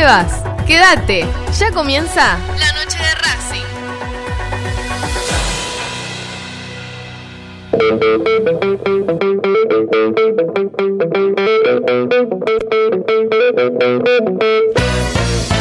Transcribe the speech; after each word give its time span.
dónde 0.00 0.12
vas? 0.12 0.42
Quédate, 0.66 1.26
ya 1.58 1.70
comienza 1.72 2.38
la 2.58 2.72
noche 2.72 2.98
de 2.98 3.14
Racing. 3.14 3.66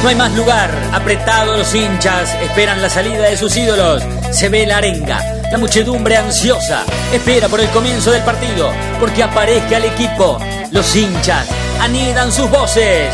No 0.01 0.09
hay 0.09 0.15
más 0.15 0.33
lugar, 0.35 0.69
apretados 0.93 1.57
los 1.57 1.75
hinchas, 1.75 2.35
esperan 2.41 2.81
la 2.81 2.89
salida 2.89 3.29
de 3.29 3.35
sus 3.35 3.55
ídolos. 3.57 4.03
Se 4.31 4.47
ve 4.49 4.65
la 4.65 4.77
arenga, 4.77 5.19
la 5.51 5.57
muchedumbre 5.57 6.15
ansiosa, 6.17 6.85
espera 7.11 7.49
por 7.49 7.59
el 7.59 7.67
comienzo 7.69 8.11
del 8.11 8.23
partido, 8.23 8.71
porque 8.99 9.23
aparezca 9.23 9.77
el 9.77 9.85
equipo. 9.85 10.37
Los 10.71 10.95
hinchas 10.95 11.47
anidan 11.81 12.31
sus 12.31 12.49
voces, 12.49 13.13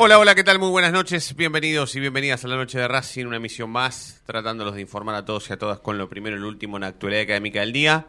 Hola, 0.00 0.20
hola, 0.20 0.36
¿qué 0.36 0.44
tal? 0.44 0.60
Muy 0.60 0.70
buenas 0.70 0.92
noches. 0.92 1.34
Bienvenidos 1.34 1.96
y 1.96 2.00
bienvenidas 2.00 2.44
a 2.44 2.48
la 2.48 2.54
noche 2.54 2.78
de 2.78 2.86
Racing, 2.86 3.26
una 3.26 3.38
emisión 3.38 3.68
más, 3.68 4.22
tratándolos 4.26 4.76
de 4.76 4.80
informar 4.80 5.16
a 5.16 5.24
todos 5.24 5.50
y 5.50 5.52
a 5.52 5.58
todas 5.58 5.80
con 5.80 5.98
lo 5.98 6.08
primero 6.08 6.36
y 6.36 6.38
lo 6.38 6.46
último 6.46 6.76
en 6.76 6.82
la 6.82 6.86
actualidad 6.86 7.22
académica 7.22 7.58
del 7.58 7.72
día. 7.72 8.06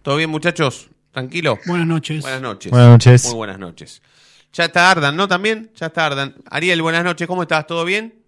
¿Todo 0.00 0.16
bien, 0.16 0.30
muchachos? 0.30 0.88
¿Tranquilo? 1.12 1.58
Buenas 1.66 1.86
noches. 1.86 2.22
Buenas 2.22 2.40
noches. 2.40 2.70
Buenas 2.72 2.88
noches. 2.88 3.26
Muy 3.26 3.34
buenas 3.34 3.58
noches. 3.58 4.00
Ya 4.54 4.64
está 4.64 4.90
Ardan, 4.90 5.16
¿no? 5.16 5.28
También, 5.28 5.70
ya 5.74 5.88
está 5.88 6.06
Ardan. 6.06 6.34
Ariel, 6.50 6.80
buenas 6.80 7.04
noches, 7.04 7.28
¿cómo 7.28 7.42
estás? 7.42 7.66
¿Todo 7.66 7.84
bien? 7.84 8.24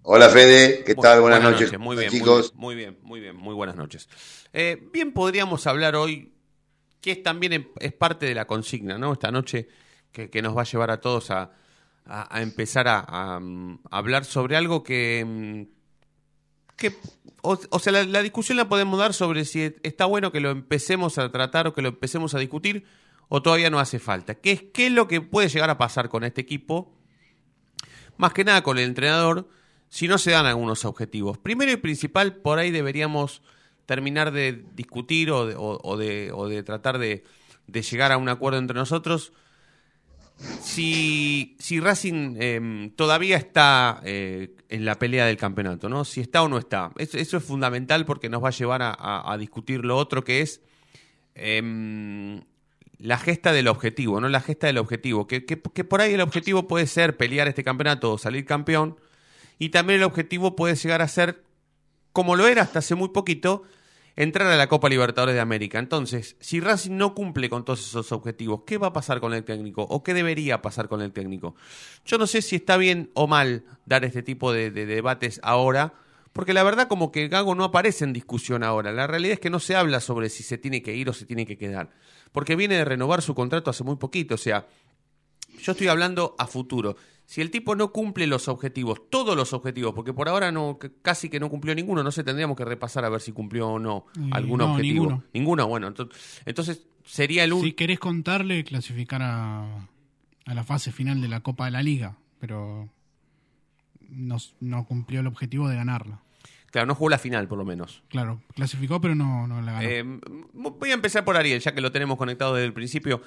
Hola 0.00 0.30
Fede, 0.30 0.84
¿qué 0.84 0.94
tal? 0.94 1.20
Buenas, 1.20 1.42
noches. 1.42 1.78
Muy 1.78 1.98
bien, 1.98 2.10
chicos. 2.10 2.54
Muy 2.54 2.74
bien, 2.74 2.98
muy 3.02 3.20
bien, 3.20 3.36
muy 3.36 3.54
buenas 3.54 3.76
noches. 3.76 4.08
Eh, 4.54 4.88
bien 4.90 5.12
podríamos 5.12 5.66
hablar 5.66 5.96
hoy, 5.96 6.32
que 7.02 7.10
es 7.10 7.22
también 7.22 7.70
es 7.78 7.92
parte 7.92 8.24
de 8.24 8.34
la 8.34 8.46
consigna, 8.46 8.96
¿no? 8.96 9.12
Esta 9.12 9.30
noche 9.30 9.68
que, 10.12 10.30
que 10.30 10.40
nos 10.40 10.56
va 10.56 10.62
a 10.62 10.64
llevar 10.64 10.90
a 10.90 10.98
todos 10.98 11.30
a, 11.30 11.50
a- 12.08 12.42
empezar 12.42 12.86
a, 12.88 13.38
mm, 13.40 13.80
hablar 13.90 14.24
sobre 14.24 14.56
algo 14.56 14.82
que... 14.82 15.24
mm, 15.26 15.78
que 16.76 16.94
o, 17.42 17.78
sea, 17.78 17.92
la, 17.92 18.04
la 18.04 18.22
discusión 18.22 18.56
la 18.56 18.68
podemos 18.68 18.98
dar 18.98 19.14
sobre 19.14 19.44
si 19.44 19.74
está 19.82 20.04
bueno 20.06 20.32
que 20.32 20.40
lo 20.40 20.50
empecemos 20.50 21.18
a 21.18 21.30
tratar 21.30 21.66
o 21.66 21.74
que 21.74 21.82
lo 21.82 21.88
empecemos 21.88 22.34
a 22.34 22.38
discutir 22.38 22.84
o 23.28 23.42
todavía 23.42 23.70
no 23.70 23.78
hace 23.80 23.98
falta. 23.98 24.34
¿Qué 24.36 24.52
es, 24.52 24.62
qué 24.72 24.86
es 24.86 24.92
lo 24.92 25.06
que 25.08 25.20
puede 25.20 25.48
llegar 25.48 25.70
a 25.70 25.78
pasar 25.78 26.08
con 26.08 26.24
este 26.24 26.40
equipo? 26.40 26.94
más 28.16 28.32
que 28.32 28.42
nada 28.44 28.62
con 28.64 28.78
el 28.78 28.84
entrenador, 28.84 29.48
si 29.88 30.08
no 30.08 30.18
se 30.18 30.32
dan 30.32 30.44
algunos 30.46 30.84
objetivos. 30.84 31.38
Primero 31.38 31.70
y 31.70 31.76
principal, 31.76 32.34
por 32.34 32.58
ahí 32.58 32.72
deberíamos 32.72 33.42
terminar 33.86 34.32
de 34.32 34.64
discutir 34.74 35.30
o 35.30 35.46
de, 35.46 35.54
o- 35.56 35.96
de, 35.96 36.32
o 36.34 36.48
de 36.48 36.62
tratar 36.64 36.98
de 36.98 37.22
llegar 37.68 38.10
a 38.10 38.16
un 38.18 38.28
acuerdo 38.28 38.58
entre 38.58 38.74
nosotros. 38.76 39.32
Si, 40.62 41.56
si 41.58 41.80
Racing 41.80 42.36
eh, 42.38 42.92
todavía 42.94 43.36
está 43.36 44.00
eh, 44.04 44.54
en 44.68 44.84
la 44.84 44.96
pelea 44.98 45.26
del 45.26 45.36
campeonato, 45.36 45.88
¿no? 45.88 46.04
Si 46.04 46.20
está 46.20 46.42
o 46.42 46.48
no 46.48 46.58
está. 46.58 46.92
Eso, 46.96 47.36
es 47.36 47.44
fundamental 47.44 48.04
porque 48.06 48.28
nos 48.28 48.42
va 48.42 48.48
a 48.48 48.52
llevar 48.52 48.80
a 48.82 49.36
discutir 49.38 49.84
lo 49.84 49.96
otro 49.96 50.22
que 50.22 50.40
es 50.42 50.60
em, 51.34 52.42
la 52.98 53.18
gesta 53.18 53.52
del 53.52 53.68
objetivo, 53.68 54.20
¿no? 54.20 54.28
La 54.28 54.40
gesta 54.40 54.66
del 54.68 54.78
objetivo. 54.78 55.26
Que, 55.26 55.44
que- 55.44 55.60
que 55.60 55.84
por 55.84 56.00
ahí 56.00 56.14
el 56.14 56.20
objetivo 56.20 56.68
puede 56.68 56.86
ser 56.86 57.16
pelear 57.16 57.48
este 57.48 57.64
campeonato 57.64 58.12
o 58.12 58.18
salir 58.18 58.44
campeón. 58.44 58.96
Y 59.58 59.70
también 59.70 59.98
el 60.00 60.04
objetivo 60.04 60.54
puede 60.54 60.76
llegar 60.76 61.02
a 61.02 61.08
ser, 61.08 61.42
como 62.12 62.36
lo 62.36 62.46
era 62.46 62.62
hasta 62.62 62.78
hace 62.78 62.94
muy 62.94 63.08
poquito, 63.08 63.64
entrar 64.18 64.48
a 64.48 64.56
la 64.56 64.66
Copa 64.68 64.88
Libertadores 64.88 65.36
de 65.36 65.40
América. 65.40 65.78
Entonces, 65.78 66.34
si 66.40 66.58
Racing 66.58 66.96
no 66.96 67.14
cumple 67.14 67.48
con 67.48 67.64
todos 67.64 67.86
esos 67.86 68.10
objetivos, 68.10 68.62
¿qué 68.66 68.76
va 68.76 68.88
a 68.88 68.92
pasar 68.92 69.20
con 69.20 69.32
el 69.32 69.44
técnico? 69.44 69.82
¿O 69.82 70.02
qué 70.02 70.12
debería 70.12 70.60
pasar 70.60 70.88
con 70.88 71.02
el 71.02 71.12
técnico? 71.12 71.54
Yo 72.04 72.18
no 72.18 72.26
sé 72.26 72.42
si 72.42 72.56
está 72.56 72.76
bien 72.76 73.12
o 73.14 73.28
mal 73.28 73.62
dar 73.86 74.04
este 74.04 74.24
tipo 74.24 74.52
de, 74.52 74.72
de 74.72 74.86
debates 74.86 75.38
ahora, 75.44 75.94
porque 76.32 76.52
la 76.52 76.64
verdad 76.64 76.88
como 76.88 77.12
que 77.12 77.28
Gago 77.28 77.54
no 77.54 77.62
aparece 77.62 78.04
en 78.04 78.12
discusión 78.12 78.64
ahora. 78.64 78.90
La 78.90 79.06
realidad 79.06 79.34
es 79.34 79.40
que 79.40 79.50
no 79.50 79.60
se 79.60 79.76
habla 79.76 80.00
sobre 80.00 80.30
si 80.30 80.42
se 80.42 80.58
tiene 80.58 80.82
que 80.82 80.96
ir 80.96 81.08
o 81.08 81.12
se 81.12 81.24
tiene 81.24 81.46
que 81.46 81.56
quedar, 81.56 81.90
porque 82.32 82.56
viene 82.56 82.74
de 82.74 82.84
renovar 82.84 83.22
su 83.22 83.36
contrato 83.36 83.70
hace 83.70 83.84
muy 83.84 83.96
poquito, 83.96 84.34
o 84.34 84.38
sea, 84.38 84.66
yo 85.60 85.72
estoy 85.72 85.86
hablando 85.86 86.34
a 86.38 86.48
futuro. 86.48 86.96
Si 87.30 87.42
el 87.42 87.50
tipo 87.50 87.76
no 87.76 87.92
cumple 87.92 88.26
los 88.26 88.48
objetivos, 88.48 89.02
todos 89.10 89.36
los 89.36 89.52
objetivos, 89.52 89.92
porque 89.92 90.14
por 90.14 90.30
ahora 90.30 90.50
no 90.50 90.78
casi 91.02 91.28
que 91.28 91.38
no 91.38 91.50
cumplió 91.50 91.74
ninguno, 91.74 92.02
no 92.02 92.10
sé, 92.10 92.24
tendríamos 92.24 92.56
que 92.56 92.64
repasar 92.64 93.04
a 93.04 93.10
ver 93.10 93.20
si 93.20 93.32
cumplió 93.32 93.68
o 93.68 93.78
no 93.78 94.06
Eh, 94.16 94.30
algún 94.32 94.56
no, 94.60 94.72
objetivo. 94.72 95.04
ninguno. 95.04 95.24
Ninguno, 95.34 95.66
bueno, 95.68 95.88
entonces, 95.88 96.40
entonces 96.46 96.86
sería 97.04 97.44
el 97.44 97.50
Si 97.50 97.56
único. 97.58 97.76
querés 97.76 97.98
contarle, 97.98 98.64
clasificar 98.64 99.20
a, 99.22 99.88
a 100.46 100.54
la 100.54 100.64
fase 100.64 100.90
final 100.90 101.20
de 101.20 101.28
la 101.28 101.40
Copa 101.40 101.66
de 101.66 101.72
la 101.72 101.82
Liga, 101.82 102.16
pero 102.40 102.88
no, 104.08 104.38
no 104.60 104.86
cumplió 104.86 105.20
el 105.20 105.26
objetivo 105.26 105.68
de 105.68 105.76
ganarla. 105.76 106.22
Claro, 106.70 106.86
no 106.86 106.94
jugó 106.94 107.10
la 107.10 107.18
final, 107.18 107.46
por 107.46 107.58
lo 107.58 107.64
menos. 107.66 108.02
Claro, 108.08 108.40
clasificó, 108.54 109.02
pero 109.02 109.14
no, 109.14 109.46
no 109.46 109.60
la 109.60 109.72
ganó. 109.72 109.86
Eh, 109.86 110.04
voy 110.54 110.90
a 110.90 110.94
empezar 110.94 111.24
por 111.26 111.36
Ariel, 111.36 111.60
ya 111.60 111.74
que 111.74 111.80
lo 111.82 111.92
tenemos 111.92 112.16
conectado 112.16 112.54
desde 112.54 112.66
el 112.66 112.72
principio. 112.72 113.20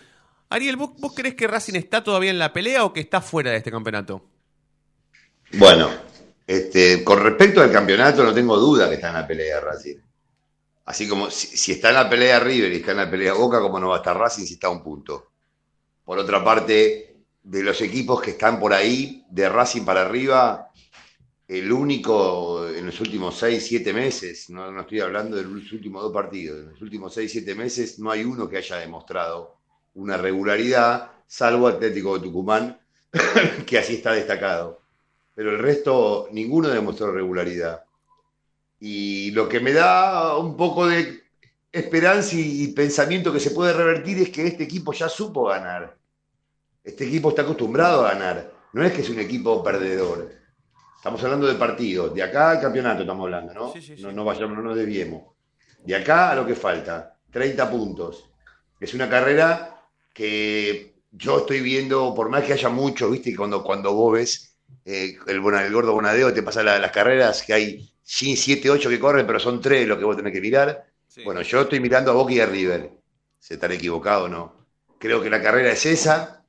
Ariel, 0.52 0.76
¿vos, 0.76 0.92
¿vos 1.00 1.14
crees 1.16 1.34
que 1.34 1.48
Racing 1.48 1.76
está 1.76 2.04
todavía 2.04 2.30
en 2.30 2.38
la 2.38 2.52
pelea 2.52 2.84
o 2.84 2.92
que 2.92 3.00
está 3.00 3.22
fuera 3.22 3.52
de 3.52 3.58
este 3.58 3.72
campeonato? 3.72 4.22
Bueno, 5.54 5.90
este, 6.46 7.06
con 7.06 7.24
respecto 7.24 7.62
al 7.62 7.72
campeonato, 7.72 8.22
no 8.22 8.34
tengo 8.34 8.58
duda 8.58 8.90
que 8.90 8.96
está 8.96 9.08
en 9.08 9.14
la 9.14 9.26
pelea 9.26 9.62
Racing. 9.62 9.96
Así 10.84 11.08
como 11.08 11.30
si, 11.32 11.72
está 11.72 11.90
en 11.90 11.96
la 11.96 12.10
pelea 12.10 12.42
River 12.42 12.74
y 12.74 12.78
está 12.78 12.92
en 12.92 12.98
la 12.98 13.10
pelea 13.10 13.32
Boca, 13.32 13.62
¿cómo 13.62 13.80
no 13.80 13.90
va 13.90 13.96
a 13.96 14.00
estar 14.00 14.18
Racing 14.18 14.44
si 14.44 14.56
está 14.56 14.68
a 14.68 14.72
un 14.72 14.84
punto? 14.84 15.32
Por 16.04 16.20
otra 16.20 16.44
parte, 16.44 17.16
de 17.42 17.64
los 17.64 17.80
equipos 17.80 18.22
que 18.22 18.32
están 18.32 18.60
por 18.60 18.74
ahí, 18.74 19.24
de 19.30 19.48
Racing 19.48 19.86
para 19.86 20.02
arriba, 20.02 20.70
el 21.48 21.72
único 21.72 22.68
en 22.68 22.88
los 22.88 23.00
últimos 23.00 23.38
6, 23.38 23.66
7 23.66 23.94
meses, 23.94 24.50
no, 24.50 24.70
no 24.70 24.82
estoy 24.82 25.00
hablando 25.00 25.38
de 25.38 25.44
los 25.44 25.72
últimos 25.72 26.04
dos 26.04 26.12
partidos, 26.12 26.60
en 26.60 26.72
los 26.72 26.82
últimos 26.82 27.14
6, 27.14 27.32
7 27.32 27.56
meses 27.56 28.00
no 28.00 28.12
hay 28.12 28.26
uno 28.26 28.50
que 28.50 28.58
haya 28.58 28.76
demostrado 28.76 29.61
una 29.96 30.18
regularidad, 30.18 31.12
salvo 31.28 31.68
Atlético 31.68 32.18
de 32.18 32.24
Tucumán, 32.24 32.80
que 33.66 33.78
así 33.78 33.96
está 33.96 34.14
destacado. 34.14 34.82
Pero 35.36 35.52
el 35.52 35.60
resto, 35.60 36.28
ninguno 36.32 36.68
demostró 36.70 37.12
regularidad. 37.12 37.84
Y 38.80 39.32
lo 39.32 39.48
que 39.48 39.60
me 39.60 39.74
da 39.74 40.38
un 40.38 40.58
poco 40.58 40.88
de 40.88 41.22
esperanza 41.72 42.36
y 42.36 42.68
pensamiento 42.70 43.32
que 43.32 43.40
se 43.40 43.52
puede 43.52 43.74
revertir 43.74 44.18
es 44.20 44.30
que 44.30 44.48
este 44.48 44.64
equipo 44.64 44.92
ya 44.92 45.08
supo 45.08 45.46
ganar. 45.46 45.98
Este 46.84 47.06
equipo 47.06 47.30
está 47.30 47.44
acostumbrado 47.44 48.06
a 48.06 48.14
ganar. 48.14 48.52
No 48.74 48.84
es 48.84 48.92
que 48.92 49.02
es 49.02 49.10
un 49.10 49.20
equipo 49.20 49.64
perdedor. 49.64 50.32
Estamos 50.98 51.24
hablando 51.24 51.48
de 51.48 51.56
partidos. 51.56 52.14
De 52.14 52.24
acá 52.24 52.52
al 52.52 52.62
campeonato 52.62 53.02
estamos 53.02 53.26
hablando, 53.26 53.54
¿no? 53.54 53.74
Sí, 53.74 53.82
sí, 53.82 53.96
sí. 53.96 54.04
No, 54.04 54.12
no 54.12 54.26
vayamos, 54.26 54.58
no 54.58 54.64
nos 54.64 54.76
desviemos. 54.76 55.24
De 55.84 55.96
acá 55.96 56.32
a 56.32 56.36
lo 56.36 56.46
que 56.46 56.56
falta. 56.56 57.18
30 57.32 57.70
puntos. 57.72 58.30
Es 58.80 58.94
una 58.94 59.10
carrera 59.10 59.71
que 60.14 60.94
yo 61.12 61.40
estoy 61.40 61.62
viendo, 61.62 62.14
por 62.16 62.30
más 62.30 62.44
que 62.44 62.54
haya 62.54 62.70
mucho, 62.70 63.10
viste, 63.10 63.36
cuando, 63.36 63.64
cuando 63.64 63.94
vos 63.94 64.14
ves 64.14 64.58
eh, 64.86 65.18
el, 65.28 65.42
gordo 65.42 65.94
Bonadeo, 65.94 66.34
te 66.34 66.44
pasa 66.44 66.64
la- 66.64 66.80
las 66.80 66.92
carreras 66.92 67.44
que 67.44 67.54
hay 67.54 67.92
7, 68.04 68.70
8 68.70 68.90
que 68.90 69.00
corren, 69.00 69.26
pero 69.28 69.40
son 69.40 69.62
3 69.62 69.88
lo 69.88 69.98
que 69.98 70.06
vos 70.06 70.16
tenés 70.18 70.34
que 70.34 70.42
mirar. 70.42 70.86
Bueno, 71.24 71.42
yo 71.42 71.62
estoy 71.62 71.80
mirando 71.80 72.12
a 72.12 72.14
Boca 72.16 72.34
y 72.34 72.40
a 72.40 72.46
River. 72.46 72.92
Se 73.40 73.56
estará 73.56 73.74
equivocado 73.74 74.26
o 74.26 74.30
no. 74.30 74.56
Creo 75.00 75.22
que 75.22 75.30
la 75.30 75.42
carrera 75.42 75.72
es 75.72 75.86
esa. 75.86 76.46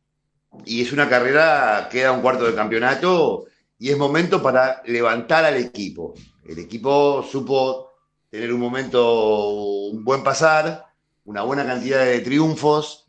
Y 0.64 0.82
es 0.82 0.92
una 0.92 1.08
carrera, 1.08 1.88
queda 1.90 2.12
un 2.12 2.20
cuarto 2.22 2.44
de 2.44 2.54
campeonato 2.54 3.46
y 3.78 3.90
es 3.90 3.96
momento 3.98 4.42
para 4.42 4.82
levantar 4.86 5.44
al 5.44 5.56
equipo. 5.56 6.14
El 6.44 6.58
equipo 6.58 7.22
supo 7.22 7.90
tener 8.30 8.52
un 8.52 8.60
momento, 8.60 9.50
un 9.90 10.04
buen 10.04 10.22
pasar, 10.22 10.84
una 11.24 11.42
buena 11.42 11.64
cantidad 11.64 12.04
de 12.04 12.20
triunfos 12.20 13.01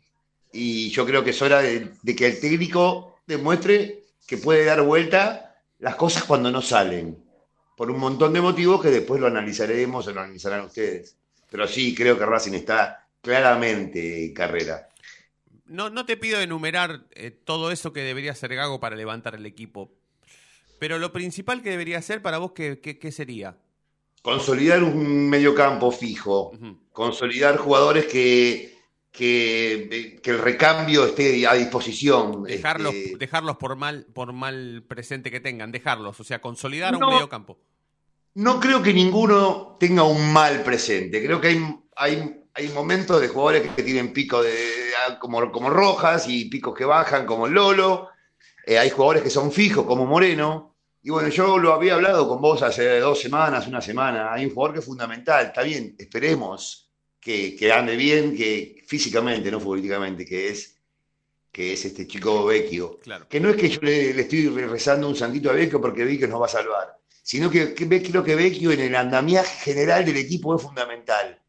y 0.54 0.90
yo 0.90 1.04
creo 1.04 1.24
que 1.24 1.30
es 1.30 1.42
hora 1.42 1.60
de, 1.60 1.90
de 2.02 2.16
que 2.16 2.26
el 2.26 2.40
técnico 2.40 3.18
demuestre 3.26 4.04
que 4.26 4.38
puede 4.38 4.64
dar 4.64 4.82
vuelta 4.82 5.56
las 5.80 5.96
cosas 5.96 6.24
cuando 6.24 6.50
no 6.50 6.62
salen. 6.62 7.22
por 7.76 7.90
un 7.90 7.98
montón 7.98 8.32
de 8.32 8.40
motivos 8.40 8.80
que 8.80 8.88
después 8.88 9.20
lo 9.20 9.26
analizaremos 9.26 10.06
o 10.06 10.12
lo 10.12 10.20
analizarán 10.20 10.64
ustedes. 10.64 11.16
Pero 11.50 11.66
sí, 11.66 11.92
creo 11.92 12.16
que 12.16 12.24
Racing 12.24 12.52
está 12.52 13.08
claramente 13.20 14.26
en 14.26 14.32
carrera. 14.32 14.88
No, 15.66 15.90
no 15.90 16.06
te 16.06 16.16
pido 16.16 16.40
enumerar 16.40 17.04
eh, 17.10 17.32
todo 17.32 17.72
eso 17.72 17.92
que 17.92 18.00
debería 18.00 18.32
hacer 18.32 18.54
Gago 18.54 18.78
para 18.78 18.94
levantar 18.94 19.34
el 19.34 19.44
equipo, 19.44 19.90
pero 20.78 20.98
lo 20.98 21.12
principal 21.12 21.62
que 21.62 21.70
debería 21.70 21.98
hacer 21.98 22.22
para 22.22 22.38
vos, 22.38 22.52
¿qué, 22.52 22.78
qué, 22.80 23.12
sería? 23.12 23.56
Consolidar 24.22 24.82
un 24.84 25.28
mediocampo 25.28 25.90
fijo, 25.90 26.52
consolidar 26.92 27.56
jugadores 27.56 28.06
que, 28.06 28.73
que, 29.14 30.18
el 30.24 30.38
recambio 30.40 31.06
esté 31.06 31.46
a 31.46 31.54
disposición. 31.54 32.42
Dejarlos, 32.42 32.92
este, 32.92 33.16
dejarlos 33.16 33.56
por, 33.58 33.76
mal, 33.76 34.06
por 34.12 34.32
mal 34.32 34.84
presente 34.88 35.30
que 35.30 35.38
tengan, 35.38 35.70
dejarlos, 35.70 36.18
o 36.18 36.24
sea, 36.24 36.40
consolidar 36.40 36.96
un 36.96 37.08
mediocampo. 37.08 37.56
No 38.34 38.58
creo 38.58 38.82
que 38.82 38.92
ninguno 38.92 39.76
tenga 39.78 40.02
un 40.02 40.32
mal 40.32 40.64
presente, 40.64 41.24
creo 41.24 41.40
que 41.40 41.48
hay, 41.48 41.76
hay, 41.94 42.42
hay 42.54 42.68
momentos 42.70 43.20
de 43.20 43.28
jugadores 43.28 43.70
que 43.70 43.84
tienen 43.84 44.12
picos 44.12 44.44
de, 44.44 44.58
como, 45.20 45.52
como 45.52 45.70
Rojas 45.70 46.26
y 46.28 46.46
picos 46.46 46.74
que 46.74 46.84
bajan 46.84 47.24
como 47.24 47.46
Lolo, 47.46 48.08
eh, 48.66 48.78
hay 48.78 48.90
jugadores 48.90 49.22
que 49.22 49.30
son 49.30 49.52
fijos 49.52 49.86
como 49.86 50.06
Moreno, 50.06 50.74
y 51.04 51.10
bueno, 51.10 51.28
yo 51.28 51.56
lo 51.58 51.72
había 51.72 51.94
hablado 51.94 52.26
con 52.28 52.40
vos 52.40 52.62
hace 52.62 52.98
dos 52.98 53.20
semanas, 53.20 53.68
una 53.68 53.82
semana. 53.82 54.32
Hay 54.32 54.46
un 54.46 54.54
jugador 54.54 54.72
que 54.72 54.78
es 54.80 54.86
fundamental. 54.86 55.48
Está 55.48 55.62
bien, 55.62 55.94
esperemos 55.98 56.83
que, 57.24 57.72
ande 57.72 57.96
bien, 57.96 58.36
que 58.36 58.82
físicamente, 58.86 59.50
no 59.50 59.58
futbolísticamente, 59.58 60.24
que 60.24 60.48
es, 60.48 60.76
que 61.50 61.72
es 61.72 61.84
este 61.84 62.06
chico 62.06 62.44
Vecchio. 62.44 63.00
Que 63.28 63.40
no 63.40 63.50
es 63.50 63.56
que 63.56 63.68
yo 63.68 63.80
le, 63.82 64.10
estoy 64.20 64.48
rezando 64.48 65.08
un 65.08 65.16
santito 65.16 65.50
a 65.50 65.54
Vecchio 65.54 65.80
porque 65.80 66.18
que 66.18 66.28
nos 66.28 66.40
va 66.40 66.46
a 66.46 66.50
salvar, 66.50 66.98
sino 67.22 67.50
que, 67.50 67.74
que 67.74 68.02
creo 68.02 68.22
que 68.22 68.34
Vecchio 68.34 68.70
en 68.72 68.80
el 68.80 68.94
andamiaje 68.94 69.72
general 69.72 70.04
del 70.04 70.18
equipo 70.18 70.54
es 70.54 70.62
fundamental. 70.62 71.40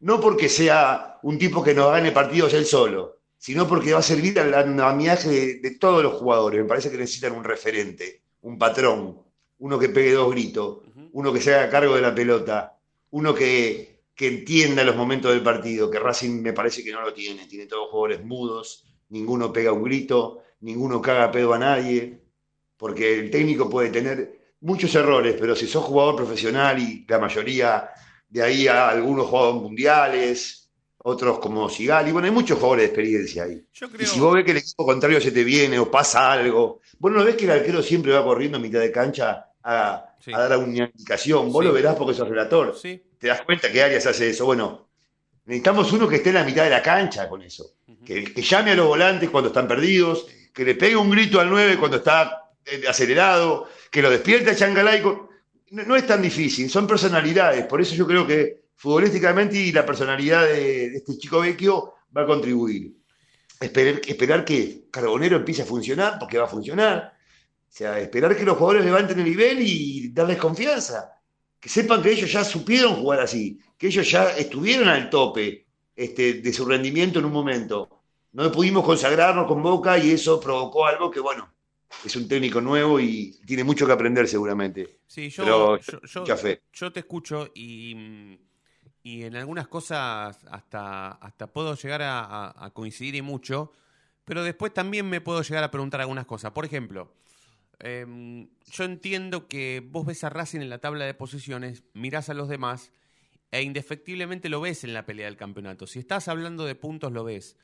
No 0.00 0.20
porque 0.20 0.48
sea 0.48 1.18
un 1.22 1.38
tipo 1.38 1.62
que 1.62 1.74
nos 1.74 1.92
gane 1.92 2.12
partidos 2.12 2.52
él 2.54 2.66
solo, 2.66 3.18
sino 3.38 3.66
porque 3.66 3.92
va 3.92 4.00
a 4.00 4.02
servir 4.02 4.38
al 4.38 4.52
andamiaje 4.52 5.30
de, 5.30 5.54
de 5.60 5.70
todos 5.72 6.02
los 6.02 6.14
jugadores. 6.14 6.60
Me 6.60 6.68
parece 6.68 6.90
que 6.90 6.98
necesitan 6.98 7.32
un 7.32 7.44
referente 7.44 8.22
un 8.42 8.58
patrón, 8.58 9.18
uno 9.58 9.78
que 9.78 9.88
pegue 9.88 10.12
dos 10.12 10.30
gritos, 10.32 10.78
uno 11.12 11.32
que 11.32 11.40
se 11.40 11.54
haga 11.54 11.70
cargo 11.70 11.94
de 11.94 12.02
la 12.02 12.14
pelota, 12.14 12.76
uno 13.10 13.34
que, 13.34 13.91
que, 14.14 14.28
entienda 14.28 14.84
los 14.84 14.96
momentos 14.96 15.32
del 15.32 15.42
partido, 15.42 15.90
que 15.90 15.98
Racing 15.98 16.42
me 16.42 16.52
parece 16.52 16.84
que 16.84 16.92
no 16.92 17.02
lo 17.02 17.12
tiene, 17.12 17.46
tiene 17.46 17.66
todos 17.66 17.90
jugadores 17.90 18.24
mudos, 18.24 18.84
ninguno 19.08 19.52
pega 19.52 19.72
un 19.72 19.82
grito, 19.82 20.42
ninguno 20.60 21.00
caga 21.00 21.30
pedo 21.30 21.54
a 21.54 21.58
nadie, 21.58 22.22
porque 22.76 23.18
el 23.18 23.30
técnico 23.30 23.68
puede 23.68 23.90
tener 23.90 24.54
muchos 24.60 24.94
errores, 24.94 25.36
pero 25.38 25.56
si 25.56 25.66
sos 25.66 25.84
jugador 25.84 26.16
profesional 26.16 26.78
y 26.78 27.04
la 27.08 27.18
mayoría 27.18 27.90
de 28.28 28.42
ahí 28.42 28.66
a 28.66 28.88
algunos 28.88 29.26
jugadores 29.26 29.62
mundiales, 29.62 30.62
otros 31.04 31.38
como 31.38 31.68
Sigali. 31.68 32.12
Bueno, 32.12 32.26
hay 32.26 32.32
muchos 32.32 32.58
jugadores 32.58 32.82
de 32.82 32.86
experiencia 32.86 33.44
ahí. 33.44 33.64
Y 33.98 34.06
si 34.06 34.20
vos 34.20 34.34
ves 34.34 34.44
que 34.44 34.52
el 34.52 34.58
equipo 34.58 34.86
contrario 34.86 35.20
se 35.20 35.32
te 35.32 35.44
viene 35.44 35.78
o 35.78 35.90
pasa 35.90 36.32
algo, 36.32 36.80
vos 36.98 37.12
no 37.12 37.24
ves 37.24 37.36
que 37.36 37.44
el 37.44 37.50
arquero 37.50 37.82
siempre 37.82 38.12
va 38.12 38.24
corriendo 38.24 38.58
a 38.58 38.60
mitad 38.60 38.80
de 38.80 38.92
cancha 38.92 39.46
a, 39.62 40.11
dar 40.30 40.56
una 40.58 40.84
indicación. 40.84 41.52
Vos 41.52 41.64
lo 41.64 41.72
verás 41.72 41.96
porque 41.96 42.14
sos 42.14 42.28
relator. 42.28 42.76
Te 42.80 43.28
das 43.28 43.42
cuenta 43.42 43.70
que 43.70 43.82
Arias 43.82 44.06
hace 44.06 44.30
eso. 44.30 44.46
Bueno, 44.46 44.88
necesitamos 45.44 45.92
uno 45.92 46.08
que 46.08 46.16
esté 46.16 46.30
en 46.30 46.36
la 46.36 46.44
mitad 46.44 46.64
de 46.64 46.70
la 46.70 46.82
cancha 46.82 47.28
con 47.28 47.42
eso. 47.42 47.74
que, 48.04 48.32
llame 48.42 48.72
a 48.72 48.74
los 48.74 48.86
volantes 48.86 49.30
cuando 49.30 49.48
están 49.48 49.68
perdidos, 49.68 50.26
que 50.52 50.64
le 50.64 50.74
pegue 50.74 50.96
un 50.96 51.10
grito 51.10 51.40
al 51.40 51.50
9 51.50 51.76
cuando 51.78 51.98
está 51.98 52.50
eh, 52.64 52.84
acelerado, 52.88 53.68
que 53.90 54.02
lo 54.02 54.10
despierte 54.10 54.50
a 54.50 54.56
Changalay. 54.56 55.02
no 55.70 55.96
es 55.96 56.06
tan 56.06 56.22
difícil, 56.22 56.70
son 56.70 56.86
personalidades. 56.86 57.66
Por 57.66 57.80
eso 57.80 57.94
yo 57.94 58.06
creo 58.06 58.26
que 58.26 58.62
futbolísticamente 58.82 59.56
y 59.56 59.70
la 59.70 59.86
personalidad 59.86 60.44
de, 60.44 60.86
este 60.96 61.16
chico 61.16 61.40
Vecchio 61.40 61.94
va 62.16 62.22
a 62.22 62.26
contribuir. 62.26 62.92
Esperar, 63.60 64.00
esperar 64.04 64.44
que 64.44 64.88
Carbonero 64.90 65.36
empiece 65.36 65.62
a 65.62 65.66
funcionar, 65.66 66.18
porque 66.18 66.36
va 66.36 66.44
a 66.44 66.48
funcionar. 66.48 67.14
O 67.72 67.74
sea, 67.74 67.98
esperar 67.98 68.36
que 68.36 68.44
los 68.44 68.58
jugadores 68.58 68.84
levanten 68.84 69.18
el 69.18 69.24
nivel 69.24 69.58
y 69.60 70.08
darles 70.12 70.36
confianza. 70.36 71.12
Que 71.58 71.68
sepan 71.68 72.02
que 72.02 72.10
ellos 72.10 72.30
ya 72.30 72.44
supieron 72.44 72.96
jugar 72.96 73.20
así, 73.20 73.58
que 73.78 73.86
ellos 73.86 74.10
ya 74.10 74.30
estuvieron 74.36 74.88
al 74.88 75.08
tope 75.08 75.66
este, 75.96 76.34
de 76.34 76.52
su 76.52 76.66
rendimiento 76.66 77.20
en 77.20 77.24
un 77.24 77.32
momento. 77.32 77.88
No 78.32 78.50
pudimos 78.52 78.84
consagrarnos 78.84 79.46
con 79.46 79.62
Boca 79.62 79.96
y 79.98 80.10
eso 80.10 80.38
provocó 80.38 80.86
algo 80.86 81.10
que, 81.10 81.20
bueno, 81.20 81.52
es 82.04 82.14
un 82.16 82.28
técnico 82.28 82.60
nuevo 82.60 83.00
y 83.00 83.38
tiene 83.46 83.64
mucho 83.64 83.86
que 83.86 83.92
aprender 83.92 84.28
seguramente. 84.28 84.98
Sí, 85.06 85.30
yo, 85.30 85.78
yo 86.72 86.92
te 86.92 87.00
escucho 87.00 87.50
y 87.54 88.38
y 89.02 89.24
en 89.24 89.36
algunas 89.36 89.66
cosas 89.66 90.38
hasta, 90.50 91.08
hasta 91.08 91.46
puedo 91.48 91.74
llegar 91.74 92.02
a, 92.04 92.70
coincidir 92.72 93.16
y 93.16 93.22
mucho, 93.22 93.72
pero 94.24 94.44
después 94.44 94.72
también 94.72 95.08
me 95.08 95.20
puedo 95.20 95.42
llegar 95.42 95.64
a 95.64 95.70
preguntar 95.70 96.00
algunas 96.00 96.24
cosas. 96.24 96.52
Por 96.52 96.64
ejemplo, 96.64 97.12
em, 97.82 98.48
yo 98.70 98.84
entiendo 98.84 99.48
que 99.48 99.86
vos 99.86 100.06
ves 100.06 100.24
a 100.24 100.30
Racing 100.30 100.60
en 100.60 100.70
la 100.70 100.78
tabla 100.78 101.04
de 101.04 101.14
posiciones, 101.14 101.84
mirás 101.92 102.28
a 102.28 102.34
los 102.34 102.48
demás 102.48 102.92
e 103.50 103.62
indefectiblemente 103.62 104.48
lo 104.48 104.60
ves 104.60 104.82
en 104.82 104.94
la 104.94 105.04
pelea 105.04 105.26
del 105.26 105.36
campeonato. 105.36 105.86
Si 105.86 105.98
estás 105.98 106.28
hablando 106.28 106.64
de 106.64 106.74
puntos, 106.74 107.12
lo 107.12 107.22
ves. 107.22 107.56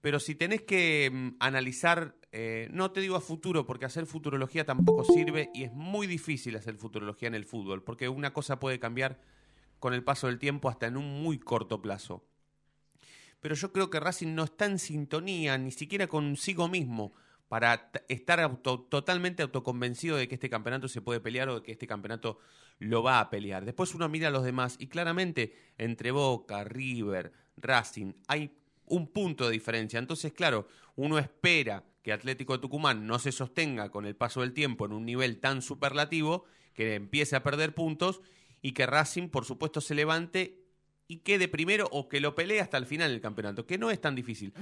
Pero 0.00 0.20
si 0.20 0.36
tenés 0.36 0.62
que 0.62 1.06
em, 1.06 1.36
analizar, 1.40 2.14
eh, 2.30 2.68
no 2.70 2.92
te 2.92 3.00
digo 3.00 3.16
a 3.16 3.20
futuro, 3.20 3.66
porque 3.66 3.86
hacer 3.86 4.06
futurología 4.06 4.64
tampoco 4.64 5.04
sirve 5.04 5.50
y 5.52 5.64
es 5.64 5.72
muy 5.72 6.06
difícil 6.06 6.54
hacer 6.54 6.76
futurología 6.76 7.26
en 7.26 7.34
el 7.34 7.44
fútbol, 7.44 7.82
porque 7.82 8.08
una 8.08 8.32
cosa 8.32 8.60
puede 8.60 8.78
cambiar 8.78 9.18
con 9.80 9.94
el 9.94 10.04
paso 10.04 10.28
del 10.28 10.38
tiempo 10.38 10.68
hasta 10.68 10.86
en 10.86 10.96
un 10.96 11.22
muy 11.22 11.38
corto 11.38 11.82
plazo. 11.82 12.24
Pero 13.40 13.54
yo 13.54 13.72
creo 13.72 13.90
que 13.90 14.00
Racing 14.00 14.34
no 14.34 14.44
está 14.44 14.66
en 14.66 14.78
sintonía 14.78 15.58
ni 15.58 15.70
siquiera 15.70 16.06
consigo 16.06 16.68
mismo 16.68 17.14
para 17.48 17.90
estar 18.08 18.60
totalmente 18.62 19.42
autoconvencido 19.42 20.16
de 20.16 20.28
que 20.28 20.34
este 20.34 20.50
campeonato 20.50 20.88
se 20.88 21.00
puede 21.00 21.20
pelear 21.20 21.48
o 21.48 21.56
de 21.56 21.62
que 21.62 21.72
este 21.72 21.86
campeonato 21.86 22.38
lo 22.78 23.02
va 23.02 23.20
a 23.20 23.30
pelear. 23.30 23.64
Después 23.64 23.94
uno 23.94 24.08
mira 24.08 24.28
a 24.28 24.32
los 24.32 24.44
demás 24.44 24.76
y 24.78 24.88
claramente 24.88 25.54
entre 25.78 26.10
Boca, 26.10 26.64
River, 26.64 27.32
Racing 27.56 28.12
hay 28.28 28.50
un 28.86 29.08
punto 29.08 29.46
de 29.46 29.52
diferencia. 29.52 29.98
Entonces, 29.98 30.32
claro, 30.32 30.68
uno 30.96 31.18
espera 31.18 31.84
que 32.02 32.12
Atlético 32.12 32.54
de 32.54 32.60
Tucumán 32.60 33.06
no 33.06 33.18
se 33.18 33.32
sostenga 33.32 33.90
con 33.90 34.06
el 34.06 34.16
paso 34.16 34.40
del 34.40 34.52
tiempo 34.52 34.86
en 34.86 34.92
un 34.92 35.04
nivel 35.04 35.40
tan 35.40 35.62
superlativo 35.62 36.44
que 36.74 36.94
empiece 36.94 37.36
a 37.36 37.42
perder 37.42 37.74
puntos 37.74 38.20
y 38.62 38.72
que 38.72 38.86
Racing, 38.86 39.28
por 39.28 39.44
supuesto, 39.44 39.80
se 39.80 39.94
levante 39.94 40.65
y 41.08 41.18
quede 41.18 41.48
primero 41.48 41.88
o 41.92 42.08
que 42.08 42.20
lo 42.20 42.34
pelee 42.34 42.60
hasta 42.60 42.76
el 42.76 42.86
final 42.86 43.10
del 43.10 43.20
campeonato, 43.20 43.66
que 43.66 43.78
no 43.78 43.90
es 43.90 44.00
tan 44.00 44.14
difícil. 44.14 44.52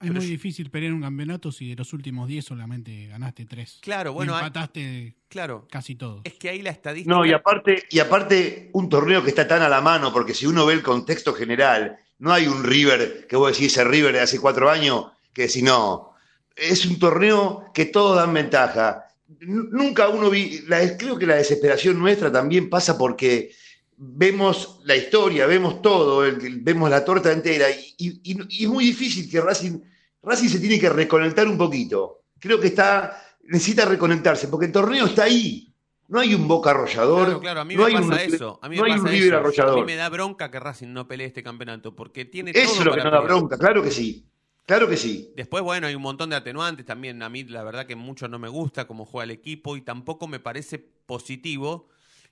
Es, 0.00 0.10
muy 0.10 0.26
difícil 0.26 0.70
pelear 0.70 0.92
un 0.92 1.00
campeonato 1.00 1.50
si 1.50 1.70
de 1.70 1.76
los 1.76 1.92
últimos 1.92 2.28
10 2.28 2.44
solamente 2.44 3.06
ganaste 3.08 3.46
3. 3.46 3.78
Claro, 3.82 4.12
bueno. 4.12 4.34
empataste 4.34 5.16
claro, 5.28 5.66
casi 5.70 5.94
todo. 5.94 6.20
Es 6.24 6.34
que 6.34 6.50
ahí 6.50 6.62
la 6.62 6.70
estadística. 6.70 7.14
No, 7.14 7.24
y 7.24 7.32
aparte, 7.32 7.84
y 7.90 7.98
aparte, 8.00 8.70
un 8.72 8.88
torneo 8.88 9.22
que 9.22 9.30
está 9.30 9.48
tan 9.48 9.62
a 9.62 9.68
la 9.68 9.80
mano, 9.80 10.12
porque 10.12 10.34
si 10.34 10.46
uno 10.46 10.66
ve 10.66 10.74
el 10.74 10.82
contexto 10.82 11.32
general, 11.32 11.96
no 12.18 12.32
hay 12.32 12.46
un 12.46 12.64
River, 12.64 13.26
que 13.26 13.36
vos 13.36 13.52
decís 13.52 13.72
ese 13.72 13.84
River 13.84 14.12
de 14.12 14.20
hace 14.20 14.38
cuatro 14.38 14.70
años, 14.70 15.06
que 15.32 15.48
si 15.48 15.62
no. 15.62 16.12
Es 16.54 16.86
un 16.86 16.98
torneo 16.98 17.72
que 17.74 17.86
todos 17.86 18.16
dan 18.16 18.32
ventaja 18.32 19.04
nunca 19.40 20.08
uno 20.08 20.30
vi, 20.30 20.60
la, 20.66 20.96
creo 20.96 21.18
que 21.18 21.26
la 21.26 21.36
desesperación 21.36 21.98
nuestra 21.98 22.30
también 22.30 22.68
pasa 22.68 22.96
porque 22.98 23.52
vemos 23.96 24.80
la 24.84 24.96
historia, 24.96 25.46
vemos 25.46 25.80
todo, 25.82 26.24
vemos 26.60 26.90
la 26.90 27.04
torta 27.04 27.32
entera 27.32 27.66
y, 27.98 28.20
es 28.62 28.68
muy 28.68 28.84
difícil 28.84 29.30
que 29.30 29.40
Racing, 29.40 29.80
Racing 30.22 30.48
se 30.48 30.60
tiene 30.60 30.78
que 30.78 30.88
reconectar 30.88 31.46
un 31.48 31.58
poquito. 31.58 32.22
Creo 32.38 32.60
que 32.60 32.68
está, 32.68 33.22
necesita 33.44 33.84
reconectarse 33.84 34.48
porque 34.48 34.66
el 34.66 34.72
torneo 34.72 35.06
está 35.06 35.24
ahí. 35.24 35.70
No 36.06 36.20
hay 36.20 36.34
un 36.34 36.46
boca 36.46 36.70
arrollador. 36.70 37.40
Claro, 37.40 37.60
a 37.60 37.64
mí 37.64 37.76
me 37.76 37.90
pasa 37.90 38.22
eso. 38.22 38.58
A 38.60 38.68
mí 38.68 38.76
me 38.76 38.88
pasa 38.88 39.12
eso. 39.12 39.62
A 39.62 39.74
mí 39.74 39.84
me 39.84 39.96
da 39.96 40.08
bronca 40.10 40.50
que 40.50 40.60
Racing 40.60 40.92
no 40.92 41.08
pelee 41.08 41.26
este 41.26 41.42
campeonato 41.42 41.96
porque 41.96 42.26
tiene 42.26 42.50
Eso 42.50 42.80
es 42.80 42.84
lo 42.84 42.94
que 42.94 43.02
no 43.02 43.10
da 43.10 43.20
bronca, 43.20 43.56
claro 43.56 43.82
que 43.82 43.90
sí. 43.90 44.26
Claro 44.66 44.88
que 44.88 44.96
sí. 44.96 45.32
Después, 45.36 45.62
bueno, 45.62 45.86
hay 45.86 45.94
un 45.94 46.02
montón 46.02 46.30
de 46.30 46.36
atenuantes 46.36 46.86
también. 46.86 47.22
A 47.22 47.28
mí, 47.28 47.44
la 47.44 47.62
verdad, 47.62 47.86
que 47.86 47.96
mucho 47.96 48.28
no 48.28 48.38
me 48.38 48.48
gusta 48.48 48.86
cómo 48.86 49.04
juega 49.04 49.24
el 49.24 49.30
equipo 49.30 49.76
y 49.76 49.82
tampoco 49.82 50.26
me 50.26 50.40
parece 50.40 50.78
positivo 50.78 51.88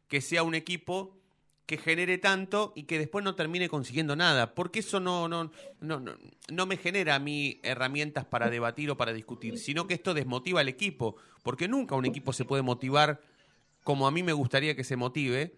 que 0.09 0.21
sea 0.21 0.43
un 0.43 0.55
equipo 0.55 1.22
que 1.67 1.79
genere 1.79 2.19
tanto 2.19 2.73
y 2.77 2.85
que 2.85 2.99
después 2.99 3.25
no 3.25 3.35
termine 3.35 3.69
consiguiendo 3.69 4.17
nada. 4.17 4.55
Porque 4.55 4.81
eso 4.81 5.01
no, 5.01 5.29
no, 5.29 5.51
no, 5.81 6.01
no, 6.01 6.15
no 6.51 6.67
me 6.67 6.77
genera 6.77 7.15
a 7.15 7.19
mí 7.19 7.61
herramientas 7.63 8.25
para 8.25 8.51
debatir 8.51 8.91
o 8.91 8.97
para 8.97 9.13
discutir, 9.13 9.59
sino 9.59 9.87
que 9.87 9.95
esto 9.95 10.15
desmotiva 10.15 10.61
al 10.61 10.69
equipo. 10.69 11.17
Porque 11.43 11.69
nunca 11.69 11.95
un 11.95 12.07
equipo 12.07 12.33
se 12.33 12.45
puede 12.45 12.63
motivar 12.63 13.21
como 13.83 14.07
a 14.07 14.11
mí 14.11 14.23
me 14.23 14.33
gustaría 14.33 14.77
que 14.77 14.85
se 14.85 14.97
motive, 14.97 15.55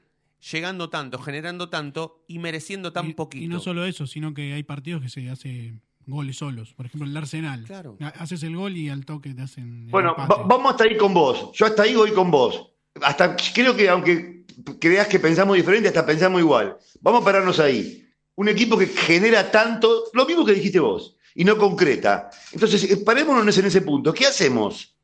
llegando 0.51 0.91
tanto, 0.91 1.19
generando 1.19 1.69
tanto 1.69 2.25
y 2.27 2.39
mereciendo 2.39 2.93
tan 2.93 3.13
poquito. 3.13 3.45
Y 3.45 3.49
no 3.49 3.61
solo 3.61 3.85
eso, 3.85 4.07
sino 4.07 4.35
que 4.35 4.53
hay 4.55 4.63
partidos 4.63 5.03
que 5.03 5.09
se 5.09 5.29
hace 5.31 5.75
goles 6.07 6.37
solos. 6.37 6.75
Por 6.75 6.87
ejemplo, 6.87 7.09
el 7.09 7.17
Arsenal. 7.17 7.65
Claro. 7.65 7.97
Haces 8.01 8.43
el 8.43 8.57
gol 8.57 8.77
y 8.77 8.89
al 8.89 9.05
toque 9.05 9.35
te 9.35 9.43
hacen. 9.43 9.91
Bueno, 9.91 10.15
vamos 10.17 10.73
hasta 10.73 10.85
ahí 10.85 10.97
con 10.97 11.15
vos. 11.15 11.51
Yo 11.55 11.67
hasta 11.67 11.83
ahí 11.83 11.95
voy 11.95 12.13
con 12.13 12.31
vos. 12.31 12.71
Hasta 13.03 13.37
creo 13.55 13.75
que, 13.77 13.89
aunque 13.89 14.44
creas 14.79 15.09
que 15.09 15.19
pensamos 15.19 15.57
diferente, 15.57 15.89
hasta 15.89 16.07
pensamos 16.07 16.41
igual. 16.41 16.77
Vamos 17.01 17.23
a 17.23 17.25
pararnos 17.25 17.59
ahí. 17.61 18.07
Un 18.37 18.49
equipo 18.49 18.77
que 18.77 18.87
genera 18.87 19.51
tanto, 19.51 20.05
lo 20.13 20.27
mismo 20.27 20.45
que 20.45 20.55
dijiste 20.55 20.81
vos, 20.81 21.17
y 21.35 21.45
no 21.45 21.57
concreta. 21.57 22.31
Entonces, 22.53 22.91
eh, 22.91 22.97
parémonos 22.99 23.57
en 23.59 23.67
ese 23.67 23.83
punto. 23.83 24.13
¿Qué 24.13 24.27
hacemos? 24.27 24.97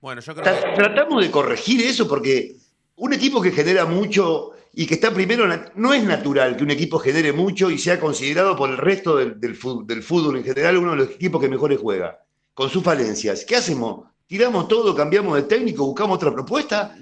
Bueno, 0.00 0.20
yo 0.20 0.34
creo 0.34 0.54
que... 0.54 0.74
Tratamos 0.74 1.22
de 1.22 1.30
corregir 1.30 1.82
eso 1.82 2.08
porque 2.08 2.56
un 2.96 3.12
equipo 3.12 3.40
que 3.40 3.52
genera 3.52 3.86
mucho 3.86 4.52
y 4.72 4.86
que 4.86 4.94
está 4.94 5.12
primero, 5.12 5.46
no 5.74 5.92
es 5.92 6.04
natural 6.04 6.56
que 6.56 6.62
un 6.62 6.70
equipo 6.70 6.98
genere 6.98 7.32
mucho 7.32 7.70
y 7.70 7.78
sea 7.78 7.98
considerado 7.98 8.56
por 8.56 8.70
el 8.70 8.76
resto 8.76 9.16
del, 9.16 9.54
fútbol, 9.56 10.36
en 10.36 10.44
general 10.44 10.76
uno 10.76 10.92
de 10.92 10.96
los 10.96 11.10
equipos 11.10 11.40
que 11.40 11.48
mejores 11.48 11.78
juega, 11.80 12.22
con 12.54 12.70
sus 12.70 12.82
falencias. 12.82 13.44
¿Qué 13.44 13.56
hacemos? 13.56 14.09
¿Tiramos 14.30 14.68
todo, 14.68 14.94
cambiamos 14.94 15.34
de 15.34 15.42
técnico, 15.42 15.84
buscamos 15.84 16.14
otra 16.14 16.32
propuesta? 16.32 16.94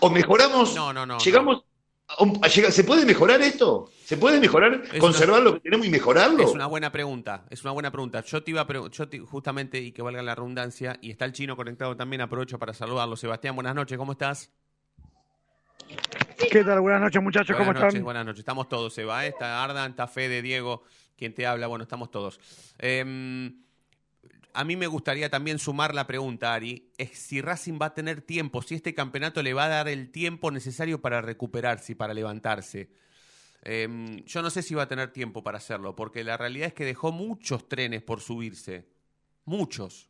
O, 0.00 0.10
mejoramos? 0.10 0.74
No, 0.74 0.92
no, 0.92 1.06
no. 1.06 1.16
¿Llegamos 1.16 1.64
a, 2.42 2.48
¿Se 2.50 2.84
puede 2.84 3.06
mejorar 3.06 3.40
esto? 3.40 3.90
¿Se 4.04 4.18
puede 4.18 4.38
mejorar, 4.38 4.82
conservar 4.98 5.40
lo 5.40 5.54
que 5.54 5.60
tenemos 5.60 5.86
y 5.86 5.88
mejorarlo? 5.88 6.42
Es 6.42 6.52
una 6.52 6.66
buena 6.66 6.92
pregunta, 6.92 7.46
es 7.48 7.62
una 7.62 7.70
buena 7.72 7.90
pregunta. 7.90 8.20
Yo 8.20 8.42
te 8.42 8.50
iba 8.50 8.60
a 8.60 8.88
yo 8.90 9.06
justamente, 9.24 9.80
y 9.80 9.92
que 9.92 10.02
valga 10.02 10.22
la 10.22 10.34
redundancia, 10.34 10.98
y 11.00 11.10
está 11.10 11.24
el 11.24 11.32
chino 11.32 11.56
conectado 11.56 11.96
también, 11.96 12.20
aprovecho 12.20 12.58
para 12.58 12.74
saludarlo. 12.74 13.16
Sebastián, 13.16 13.54
buenas 13.54 13.74
noches, 13.74 13.96
¿cómo 13.96 14.12
estás? 14.12 14.50
¿Qué 16.50 16.64
tal? 16.64 16.82
Buenas 16.82 17.00
noches, 17.00 17.22
muchachos, 17.22 17.56
¿cómo 17.56 17.72
están? 17.72 18.04
Buenas 18.04 18.26
noches, 18.26 18.40
estamos 18.40 18.68
todos, 18.68 18.92
Seba, 18.92 19.24
¿eh? 19.24 19.28
está 19.28 19.64
Ardan, 19.64 19.92
está 19.92 20.06
Fede, 20.06 20.42
Diego, 20.42 20.82
quien 21.16 21.32
te 21.32 21.46
habla, 21.46 21.66
bueno, 21.66 21.84
estamos 21.84 22.10
todos. 22.10 22.38
Em, 22.76 23.63
a 24.54 24.64
mí 24.64 24.76
me 24.76 24.86
gustaría 24.86 25.28
también 25.28 25.58
sumar 25.58 25.94
la 25.94 26.06
pregunta, 26.06 26.54
Ari, 26.54 26.92
es 26.96 27.18
si 27.18 27.40
Racing 27.40 27.78
va 27.80 27.86
a 27.86 27.94
tener 27.94 28.22
tiempo, 28.22 28.62
si 28.62 28.76
este 28.76 28.94
campeonato 28.94 29.42
le 29.42 29.52
va 29.52 29.64
a 29.64 29.68
dar 29.68 29.88
el 29.88 30.12
tiempo 30.12 30.52
necesario 30.52 31.00
para 31.00 31.20
recuperarse 31.20 31.92
y 31.92 31.94
para 31.96 32.14
levantarse. 32.14 32.88
Em, 33.62 34.24
yo 34.24 34.42
no 34.42 34.50
sé 34.50 34.62
si 34.62 34.74
va 34.74 34.84
a 34.84 34.88
tener 34.88 35.12
tiempo 35.12 35.42
para 35.42 35.58
hacerlo, 35.58 35.96
porque 35.96 36.22
la 36.22 36.36
realidad 36.36 36.68
es 36.68 36.74
que 36.74 36.84
dejó 36.84 37.10
muchos 37.10 37.68
trenes 37.68 38.02
por 38.02 38.20
subirse, 38.20 38.86
muchos. 39.44 40.08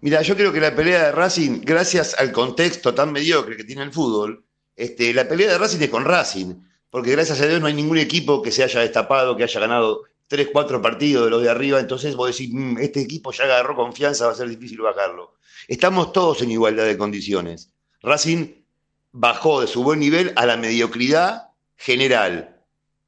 Mira, 0.00 0.22
yo 0.22 0.36
creo 0.36 0.52
que 0.52 0.60
la 0.60 0.74
pelea 0.74 1.06
de 1.06 1.12
Racing, 1.12 1.62
gracias 1.62 2.14
al 2.18 2.30
contexto 2.30 2.94
tan 2.94 3.10
mediocre 3.10 3.56
que 3.56 3.64
tiene 3.64 3.82
el 3.82 3.92
fútbol, 3.92 4.44
este, 4.76 5.12
la 5.12 5.26
pelea 5.26 5.50
de 5.50 5.58
Racing 5.58 5.80
es 5.80 5.90
con 5.90 6.04
Racing, 6.04 6.54
porque 6.90 7.10
gracias 7.10 7.40
a 7.40 7.46
Dios 7.46 7.60
no 7.60 7.66
hay 7.66 7.74
ningún 7.74 7.98
equipo 7.98 8.40
que 8.40 8.52
se 8.52 8.62
haya 8.62 8.80
destapado, 8.80 9.36
que 9.36 9.42
haya 9.42 9.60
ganado 9.60 10.04
tres, 10.32 10.48
cuatro 10.50 10.80
partidos 10.80 11.26
de 11.26 11.30
los 11.30 11.42
de 11.42 11.50
arriba, 11.50 11.78
entonces 11.78 12.16
vos 12.16 12.30
decís, 12.34 12.48
mm, 12.50 12.78
este 12.78 13.02
equipo 13.02 13.32
ya 13.32 13.44
agarró 13.44 13.76
confianza, 13.76 14.24
va 14.24 14.32
a 14.32 14.34
ser 14.34 14.48
difícil 14.48 14.80
bajarlo. 14.80 15.34
Estamos 15.68 16.10
todos 16.14 16.40
en 16.40 16.50
igualdad 16.50 16.86
de 16.86 16.96
condiciones. 16.96 17.70
Racing 18.00 18.46
bajó 19.12 19.60
de 19.60 19.66
su 19.66 19.84
buen 19.84 20.00
nivel 20.00 20.32
a 20.36 20.46
la 20.46 20.56
mediocridad 20.56 21.48
general, 21.76 22.56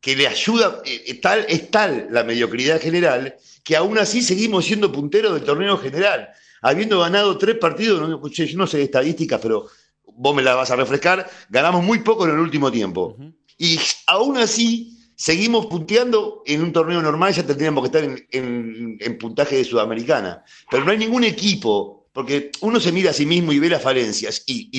que 0.02 0.16
le 0.16 0.28
ayuda, 0.28 0.82
eh, 0.84 1.02
eh, 1.06 1.14
tal, 1.14 1.46
es 1.48 1.70
tal 1.70 2.08
la 2.10 2.24
mediocridad 2.24 2.78
general, 2.78 3.36
que 3.64 3.74
aún 3.74 3.96
así 3.96 4.20
seguimos 4.20 4.66
siendo 4.66 4.92
punteros 4.92 5.32
del 5.32 5.44
torneo 5.44 5.78
general 5.78 6.28
habiendo 6.60 7.00
ganado 7.00 7.38
tres 7.38 7.56
partidos, 7.56 8.06
no, 8.06 8.28
yo 8.28 8.56
no 8.56 8.66
sé 8.66 8.78
de 8.78 8.84
estadísticas, 8.84 9.40
pero 9.40 9.66
vos 10.04 10.36
me 10.36 10.42
la 10.42 10.54
vas 10.54 10.70
a 10.70 10.76
refrescar, 10.76 11.30
ganamos 11.48 11.82
muy 11.82 12.00
poco 12.00 12.26
en 12.26 12.32
el 12.32 12.38
último 12.38 12.70
tiempo. 12.70 13.16
Y 13.56 13.78
aún 14.06 14.36
así, 14.38 14.93
seguimos 15.16 15.66
punteando 15.66 16.42
en 16.46 16.62
un 16.62 16.72
torneo 16.72 17.00
normal, 17.02 17.32
ya 17.32 17.46
tendríamos 17.46 17.82
que 17.82 17.98
estar 17.98 18.26
en, 18.30 19.18
puntaje 19.18 19.56
de 19.56 19.64
Sudamericana. 19.64 20.44
Pero 20.70 20.84
no 20.84 20.90
hay 20.92 20.98
ningún 20.98 21.24
equipo, 21.24 22.08
porque 22.12 22.50
uno 22.60 22.80
se 22.80 22.92
mira 22.92 23.10
a 23.10 23.14
sí 23.14 23.26
mismo 23.26 23.52
y 23.52 23.58
ve 23.58 23.68
las 23.68 23.82
falencias 23.82 24.42
y, 24.46 24.70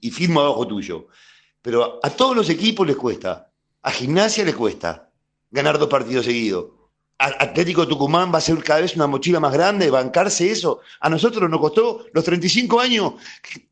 y 0.00 0.10
firma 0.10 0.42
abajo 0.42 0.66
tuyo. 0.66 1.08
Pero 1.62 2.00
a 2.02 2.10
todos 2.10 2.36
los 2.36 2.50
equipos 2.50 2.86
les 2.86 2.96
cuesta. 2.96 3.50
A 3.82 3.90
Gimnasia 3.90 4.44
les 4.44 4.54
cuesta 4.54 5.10
ganar 5.50 5.78
dos 5.78 5.88
partidos 5.88 6.24
seguidos. 6.24 6.81
Atlético 7.22 7.86
Tucumán 7.86 8.32
va 8.32 8.38
a 8.38 8.40
ser 8.40 8.62
cada 8.64 8.80
vez 8.80 8.96
una 8.96 9.06
mochila 9.06 9.38
más 9.38 9.52
grande, 9.52 9.90
bancarse 9.90 10.50
eso. 10.50 10.80
A 11.00 11.08
nosotros 11.08 11.48
nos 11.48 11.60
costó 11.60 12.06
los 12.12 12.24
35 12.24 12.80
años, 12.80 13.14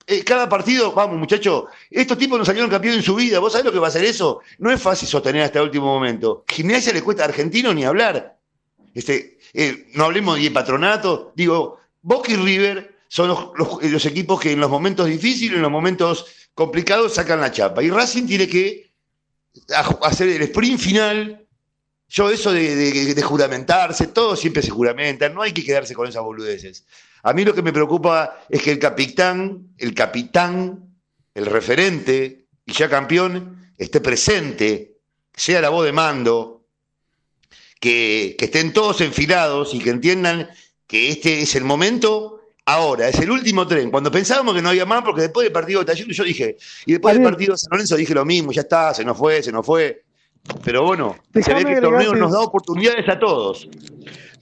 eh, 0.06 0.22
cada 0.22 0.48
partido, 0.48 0.92
vamos 0.92 1.18
muchachos, 1.18 1.64
estos 1.90 2.16
tipos 2.16 2.38
no 2.38 2.44
salieron 2.44 2.70
campeón 2.70 2.94
en 2.94 3.02
su 3.02 3.14
vida, 3.14 3.38
¿vos 3.38 3.52
sabés 3.52 3.66
lo 3.66 3.72
que 3.72 3.78
va 3.78 3.86
a 3.86 3.90
hacer 3.90 4.04
eso? 4.04 4.40
No 4.58 4.70
es 4.70 4.80
fácil 4.80 5.08
sostener 5.08 5.42
hasta 5.42 5.58
el 5.58 5.66
último 5.66 5.86
momento. 5.86 6.44
Gimnasia 6.48 6.92
le 6.92 7.02
cuesta 7.02 7.22
a 7.22 7.26
Argentino 7.26 7.74
ni 7.74 7.84
hablar. 7.84 8.38
Este, 8.94 9.38
eh, 9.52 9.88
no 9.94 10.04
hablemos 10.04 10.40
de 10.40 10.50
patronato, 10.50 11.32
digo, 11.34 11.78
Boca 12.02 12.32
y 12.32 12.36
River 12.36 12.96
son 13.08 13.28
los, 13.28 14.06
equipos 14.06 14.40
que 14.40 14.52
en 14.52 14.60
los 14.60 14.70
momentos 14.70 15.06
difíciles, 15.06 15.56
en 15.56 15.62
los 15.62 15.70
momentos 15.70 16.26
complicados 16.54 17.14
sacan 17.14 17.40
la 17.40 17.50
chapa. 17.50 17.82
Y 17.82 17.90
Racing 17.90 18.26
tiene 18.26 18.48
que 18.48 18.92
hacer 20.02 20.28
el 20.28 20.42
sprint 20.42 20.78
final 20.78 21.46
yo 22.10 22.28
eso 22.28 22.52
de, 22.52 23.22
juramentarse, 23.22 24.08
todo 24.08 24.34
siempre 24.34 24.62
se 24.62 24.70
juramenta, 24.70 25.28
no 25.28 25.42
hay 25.42 25.52
que 25.52 25.64
quedarse 25.64 25.94
con 25.94 26.08
esas 26.08 26.22
boludeces. 26.22 26.84
A 27.22 27.32
mí 27.32 27.44
lo 27.44 27.54
que 27.54 27.62
me 27.62 27.72
preocupa 27.72 28.44
es 28.48 28.62
que 28.62 28.72
el 28.72 28.80
capitán, 28.80 29.68
el 29.78 29.94
capitán, 29.94 30.92
el 31.34 31.46
referente 31.46 32.46
y 32.66 32.72
ya 32.72 32.88
campeón 32.88 33.72
esté 33.78 34.00
presente, 34.00 34.96
sea 35.32 35.60
la 35.60 35.68
voz 35.68 35.84
de 35.84 35.92
mando, 35.92 36.66
que, 37.78 38.34
que 38.36 38.46
estén 38.46 38.72
todos 38.72 39.00
enfilados 39.02 39.72
y 39.72 39.78
que 39.78 39.90
entiendan 39.90 40.50
que 40.88 41.10
este 41.10 41.42
es 41.42 41.54
el 41.54 41.62
momento 41.62 42.40
ahora, 42.64 43.08
es 43.08 43.20
el 43.20 43.30
último 43.30 43.68
tren. 43.68 43.88
Cuando 43.92 44.10
pensábamos 44.10 44.56
que 44.56 44.62
no 44.62 44.70
había 44.70 44.84
más, 44.84 45.04
porque 45.04 45.22
después 45.22 45.44
del 45.44 45.52
partido 45.52 45.78
de 45.80 45.86
Talleres 45.86 46.16
yo 46.16 46.24
dije, 46.24 46.56
y 46.86 46.92
después 46.92 47.14
del 47.14 47.22
partido 47.22 47.52
de 47.52 47.58
San 47.58 47.70
Lorenzo 47.70 47.96
dije 47.96 48.14
lo 48.14 48.24
mismo, 48.24 48.50
ya 48.50 48.62
está, 48.62 48.92
se 48.94 49.04
nos 49.04 49.16
fue, 49.16 49.44
se 49.44 49.52
nos 49.52 49.64
fue. 49.64 50.02
Pero 50.64 50.84
bueno, 50.84 51.16
se 51.32 51.54
ve 51.54 51.64
que 51.64 51.74
el 51.74 51.80
torneo 51.80 52.14
nos 52.14 52.32
da 52.32 52.40
oportunidades 52.40 53.08
a 53.08 53.18
todos. 53.18 53.68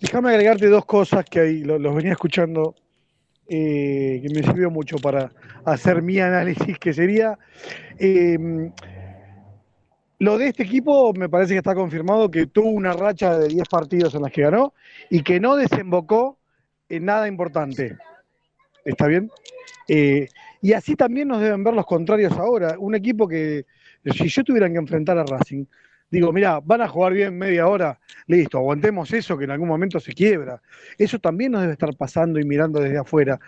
Déjame 0.00 0.31
agregarte 0.31 0.69
dos 0.69 0.85
cosas 0.85 1.25
que 1.25 1.40
ahí 1.40 1.64
los, 1.64 1.95
venía 1.95 2.12
escuchando, 2.12 2.75
eh, 3.49 4.21
que 4.23 4.28
me 4.35 4.43
sirvió 4.43 4.71
mucho 4.71 4.97
para 4.99 5.31
hacer 5.64 6.02
mi 6.02 6.19
análisis, 6.19 6.78
que 6.78 6.93
sería... 6.93 7.38
Em, 7.99 8.73
lo 10.21 10.37
de 10.37 10.49
este 10.49 10.64
equipo 10.64 11.12
me 11.12 11.28
parece 11.28 11.52
que 11.55 11.59
está 11.59 11.76
confirmado 11.76 12.28
que 12.28 12.47
tuvo 12.47 12.71
una 12.71 12.93
racha 12.93 13.38
de 13.38 13.47
10 13.47 13.69
partidos 13.69 14.14
en 14.17 14.23
las 14.23 14.33
que 14.33 14.43
ganó 14.43 14.75
y 15.11 15.23
que 15.23 15.38
no 15.38 15.55
desembocó 15.55 16.38
en 16.88 17.05
nada 17.05 17.28
importante. 17.28 17.97
¿Está 18.85 19.07
bien? 19.07 19.31
Eh, 19.87 20.28
y 20.61 20.73
así 20.73 20.97
también 20.97 21.28
nos 21.28 21.40
deben 21.40 21.62
ver 21.62 21.75
los 21.75 21.87
contrarios 21.87 22.33
ahora. 22.33 22.76
Un 22.78 22.95
equipo 22.95 23.28
que, 23.28 23.64
si 24.05 24.28
yo 24.28 24.43
tuviera 24.43 24.69
que 24.69 24.76
enfrentar 24.76 25.19
a 25.19 25.25
Racing, 25.25 25.64
digo, 26.11 26.33
mira, 26.33 26.61
van 26.61 26.83
a 26.83 26.88
jugar 26.88 27.12
bien 27.12 27.37
media 27.37 27.67
hora, 27.67 27.99
listo, 28.27 28.59
aguantemos 28.59 29.12
eso 29.12 29.37
que 29.37 29.45
en 29.45 29.50
algún 29.50 29.69
momento 29.69 30.00
se 30.00 30.12
quiebra. 30.12 30.61
Eso 30.97 31.19
también 31.19 31.53
nos 31.53 31.62
debe 31.62 31.73
estar 31.73 31.95
pasando 31.97 32.38
y 32.38 32.45
mirando 32.45 32.81
desde 32.81 32.99
afuera. 32.99 33.38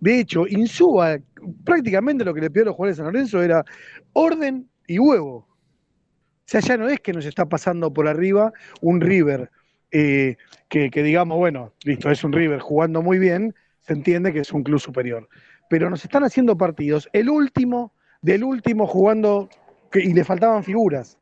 De 0.00 0.20
hecho, 0.20 0.46
Insúa, 0.46 1.18
prácticamente 1.64 2.24
lo 2.24 2.34
que 2.34 2.40
le 2.40 2.50
pidió 2.50 2.62
a 2.62 2.66
los 2.66 2.76
jugadores 2.76 2.96
de 2.96 3.02
San 3.02 3.12
Lorenzo 3.12 3.42
era 3.42 3.64
orden 4.12 4.68
y 4.86 4.98
huevo. 4.98 5.36
O 5.38 6.50
sea, 6.50 6.60
ya 6.60 6.76
no 6.76 6.88
es 6.88 7.00
que 7.00 7.12
nos 7.12 7.26
está 7.26 7.46
pasando 7.46 7.92
por 7.92 8.08
arriba 8.08 8.52
un 8.80 9.00
River 9.00 9.50
eh, 9.90 10.36
que, 10.68 10.90
que 10.90 11.02
digamos, 11.02 11.38
bueno, 11.38 11.72
listo, 11.84 12.10
es 12.10 12.24
un 12.24 12.32
River 12.32 12.60
jugando 12.60 13.02
muy 13.02 13.18
bien, 13.18 13.54
se 13.80 13.92
entiende 13.92 14.32
que 14.32 14.40
es 14.40 14.52
un 14.52 14.62
club 14.62 14.80
superior. 14.80 15.28
Pero 15.68 15.90
nos 15.90 16.04
están 16.04 16.24
haciendo 16.24 16.56
partidos, 16.56 17.08
el 17.12 17.28
último 17.28 17.92
del 18.22 18.44
último 18.44 18.86
jugando 18.86 19.48
y 19.94 20.12
le 20.12 20.24
faltaban 20.24 20.64
figuras. 20.64 21.18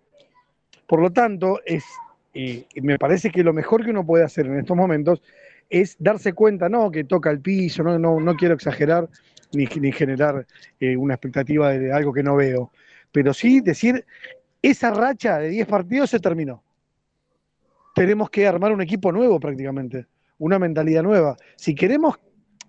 Por 0.87 1.01
lo 1.01 1.11
tanto, 1.13 1.61
es, 1.65 1.85
me 2.83 2.99
parece 2.99 3.31
que 3.31 3.43
lo 3.43 3.53
mejor 3.53 3.85
que 3.85 3.91
uno 3.91 4.07
puede 4.07 4.25
hacer 4.25 4.47
en 4.47 4.59
estos 4.59 4.77
momentos 4.77 5.23
es 5.69 5.97
darse 5.99 6.33
cuenta, 6.33 6.69
no 6.69 6.91
que 6.91 7.05
toca 7.05 7.31
el 7.31 7.41
piso, 7.41 7.83
no, 7.83 7.99
no, 7.99 8.21
no 8.21 8.37
quiero 8.37 8.55
exagerar 8.55 9.09
ni, 9.53 9.67
ni 9.81 9.93
generar 9.93 10.47
eh, 10.81 10.97
una 10.97 11.15
expectativa 11.15 11.71
de 11.71 11.93
algo 11.93 12.13
que 12.13 12.23
no 12.23 12.37
veo, 12.37 12.71
pero 13.11 13.35
sí 13.35 13.61
decir, 13.61 14.05
esa 14.63 14.91
racha 14.93 15.39
de 15.39 15.49
10 15.49 15.67
partidos 15.67 16.11
se 16.11 16.21
terminó. 16.21 16.63
Tenemos 17.95 18.31
que 18.31 18.47
armar 18.47 18.73
un 18.73 18.83
equipo 18.83 19.11
nuevo 19.11 19.41
prácticamente, 19.41 20.07
una 20.39 20.59
mentalidad 20.59 21.03
nueva. 21.03 21.37
Si 21.57 21.75
queremos 21.75 22.17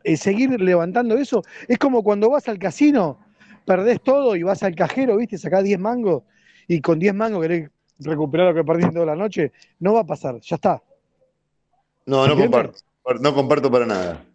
eh, 0.03 0.15
seguir 0.15 0.59
levantando 0.61 1.17
eso, 1.17 1.43
es 1.67 1.77
como 1.77 2.01
cuando 2.01 2.29
vas 2.29 2.47
al 2.47 2.57
casino, 2.57 3.19
perdés 3.65 4.01
todo 4.01 4.35
y 4.35 4.43
vas 4.43 4.63
al 4.63 4.75
cajero, 4.75 5.17
¿viste? 5.17 5.37
Sacás 5.37 5.63
10 5.63 5.79
mangos 5.79 6.23
y 6.67 6.79
con 6.79 6.99
10 6.99 7.13
mangos 7.13 7.41
querés 7.41 7.69
recuperar 7.99 8.47
lo 8.47 8.55
que 8.55 8.65
perdiste 8.65 8.93
toda 8.93 9.05
la 9.05 9.15
noche, 9.15 9.51
no 9.79 9.93
va 9.93 10.01
a 10.01 10.05
pasar, 10.05 10.39
ya 10.41 10.55
está. 10.55 10.81
No, 12.05 12.27
no 12.27 12.35
comparto, 12.35 12.79
no 13.19 13.33
comparto 13.33 13.71
para 13.71 13.85
nada. 13.85 14.25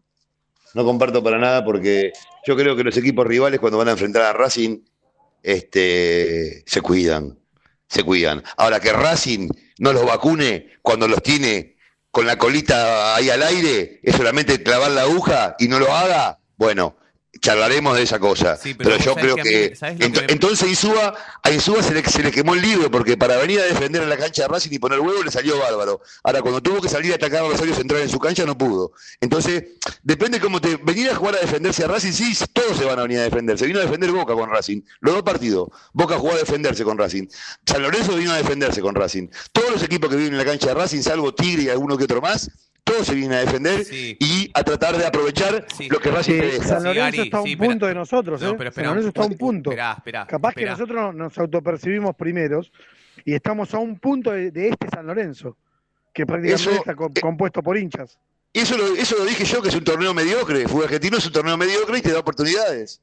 No 0.75 0.85
comparto 0.85 1.23
para 1.23 1.39
nada 1.39 1.65
porque 1.65 2.13
yo 2.47 2.57
creo 2.57 2.75
que 2.75 2.85
los 2.85 2.97
equipos 2.97 3.27
rivales 3.27 3.61
cuando 3.61 3.79
van 3.79 3.89
a 3.89 3.93
enfrentar 3.93 4.23
a 4.23 4.33
Racing 4.33 4.81
este, 5.43 6.63
se 6.67 6.81
cuidan, 6.81 7.39
se 7.89 8.03
cuidan. 8.05 8.43
Ahora 8.57 8.81
que 8.81 8.93
Racing 8.93 9.49
no 9.79 9.93
los 9.93 10.07
vacune 10.07 10.71
cuando 10.81 11.09
los 11.09 11.23
tiene 11.23 11.77
con 12.11 12.27
la 12.27 12.37
colita 12.37 13.17
ahí 13.17 13.31
al 13.31 13.43
aire, 13.43 14.01
es 14.03 14.17
solamente 14.17 14.63
clavar 14.63 14.91
la 14.91 15.03
aguja 15.03 15.57
y 15.59 15.69
no 15.69 15.79
lo 15.79 15.93
haga, 15.93 16.39
bueno, 16.57 16.97
charlaremos 17.43 17.97
de 17.97 18.05
esa 18.05 18.19
cosa. 18.19 18.57
Sí, 18.57 18.73
pero 18.73 18.97
yo 18.97 19.15
creo 19.15 19.35
que 19.35 19.41
a 19.41 19.45
mí- 19.45 19.51
que, 19.51 19.77
¿sabés 19.77 19.99
lo 19.99 20.07
ento- 20.07 20.21
que 20.21 20.27
me- 20.29 20.33
entonces 20.33 20.69
Insúa, 20.69 21.15
a 21.43 21.51
Insúa 21.51 21.83
se 21.83 21.93
le, 21.93 22.03
se 22.05 22.23
le 22.23 22.31
quemó 22.31 22.55
el 22.55 22.63
libro 22.63 22.91
porque 22.91 23.17
para 23.17 23.37
venir 23.37 23.61
a 23.61 23.65
defender 23.65 24.03
en 24.03 24.09
la 24.09 24.17
cancha 24.17 24.43
de 24.43 24.49
Racing 24.49 24.71
y 24.73 24.79
poner 24.79 25.01
huevo 25.01 25.23
le 25.23 25.31
salió 25.31 25.59
bárbaro. 25.59 26.01
Ahora 26.23 26.41
cuando 26.41 26.63
tuvo 26.63 26.81
que 26.81 26.89
salir 26.89 27.13
a 27.13 27.17
atacar 27.17 27.45
a 27.45 27.49
Rosario 27.49 27.75
Central 27.75 28.01
en 28.03 28.09
su 28.09 28.19
cancha 28.19 28.47
no 28.47 28.57
pudo. 28.57 28.93
Entonces, 29.21 29.65
depende 30.03 30.41
cómo 30.41 30.61
te 30.61 30.77
venir 30.77 31.11
a 31.11 31.17
jugar 31.17 31.35
a 31.37 31.41
defenderse 31.41 31.85
a 31.85 31.89
Racing, 31.89 32.13
sí, 32.13 32.33
todos 32.53 32.79
se 32.79 32.85
van 32.85 32.99
a 32.99 33.03
venir 33.03 33.19
a 33.19 33.23
defender. 33.25 33.59
Se 33.59 33.67
vino 33.67 33.81
a 33.81 33.83
defender 33.83 34.11
Boca 34.13 34.35
con 34.35 34.49
Racing. 34.49 34.81
Los 35.01 35.15
dos 35.15 35.23
partidos. 35.25 35.69
Boca 35.93 36.17
jugó 36.17 36.33
a 36.33 36.37
defenderse 36.39 36.85
con 36.85 36.97
Racing. 36.97 37.27
San 37.67 37.83
Lorenzo 37.83 38.15
vino 38.17 38.33
a 38.33 38.37
defenderse 38.37 38.81
con 38.81 38.95
Racing. 38.95 39.27
Todos 39.53 39.73
los 39.73 39.83
equipos 39.83 40.09
que 40.09 40.17
viven 40.17 40.33
en 40.33 40.39
la 40.39 40.45
cancha 40.45 40.69
de 40.69 40.75
Racing, 40.75 41.03
salvo 41.03 41.35
Tigre 41.35 41.65
y 41.65 41.69
alguno 41.71 41.99
que 41.99 42.05
otro 42.05 42.21
más, 42.21 42.51
todos 42.85 43.07
se 43.07 43.15
vienen 43.15 43.39
a 43.39 43.41
defender 43.41 43.85
Sí. 43.85 44.17
y 44.21 44.51
a 44.55 44.63
tratar 44.65 44.97
de 44.97 45.07
aprovechar 45.07 45.67
Sí. 45.77 45.89
lo 45.89 45.99
que 46.01 46.11
Racing 46.11 46.41
Sí. 46.43 46.51
San 46.59 46.81
Sí, 46.81 46.87
Lorenzo 46.89 46.95
Gary, 47.01 47.19
está 47.21 47.37
a 47.37 47.41
un 47.41 47.47
sí, 47.47 47.53
espera. 47.53 47.71
punto 47.71 47.87
de 47.87 47.95
nosotros, 47.95 48.43
No, 48.43 48.51
¿eh? 48.51 48.55
pero 48.59 48.73
San 48.73 48.85
Lorenzo 48.87 49.09
está 49.09 49.23
a 49.23 49.27
un 49.27 49.39
punto. 49.39 49.71
Esperá, 49.71 49.95
esperá, 49.97 50.27
Capaz 50.27 50.49
esperá. 50.51 50.65
que 50.67 50.71
nosotros 50.81 51.15
nos 51.15 51.39
autopercibimos 51.39 52.17
primeros 52.17 52.73
y 53.25 53.35
estamos 53.35 53.73
a 53.75 53.79
un 53.79 53.99
punto 53.99 54.33
de, 54.33 54.51
de 54.51 54.69
este 54.71 54.89
San 54.89 55.07
Lorenzo, 55.07 55.57
que 56.13 56.27
prácticamente 56.27 56.71
Eso- 56.71 56.81
está 56.81 56.95
co- 56.95 57.11
eh, 57.15 57.21
compuesto 57.21 57.63
por 57.63 57.77
hinchas. 57.79 58.19
Eso 58.53 58.77
lo, 58.77 58.87
eso 58.97 59.17
lo 59.17 59.25
dije 59.25 59.45
yo, 59.45 59.63
que 59.63 59.69
es 59.69 59.75
un 59.75 59.85
torneo 59.85 60.13
mediocre. 60.13 60.67
Fútbol 60.69 60.85
argentino 60.85 61.17
es 61.17 61.27
un 61.27 61.33
torneo 61.33 61.57
mediocre 61.57 61.99
y 61.99 62.03
te 62.03 62.13
da 62.13 62.19
oportunidades. 62.19 63.01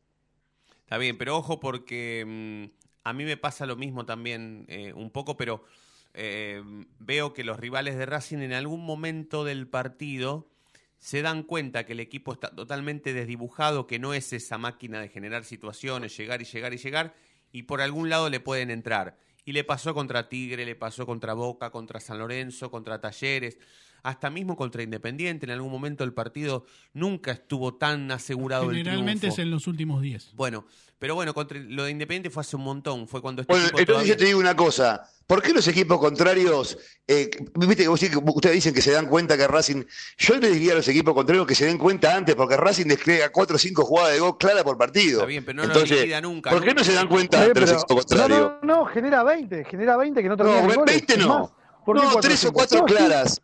Está 0.84 0.98
bien, 0.98 1.18
pero 1.18 1.38
ojo 1.38 1.60
porque 1.60 2.24
mm, 2.28 2.66
a 3.04 3.14
mí 3.14 3.24
me 3.24 3.38
pasa 3.38 3.66
lo 3.66 3.76
mismo 3.76 4.06
también 4.06 4.66
eh, 4.68 4.94
un 4.94 5.10
poco, 5.10 5.38
pero 5.38 5.64
eh, 6.14 6.64
veo 7.00 7.34
que 7.34 7.44
los 7.44 7.60
rivales 7.60 7.98
de 7.98 8.06
Racing 8.06 8.40
en 8.40 8.54
algún 8.54 8.86
momento 8.86 9.44
del 9.44 9.68
partido 9.68 10.50
se 10.98 11.22
dan 11.22 11.44
cuenta 11.44 11.86
que 11.86 11.94
el 11.94 12.02
equipo 12.02 12.34
está 12.34 12.54
totalmente 12.54 13.14
desdibujado, 13.14 13.88
que 13.88 14.00
no 14.00 14.14
es 14.14 14.34
esa 14.34 14.58
máquina 14.58 15.00
de 15.00 15.08
generar 15.08 15.46
situaciones, 15.46 16.16
llegar 16.18 16.42
y 16.42 16.46
llegar 16.46 16.74
y 16.74 16.78
llegar, 16.78 17.16
y 17.52 17.64
por 17.64 17.82
algún 17.82 18.10
lado 18.10 18.30
le 18.30 18.40
pueden 18.40 18.70
entrar. 18.70 19.18
Y 19.46 19.54
le 19.54 19.64
pasó 19.64 19.94
contra 19.94 20.28
Tigre, 20.28 20.66
le 20.66 20.76
pasó 20.76 21.06
contra 21.06 21.34
Boca, 21.34 21.72
contra 21.72 22.00
San 22.00 22.20
Lorenzo, 22.20 22.70
contra 22.70 23.00
Talleres, 23.00 23.58
hasta 24.04 24.30
mismo 24.30 24.56
contra 24.56 24.84
Independiente. 24.84 25.46
En 25.46 25.52
algún 25.52 25.72
momento 25.72 26.04
el 26.04 26.14
partido 26.14 26.66
nunca 26.94 27.32
estuvo 27.32 27.76
tan 27.76 28.12
asegurado 28.12 28.70
el 28.70 28.78
Generalmente 28.78 29.28
es 29.28 29.40
en 29.40 29.52
los 29.52 29.68
últimos 29.68 30.02
10. 30.02 30.34
Bueno, 30.36 30.66
pero 30.98 31.16
bueno, 31.16 31.34
contra 31.34 31.58
lo 31.60 31.84
de 31.86 31.92
Independiente 31.92 32.30
fue 32.30 32.42
hace 32.42 32.56
un 32.56 32.64
montón, 32.64 33.08
fue 33.08 33.22
cuando 33.22 33.42
este 33.42 33.54
Bueno, 33.54 33.66
entonces 33.68 33.86
todavía- 33.88 34.14
yo 34.14 34.18
te 34.18 34.26
digo 34.26 34.40
una 34.40 34.56
cosa. 34.56 35.10
¿Por 35.26 35.44
qué 35.44 35.54
los 35.54 35.68
equipos 35.68 36.00
contrarios, 36.00 36.76
eh, 37.08 37.30
viste 37.56 37.84
que 37.84 37.88
vos 37.88 38.00
decís 38.00 38.18
que 38.18 38.24
ustedes 38.32 38.56
dicen 38.56 38.74
que 38.74 38.82
se 38.82 38.92
dan 38.92 39.06
cuenta 39.06 39.38
que 39.38 39.48
Racing, 39.48 39.84
yo 40.18 40.36
les 40.38 40.52
diría 40.54 40.72
a 40.72 40.76
los 40.78 40.88
equipos 40.88 41.14
contrarios 41.14 41.46
que 41.46 41.54
se 41.54 41.66
den 41.66 41.78
cuenta 41.78 42.16
antes, 42.16 42.34
porque 42.36 42.58
Racing 42.58 42.88
despliega 42.88 43.32
cuatro 43.32 43.56
o 43.56 43.60
cinco 43.60 43.86
jugadas 43.86 44.14
de 44.14 44.20
gol 44.22 44.38
clara 44.40 44.64
por 44.64 44.76
partido. 44.76 45.20
Está 45.20 45.26
bien, 45.28 45.46
pero 45.46 45.58
no 45.58 45.62
lo 45.68 45.68
Entonces, 45.74 46.00
liquida 46.02 46.20
nunca, 46.20 46.50
¿por 46.50 46.62
qué 46.62 46.70
nunca. 46.70 46.82
no 46.82 46.84
se 46.86 46.94
dan 46.94 47.08
cuenta 47.08 47.38
Sí, 47.38 47.44
antes 47.48 47.62
los 47.62 47.70
pero- 47.70 47.80
equipos 47.84 48.06
contrarios? 48.08 48.40
no, 48.40 48.60
no, 48.64 48.76
no, 48.80 48.86
genera 48.88 49.24
20, 49.24 49.66
genera 49.66 49.98
20 49.98 50.24
que 50.24 50.30
no 50.30 50.36
terminan 50.36 50.64
No, 50.66 50.70
en 50.74 50.80
goles. 50.80 50.96
20 50.96 51.14
Es 51.14 51.20
no. 51.20 51.28
más, 51.40 51.50
¿por 51.86 52.00
qué 52.00 52.06
No, 52.08 52.16
tres 52.20 52.46
o 52.46 52.52
cuatro 52.52 52.84
claras. 52.86 53.40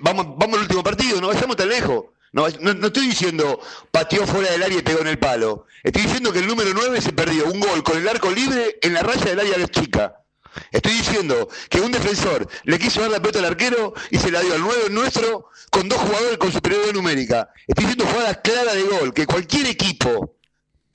Vamos, 0.00 0.26
vamos 0.36 0.56
al 0.56 0.62
último 0.62 0.82
partido, 0.82 1.20
no 1.20 1.28
vayamos 1.28 1.56
tan 1.56 1.68
lejos. 1.68 2.06
No, 2.32 2.48
no, 2.60 2.86
estoy 2.88 3.06
diciendo 3.06 3.60
pateó 3.92 4.26
fuera 4.26 4.50
del 4.50 4.64
área 4.64 4.78
y 4.78 4.82
pegó 4.82 5.00
en 5.00 5.06
el 5.06 5.18
palo. 5.18 5.66
Estoy 5.84 6.02
diciendo 6.02 6.32
que 6.32 6.40
el 6.40 6.48
número 6.48 6.70
9 6.74 7.00
se 7.00 7.12
perdió 7.12 7.46
un 7.46 7.60
gol 7.60 7.82
con 7.84 7.96
el 7.96 8.08
arco 8.08 8.30
libre 8.30 8.78
en 8.82 8.94
la 8.94 9.02
raya 9.02 9.24
del 9.24 9.40
área 9.40 9.68
chica. 9.68 10.16
Estoy 10.70 10.92
diciendo 10.92 11.48
que 11.68 11.80
un 11.80 11.92
defensor 11.92 12.48
le 12.64 12.78
quiso 12.78 13.00
dar 13.00 13.10
la 13.10 13.20
pelota 13.20 13.38
al 13.38 13.44
arquero 13.46 13.94
y 14.10 14.18
se 14.18 14.30
la 14.30 14.40
dio 14.40 14.54
al 14.54 14.60
9 14.60 14.90
nuestro 14.90 15.50
con 15.70 15.88
dos 15.88 15.98
jugadores 15.98 16.38
con 16.38 16.52
superioridad 16.52 16.92
numérica. 16.92 17.50
Estoy 17.66 17.86
diciendo 17.86 18.06
jugadas 18.06 18.38
claras 18.42 18.74
de 18.74 18.82
gol, 18.82 19.14
que 19.14 19.26
cualquier 19.26 19.66
equipo 19.66 20.36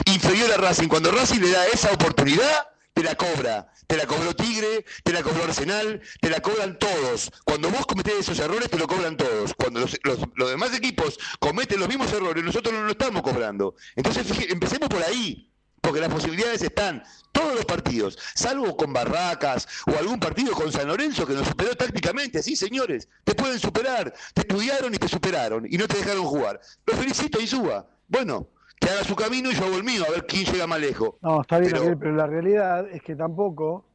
inferior 0.06 0.52
a 0.52 0.58
Racing, 0.58 0.88
cuando 0.88 1.12
Racing 1.12 1.40
le 1.40 1.52
da 1.52 1.68
esa 1.68 1.92
oportunidad, 1.92 2.68
te 2.94 3.04
la 3.04 3.16
cobra. 3.16 3.72
Te 3.90 3.98
la 3.98 4.06
cobró 4.06 4.36
Tigre, 4.36 4.86
te 5.04 5.12
la 5.12 5.24
cobró 5.24 5.46
Arsenal, 5.46 6.00
te 6.22 6.30
la 6.30 6.42
cobran 6.42 6.78
todos. 6.78 7.32
Cuando 7.44 7.72
vos 7.72 7.88
cometés 7.88 8.20
esos 8.20 8.38
errores, 8.38 8.70
te 8.70 8.78
lo 8.78 8.86
cobran 8.86 9.18
todos. 9.18 9.56
Cuando 9.56 9.80
los, 9.80 9.98
los- 10.04 10.50
demás 10.52 10.76
equipos 10.76 11.18
cometen 11.40 11.80
los 11.80 11.88
mismos 11.90 12.14
errores, 12.14 12.44
nosotros 12.44 12.72
no 12.72 12.84
lo 12.84 12.92
estamos 12.92 13.24
cobrando. 13.24 13.74
Entonces, 13.96 14.28
fíjate, 14.28 14.54
empecemos 14.54 14.90
por 14.90 15.02
ahí, 15.02 15.52
porque 15.82 16.02
las 16.02 16.10
posibilidades 16.10 16.62
están. 16.62 17.04
Todos 17.32 17.56
los 17.56 17.66
partidos, 17.66 18.20
salvo 18.36 18.78
con 18.78 18.94
Barracas 18.94 19.68
o 19.88 19.98
algún 19.98 20.20
partido 20.20 20.54
con 20.54 20.72
San 20.72 20.88
Lorenzo 20.88 21.26
que 21.26 21.34
nos 21.34 21.48
superó 21.48 21.74
tácticamente. 21.76 22.44
Sí, 22.44 22.56
señores, 22.56 23.08
te 23.24 23.34
pueden 23.34 23.60
superar. 23.60 24.14
Te 24.36 24.42
estudiaron 24.42 24.94
y 24.94 25.00
te 25.00 25.08
superaron 25.08 25.66
y 25.68 25.78
no 25.80 25.88
te 25.88 25.98
dejaron 25.98 26.26
jugar. 26.26 26.62
Los 26.86 26.96
felicito 26.96 27.42
y 27.42 27.48
suba. 27.48 27.88
Bueno, 28.08 28.50
que 28.80 28.90
haga 28.90 29.04
su 29.04 29.16
camino 29.16 29.52
y 29.52 29.56
yo 29.56 29.66
hago 29.66 29.78
el 29.78 29.84
mío, 29.84 30.04
a 30.08 30.12
ver 30.12 30.26
quién 30.26 30.46
llega 30.46 30.68
más 30.68 30.80
lejos. 30.80 31.16
No, 31.22 31.42
está 31.42 31.60
bien, 31.60 31.74
Pero- 31.74 32.00
pero 32.00 32.16
la 32.16 32.28
realidad 32.28 32.88
es 32.90 33.02
que 33.02 33.16
tampoco 33.16 33.86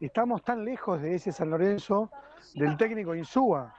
estamos 0.00 0.42
tan 0.42 0.64
lejos 0.64 1.00
de 1.02 1.14
ese 1.14 1.32
San 1.32 1.50
Lorenzo 1.50 2.10
del 2.54 2.76
técnico 2.76 3.14
Insúa. 3.14 3.74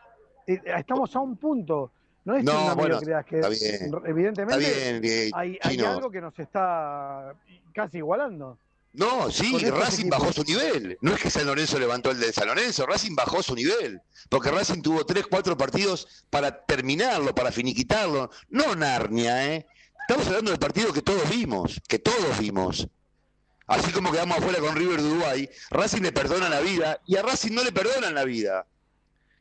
Eh, 0.48 0.60
Estamos 0.66 1.16
a 1.16 1.20
un 1.20 1.38
punto. 1.38 1.92
No 2.24 2.36
es 2.36 2.44
No, 2.44 2.66
una 2.66 2.74
bueno, 2.76 3.00
que 3.00 3.38
está 3.38 3.50
bien. 3.50 3.74
Está 3.74 4.02
evidentemente 4.06 4.58
bien, 4.60 5.02
eh, 5.04 5.32
hay, 5.34 5.58
algo 5.84 6.12
que 6.12 6.22
nos 6.22 6.38
está 6.38 7.34
casi 7.74 7.98
igualando. 7.98 8.58
No, 8.94 9.32
sí, 9.32 9.56
estos 9.56 9.80
Racing 9.80 10.10
bajó 10.10 10.34
su 10.34 10.44
nivel. 10.44 10.98
No 11.02 11.14
es 11.14 11.22
que 11.22 11.30
San 11.30 11.48
Lorenzo 11.48 11.80
levantó 11.80 12.12
el 12.12 12.20
de 12.20 12.32
San 12.34 12.48
Lorenzo, 12.48 12.86
Racing 12.86 13.16
bajó 13.16 13.42
su 13.42 13.56
nivel. 13.56 14.02
Porque 14.30 14.52
Racing 14.52 14.82
tuvo 14.82 15.06
tres, 15.06 15.26
cuatro 15.28 15.58
partidos 15.58 16.26
para 16.30 16.64
terminarlo, 16.66 17.34
para 17.34 17.52
finiquitarlo. 17.52 18.30
No 18.50 18.76
Narnia, 18.76 19.54
¿eh? 19.56 19.66
Estamos 20.02 20.28
hablando 20.28 20.52
del 20.52 20.60
partido 20.60 20.92
que 20.92 21.02
todos 21.02 21.30
vimos, 21.30 21.80
que 21.88 22.00
todos 22.00 22.38
vimos. 22.40 22.88
Así 23.68 23.92
como 23.92 24.12
quedamos 24.12 24.38
afuera 24.38 24.60
con 24.60 24.76
River 24.76 25.02
de 25.02 25.08
Uruguay, 25.10 25.50
Racing 25.70 26.02
le 26.02 26.12
perdona 26.12 26.50
la 26.50 26.60
vida 26.60 27.00
y 27.08 27.16
a 27.16 27.22
Racing 27.22 27.54
no 27.54 27.64
le 27.64 27.72
perdonan 27.72 28.14
la 28.14 28.26
vida. 28.26 28.68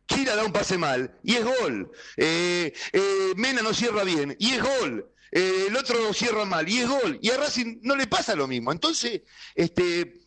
Chila 0.06 0.36
da 0.36 0.44
un 0.44 0.52
pase 0.52 0.78
mal 0.78 1.18
y 1.24 1.34
es 1.36 1.44
gol. 1.44 1.90
Eh, 2.16 2.72
eh, 2.92 3.32
Mena 3.36 3.62
no 3.62 3.74
cierra 3.74 4.04
bien 4.04 4.36
y 4.38 4.52
es 4.52 4.62
gol. 4.62 5.10
Eh, 5.32 5.66
el 5.68 5.76
otro 5.76 6.12
cierra 6.12 6.44
mal 6.44 6.68
y 6.68 6.78
es 6.78 6.88
gol. 6.88 7.18
Y 7.22 7.30
a 7.30 7.36
Racing 7.38 7.78
no 7.82 7.96
le 7.96 8.06
pasa 8.06 8.36
lo 8.36 8.46
mismo. 8.46 8.70
Entonces, 8.70 9.22
este, 9.54 10.20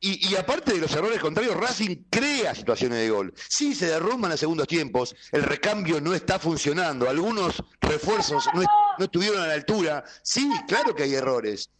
y, 0.00 0.34
aparte 0.36 0.72
de 0.74 0.78
los 0.80 0.92
errores 0.94 1.18
contrarios, 1.18 1.56
Racing 1.56 2.04
crea 2.10 2.54
situaciones 2.54 2.98
de 2.98 3.08
gol. 3.10 3.32
Sí, 3.48 3.74
se 3.74 3.86
derrumban 3.86 4.32
en 4.32 4.38
segundos 4.38 4.68
tiempos, 4.68 5.16
el 5.32 5.42
recambio 5.42 5.98
no 6.00 6.12
está 6.14 6.38
funcionando, 6.38 7.08
algunos 7.08 7.62
refuerzos 7.80 8.44
no, 8.54 8.60
est- 8.60 8.70
no 8.98 9.04
estuvieron 9.04 9.40
a 9.42 9.46
la 9.46 9.54
altura. 9.54 10.04
Sí, 10.22 10.50
claro 10.66 10.94
que 10.94 11.04
hay 11.04 11.14
errores. 11.14 11.70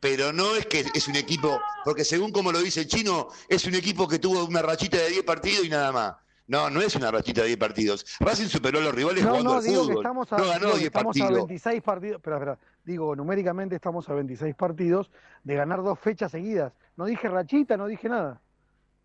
Pero 0.00 0.32
no 0.32 0.56
es 0.56 0.66
que 0.66 0.84
es 0.94 1.06
un 1.06 1.14
equipo, 1.14 1.60
porque 1.84 2.04
según 2.04 2.32
como 2.32 2.50
lo 2.50 2.60
dice 2.60 2.80
el 2.80 2.88
chino, 2.88 3.28
es 3.48 3.64
un 3.66 3.74
equipo 3.76 4.08
que 4.08 4.18
tuvo 4.18 4.44
una 4.44 4.60
rachita 4.60 4.96
de 4.96 5.10
10 5.10 5.22
partidos 5.22 5.64
y 5.64 5.68
nada 5.68 5.92
más. 5.92 6.14
No, 6.48 6.68
no 6.68 6.82
es 6.82 6.96
una 6.96 7.10
rachita 7.10 7.42
de 7.42 7.48
10 7.48 7.58
partidos. 7.58 8.04
Racing 8.18 8.48
superó 8.48 8.80
a 8.80 8.82
los 8.82 8.94
rivales 8.94 9.22
No, 9.22 9.30
jugando 9.30 9.50
no, 9.52 9.58
al 9.58 9.64
digo 9.64 9.86
que 9.86 9.94
estamos 9.94 10.32
a, 10.32 10.36
no 10.38 10.44
ganó 10.46 10.58
digo 10.58 10.72
que 10.72 10.78
10 10.80 10.86
estamos 10.86 11.16
a 11.16 11.20
partidos. 11.20 11.38
26 11.48 11.82
partidos. 11.82 12.16
Espera, 12.16 12.36
espera. 12.36 12.58
Digo, 12.84 13.14
numéricamente 13.14 13.76
estamos 13.76 14.08
a 14.08 14.14
26 14.14 14.54
partidos 14.56 15.10
de 15.44 15.54
ganar 15.54 15.82
dos 15.82 15.98
fechas 16.00 16.32
seguidas. 16.32 16.72
No 16.96 17.04
dije 17.04 17.28
rachita, 17.28 17.76
no 17.76 17.86
dije 17.86 18.08
nada. 18.08 18.40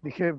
Dije, 0.01 0.33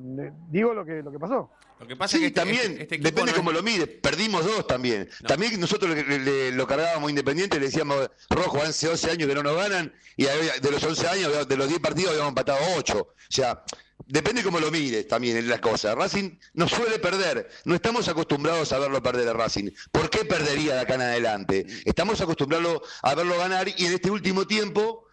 digo 0.50 0.72
lo 0.72 0.84
que, 0.84 1.02
lo 1.02 1.10
que 1.10 1.18
pasó. 1.18 1.50
Lo 1.80 1.86
que 1.86 1.96
pasa 1.96 2.16
Sí, 2.16 2.16
es 2.16 2.20
que 2.20 2.26
este- 2.28 2.40
también, 2.40 2.72
este- 2.80 2.82
este 2.94 2.98
depende 2.98 3.22
no 3.22 3.30
es- 3.30 3.34
cómo 3.36 3.52
lo 3.52 3.62
mide. 3.62 3.86
Perdimos 3.86 4.44
dos 4.44 4.66
también. 4.66 5.08
No. 5.20 5.26
También 5.28 5.58
nosotros 5.60 5.96
le, 5.96 6.52
lo 6.52 6.66
cargábamos 6.66 7.10
independiente, 7.10 7.58
le 7.58 7.66
decíamos, 7.66 8.10
Rojo, 8.30 8.62
hace 8.62 8.88
11 8.88 9.10
años 9.10 9.28
que 9.28 9.34
no 9.34 9.42
nos 9.42 9.56
ganan, 9.56 9.92
y 10.16 10.24
de 10.24 10.70
los 10.70 10.82
11 10.84 11.06
años, 11.08 11.46
de 11.48 11.56
los 11.56 11.68
10 11.68 11.80
partidos 11.80 12.10
habíamos 12.10 12.30
empatado 12.30 12.58
8. 12.76 12.98
O 13.00 13.14
sea, 13.28 13.62
depende 14.06 14.42
cómo 14.42 14.58
lo 14.60 14.70
mires 14.70 15.06
también 15.06 15.36
en 15.36 15.48
las 15.48 15.60
cosas. 15.60 15.94
Racing 15.94 16.38
no 16.54 16.66
suele 16.68 16.98
perder. 16.98 17.48
No 17.64 17.74
estamos 17.74 18.08
acostumbrados 18.08 18.72
a 18.72 18.78
verlo 18.78 19.02
perder 19.02 19.28
a 19.28 19.32
Racing. 19.34 19.70
¿Por 19.92 20.08
qué 20.08 20.24
perdería 20.24 20.74
de 20.74 20.80
acá 20.80 20.94
en 20.94 21.02
adelante? 21.02 21.66
Estamos 21.84 22.20
acostumbrados 22.20 22.80
a 23.02 23.14
verlo 23.14 23.36
ganar 23.38 23.68
y 23.76 23.86
en 23.86 23.92
este 23.92 24.10
último 24.10 24.46
tiempo 24.46 25.04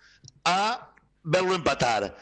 a 0.44 0.94
verlo 1.24 1.56
empatar 1.56 2.16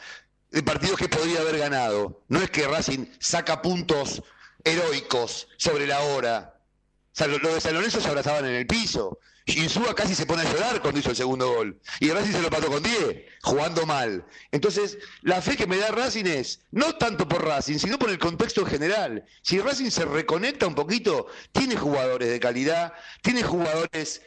de 0.54 0.62
partidos 0.62 0.96
que 0.96 1.08
podría 1.08 1.40
haber 1.40 1.58
ganado. 1.58 2.22
No 2.28 2.40
es 2.40 2.48
que 2.48 2.66
Racing 2.68 3.06
saca 3.18 3.60
puntos 3.60 4.22
heroicos 4.62 5.48
sobre 5.56 5.84
la 5.84 5.98
hora. 6.00 6.54
O 7.12 7.16
sea, 7.16 7.26
lo, 7.26 7.38
lo 7.38 7.54
de 7.54 7.60
San 7.60 7.90
se 7.90 8.08
abrazaban 8.08 8.46
en 8.46 8.54
el 8.54 8.66
piso. 8.66 9.18
Insúa 9.46 9.96
casi 9.96 10.14
se 10.14 10.26
pone 10.26 10.42
a 10.42 10.52
llorar 10.52 10.80
cuando 10.80 11.00
hizo 11.00 11.10
el 11.10 11.16
segundo 11.16 11.52
gol. 11.52 11.80
Y 11.98 12.08
Racing 12.08 12.32
se 12.32 12.40
lo 12.40 12.50
pató 12.50 12.68
con 12.68 12.84
10, 12.84 12.94
jugando 13.42 13.84
mal. 13.84 14.24
Entonces, 14.52 14.96
la 15.22 15.42
fe 15.42 15.56
que 15.56 15.66
me 15.66 15.76
da 15.76 15.88
Racing 15.88 16.24
es, 16.24 16.60
no 16.70 16.94
tanto 16.94 17.28
por 17.28 17.44
Racing, 17.44 17.78
sino 17.78 17.98
por 17.98 18.10
el 18.10 18.20
contexto 18.20 18.60
en 18.60 18.68
general. 18.68 19.24
Si 19.42 19.58
Racing 19.58 19.90
se 19.90 20.04
reconecta 20.04 20.68
un 20.68 20.76
poquito, 20.76 21.26
tiene 21.50 21.74
jugadores 21.74 22.30
de 22.30 22.38
calidad, 22.38 22.92
tiene 23.22 23.42
jugadores 23.42 24.22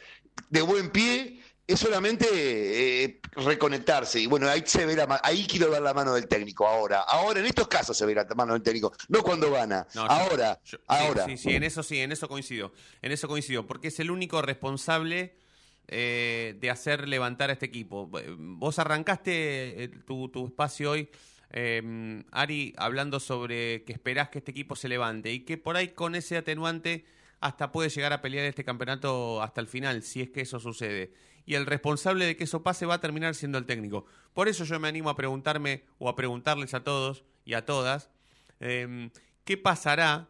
de 0.50 0.62
buen 0.62 0.92
pie, 0.92 1.42
es 1.68 1.80
solamente 1.80 2.26
eh, 3.04 3.20
reconectarse. 3.34 4.20
Y 4.22 4.26
bueno, 4.26 4.48
ahí 4.50 4.64
se 4.66 4.86
ve 4.86 4.96
la 4.96 5.20
ahí 5.24 5.46
quiero 5.46 5.70
ver 5.70 5.82
la 5.82 5.94
mano 5.94 6.14
del 6.14 6.28
técnico 6.28 6.66
ahora. 6.66 7.02
Ahora, 7.02 7.42
en 7.42 7.46
estos 7.46 7.68
casos 7.68 7.98
se 7.98 8.06
ve 8.06 8.16
la 8.16 8.26
mano 8.36 8.54
del 8.54 8.64
técnico, 8.64 8.94
no 9.10 9.22
cuando 9.22 9.52
gana. 9.52 9.86
No, 9.94 10.04
ahora, 10.04 10.60
yo- 10.66 10.78
ahora. 10.88 11.26
Sí, 11.26 11.38
sí, 11.38 11.50
en 11.52 11.64
eso 11.64 11.84
sí, 11.84 12.00
en 12.00 12.12
eso 12.12 12.28
coincido. 12.30 12.72
En 13.02 13.12
eso 13.12 13.28
coincido, 13.28 13.68
porque 13.68 13.90
es 13.90 14.00
el 14.00 14.10
único 14.12 14.42
responsable 14.42 15.36
eh, 15.90 16.56
de 16.60 16.70
hacer 16.70 17.08
levantar 17.08 17.50
a 17.50 17.54
este 17.54 17.66
equipo. 17.66 18.10
Vos 18.38 18.80
arrancaste 18.80 19.84
eh, 19.84 19.88
tu, 20.06 20.30
tu 20.30 20.48
espacio 20.48 20.92
hoy, 20.92 21.10
eh, 21.52 22.24
Ari, 22.32 22.74
hablando 22.78 23.20
sobre 23.20 23.84
que 23.84 23.94
esperás 23.94 24.30
que 24.30 24.40
este 24.40 24.52
equipo 24.52 24.76
se 24.76 24.88
levante 24.90 25.32
y 25.32 25.42
que 25.46 25.58
por 25.58 25.76
ahí 25.78 25.90
con 25.90 26.16
ese 26.16 26.38
atenuante 26.38 27.06
hasta 27.40 27.72
puede 27.72 27.90
llegar 27.90 28.14
a 28.14 28.22
pelear 28.22 28.46
este 28.46 28.64
campeonato 28.64 29.42
hasta 29.42 29.62
el 29.62 29.68
final, 29.68 30.04
si 30.04 30.22
es 30.22 30.30
que 30.30 30.42
eso 30.42 30.60
sucede. 30.60 31.14
Y 31.46 31.56
el 31.56 31.66
responsable 31.66 32.26
de 32.26 32.36
que 32.36 32.44
eso 32.44 32.64
pase 32.64 32.86
va 32.86 32.96
a 32.96 33.02
terminar 33.02 33.36
siendo 33.36 33.58
el 33.58 33.66
técnico. 33.66 34.06
Por 34.34 34.48
eso 34.48 34.64
yo 34.66 34.80
me 34.80 34.88
animo 34.88 35.10
a 35.10 35.16
preguntarme 35.16 35.84
o 35.98 36.10
a 36.10 36.16
preguntarles 36.16 36.74
a 36.74 36.84
todos 36.84 37.24
y 37.46 37.54
a 37.54 37.66
todas, 37.66 38.10
eh, 38.60 39.10
¿qué 39.46 39.58
pasará 39.58 40.28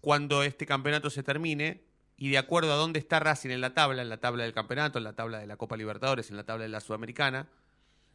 cuando 0.00 0.42
este 0.42 0.66
campeonato 0.66 1.10
se 1.10 1.22
termine? 1.22 1.84
Y 2.16 2.30
de 2.30 2.38
acuerdo 2.38 2.72
a 2.72 2.76
dónde 2.76 2.98
está 2.98 3.20
Racing 3.20 3.50
en 3.50 3.60
la 3.60 3.74
tabla, 3.74 4.02
en 4.02 4.08
la 4.08 4.18
tabla 4.18 4.42
del 4.44 4.52
campeonato, 4.52 4.98
en 4.98 5.04
la 5.04 5.14
tabla 5.14 5.38
de 5.38 5.46
la 5.46 5.56
Copa 5.56 5.76
Libertadores, 5.76 6.30
en 6.30 6.36
la 6.36 6.44
tabla 6.44 6.64
de 6.64 6.68
la 6.68 6.80
Sudamericana, 6.80 7.48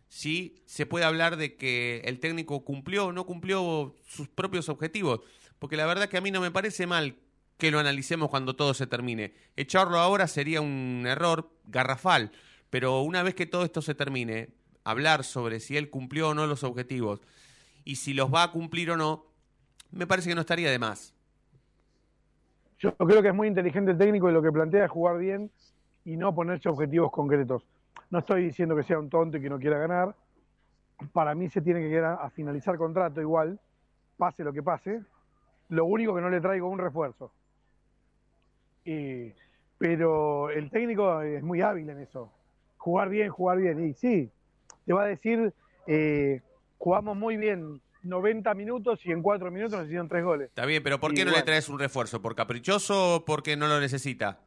si 0.09 0.61
se 0.65 0.85
puede 0.85 1.05
hablar 1.05 1.37
de 1.37 1.55
que 1.55 2.01
el 2.05 2.19
técnico 2.19 2.63
cumplió 2.63 3.07
o 3.07 3.11
no 3.13 3.25
cumplió 3.25 3.95
sus 4.07 4.27
propios 4.27 4.69
objetivos. 4.69 5.21
Porque 5.57 5.77
la 5.77 5.85
verdad 5.85 6.09
que 6.09 6.17
a 6.17 6.21
mí 6.21 6.31
no 6.31 6.41
me 6.41 6.51
parece 6.51 6.85
mal 6.85 7.15
que 7.57 7.71
lo 7.71 7.79
analicemos 7.79 8.29
cuando 8.29 8.55
todo 8.55 8.73
se 8.73 8.87
termine. 8.87 9.33
Echarlo 9.55 9.97
ahora 9.97 10.27
sería 10.27 10.61
un 10.61 11.03
error 11.07 11.49
garrafal, 11.65 12.31
pero 12.69 13.01
una 13.01 13.23
vez 13.23 13.35
que 13.35 13.45
todo 13.45 13.63
esto 13.63 13.81
se 13.81 13.95
termine, 13.95 14.49
hablar 14.83 15.23
sobre 15.23 15.59
si 15.59 15.77
él 15.77 15.89
cumplió 15.89 16.29
o 16.29 16.33
no 16.33 16.47
los 16.47 16.63
objetivos 16.63 17.21
y 17.83 17.95
si 17.95 18.13
los 18.13 18.33
va 18.33 18.43
a 18.43 18.51
cumplir 18.51 18.91
o 18.91 18.97
no, 18.97 19.25
me 19.91 20.07
parece 20.07 20.29
que 20.29 20.35
no 20.35 20.41
estaría 20.41 20.69
de 20.69 20.79
más. 20.79 21.13
Yo 22.79 22.95
creo 22.95 23.21
que 23.21 23.29
es 23.29 23.33
muy 23.33 23.47
inteligente 23.47 23.91
el 23.91 23.97
técnico 23.97 24.29
y 24.29 24.33
lo 24.33 24.41
que 24.41 24.51
plantea 24.51 24.85
es 24.85 24.91
jugar 24.91 25.17
bien 25.17 25.49
y 26.03 26.17
no 26.17 26.35
ponerse 26.35 26.67
objetivos 26.67 27.11
concretos. 27.11 27.63
No 28.09 28.19
estoy 28.19 28.43
diciendo 28.43 28.75
que 28.75 28.83
sea 28.83 28.99
un 28.99 29.09
tonto 29.09 29.37
y 29.37 29.41
que 29.41 29.49
no 29.49 29.57
quiera 29.57 29.79
ganar. 29.79 30.15
Para 31.13 31.33
mí 31.35 31.49
se 31.49 31.61
tiene 31.61 31.81
que 31.81 31.89
quedar 31.89 32.19
a 32.21 32.29
finalizar 32.29 32.77
contrato 32.77 33.21
igual, 33.21 33.59
pase 34.17 34.43
lo 34.43 34.53
que 34.53 34.61
pase. 34.61 35.01
Lo 35.69 35.85
único 35.85 36.13
que 36.13 36.21
no 36.21 36.29
le 36.29 36.41
traigo 36.41 36.69
un 36.69 36.77
refuerzo. 36.77 37.31
Y, 38.85 39.33
pero 39.77 40.49
el 40.51 40.69
técnico 40.69 41.21
es 41.21 41.43
muy 41.43 41.61
hábil 41.61 41.89
en 41.89 41.99
eso. 41.99 42.31
Jugar 42.77 43.09
bien, 43.09 43.29
jugar 43.29 43.57
bien. 43.57 43.89
Y 43.89 43.93
sí, 43.93 44.31
te 44.85 44.93
va 44.93 45.03
a 45.03 45.07
decir, 45.07 45.53
eh, 45.87 46.41
jugamos 46.77 47.17
muy 47.17 47.35
bien 47.35 47.81
90 48.03 48.53
minutos 48.53 49.03
y 49.05 49.11
en 49.11 49.21
4 49.21 49.51
minutos 49.51 49.77
nos 49.79 49.87
hicieron 49.87 50.07
3 50.07 50.23
goles. 50.23 50.49
Está 50.49 50.65
bien, 50.65 50.83
pero 50.83 50.99
¿por 50.99 51.13
qué 51.13 51.21
Y 51.21 51.25
no 51.25 51.31
bueno. 51.31 51.39
le 51.39 51.45
traes 51.45 51.67
un 51.67 51.79
refuerzo? 51.79 52.21
¿Por 52.21 52.35
caprichoso 52.35 53.15
o 53.15 53.25
porque 53.25 53.57
no 53.57 53.67
lo 53.67 53.79
necesita? 53.79 54.39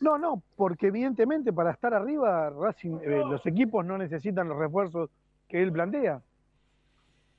No, 0.00 0.16
no, 0.16 0.42
porque 0.54 0.88
evidentemente 0.88 1.52
para 1.52 1.72
estar 1.72 1.92
arriba, 1.92 2.50
Racing, 2.50 2.98
eh, 3.02 3.22
los 3.28 3.44
equipos 3.46 3.84
no 3.84 3.98
necesitan 3.98 4.48
los 4.48 4.56
refuerzos 4.56 5.10
que 5.48 5.60
él 5.60 5.72
plantea. 5.72 6.22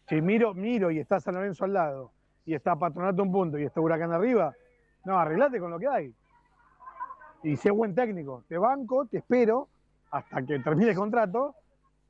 Si 0.10 0.20
miro, 0.22 0.54
miro 0.54 0.92
y 0.92 1.00
está 1.00 1.20
San 1.20 1.36
Lorenzo 1.36 1.66
al 1.66 1.74
lado, 1.74 2.12
y 2.46 2.56
está 2.56 2.76
Patronato 2.76 3.22
un 3.22 3.32
punto, 3.32 3.60
y 3.60 3.64
está 3.64 3.80
Huracán 3.80 4.12
arriba, 4.12 4.54
no, 5.06 5.18
arreglate 5.18 5.60
con 5.60 5.72
lo 5.72 5.80
que 5.80 5.88
hay. 5.88 6.14
Y 7.44 7.56
sé 7.58 7.72
buen 7.72 7.96
técnico, 7.96 8.44
te 8.48 8.58
banco, 8.58 9.06
te 9.06 9.18
espero 9.20 9.70
hasta 10.12 10.46
que 10.46 10.60
termine 10.60 10.92
el 10.92 10.98
contrato, 10.98 11.56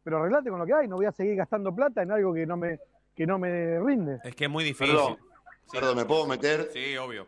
pero 0.04 0.18
arreglate 0.20 0.50
con 0.50 0.60
lo 0.60 0.66
que 0.66 0.74
hay, 0.74 0.88
no 0.88 0.96
voy 0.96 1.06
a 1.06 1.12
seguir 1.12 1.36
gastando 1.36 1.74
plata 1.76 2.02
en 2.02 2.12
algo 2.12 2.34
que 2.34 2.46
no 2.46 2.58
me, 2.58 2.80
que 3.16 3.28
no 3.28 3.38
me 3.38 3.80
rinde. 3.80 4.20
Es 4.24 4.36
que 4.36 4.46
es 4.46 4.50
muy 4.50 4.64
difícil. 4.64 4.96
Perdón, 4.96 5.18
Sí. 5.66 5.78
perdón, 5.78 5.98
¿me 5.98 6.06
puedo 6.06 6.26
meter? 6.26 6.70
Sí, 6.74 6.98
obvio. 6.98 7.28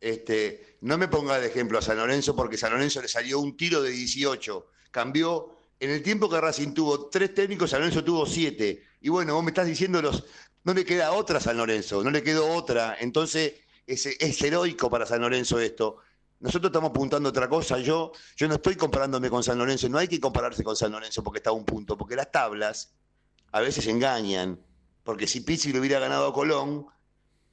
Este, 0.00 0.76
no 0.82 0.98
me 0.98 1.08
ponga 1.08 1.38
de 1.40 1.46
ejemplo 1.46 1.78
a 1.78 1.82
San 1.82 1.96
Lorenzo 1.96 2.36
porque 2.36 2.56
San 2.56 2.72
Lorenzo 2.72 3.00
le 3.00 3.08
salió 3.08 3.40
un 3.40 3.56
tiro 3.56 3.82
de 3.82 3.90
18. 3.90 4.66
Cambió, 4.90 5.56
en 5.80 5.90
el 5.90 6.02
tiempo 6.02 6.28
que 6.28 6.40
Racing 6.40 6.72
tuvo 6.74 7.08
tres 7.08 7.34
técnicos, 7.34 7.70
San 7.70 7.80
Lorenzo 7.80 8.04
tuvo 8.04 8.26
siete. 8.26 8.82
Y 9.00 9.08
bueno, 9.08 9.34
vos 9.34 9.42
me 9.42 9.50
estás 9.50 9.66
diciendo 9.66 10.00
los, 10.02 10.24
no 10.62 10.72
le 10.74 10.84
queda 10.84 11.12
otra 11.12 11.38
a 11.38 11.40
San 11.40 11.56
Lorenzo, 11.56 12.04
no 12.04 12.10
le 12.10 12.22
quedó 12.22 12.46
otra. 12.54 12.96
Entonces, 13.00 13.54
es, 13.86 14.06
es 14.06 14.42
heroico 14.42 14.88
para 14.90 15.06
San 15.06 15.22
Lorenzo 15.22 15.58
esto. 15.58 15.96
Nosotros 16.40 16.68
estamos 16.70 16.90
apuntando 16.90 17.28
a 17.28 17.30
otra 17.30 17.48
cosa. 17.48 17.78
Yo, 17.78 18.12
yo 18.36 18.48
no 18.48 18.54
estoy 18.54 18.76
comparándome 18.76 19.30
con 19.30 19.42
San 19.42 19.56
Lorenzo. 19.58 19.88
No 19.88 19.98
hay 19.98 20.08
que 20.08 20.20
compararse 20.20 20.62
con 20.62 20.76
San 20.76 20.92
Lorenzo 20.92 21.22
porque 21.22 21.38
está 21.38 21.50
a 21.50 21.54
un 21.54 21.64
punto. 21.64 21.96
Porque 21.96 22.16
las 22.16 22.30
tablas 22.30 22.94
a 23.52 23.60
veces 23.60 23.86
engañan. 23.86 24.60
Porque 25.04 25.26
si 25.26 25.40
Pizzi 25.40 25.72
le 25.72 25.80
hubiera 25.80 25.98
ganado 26.00 26.26
a 26.28 26.32
Colón, 26.34 26.86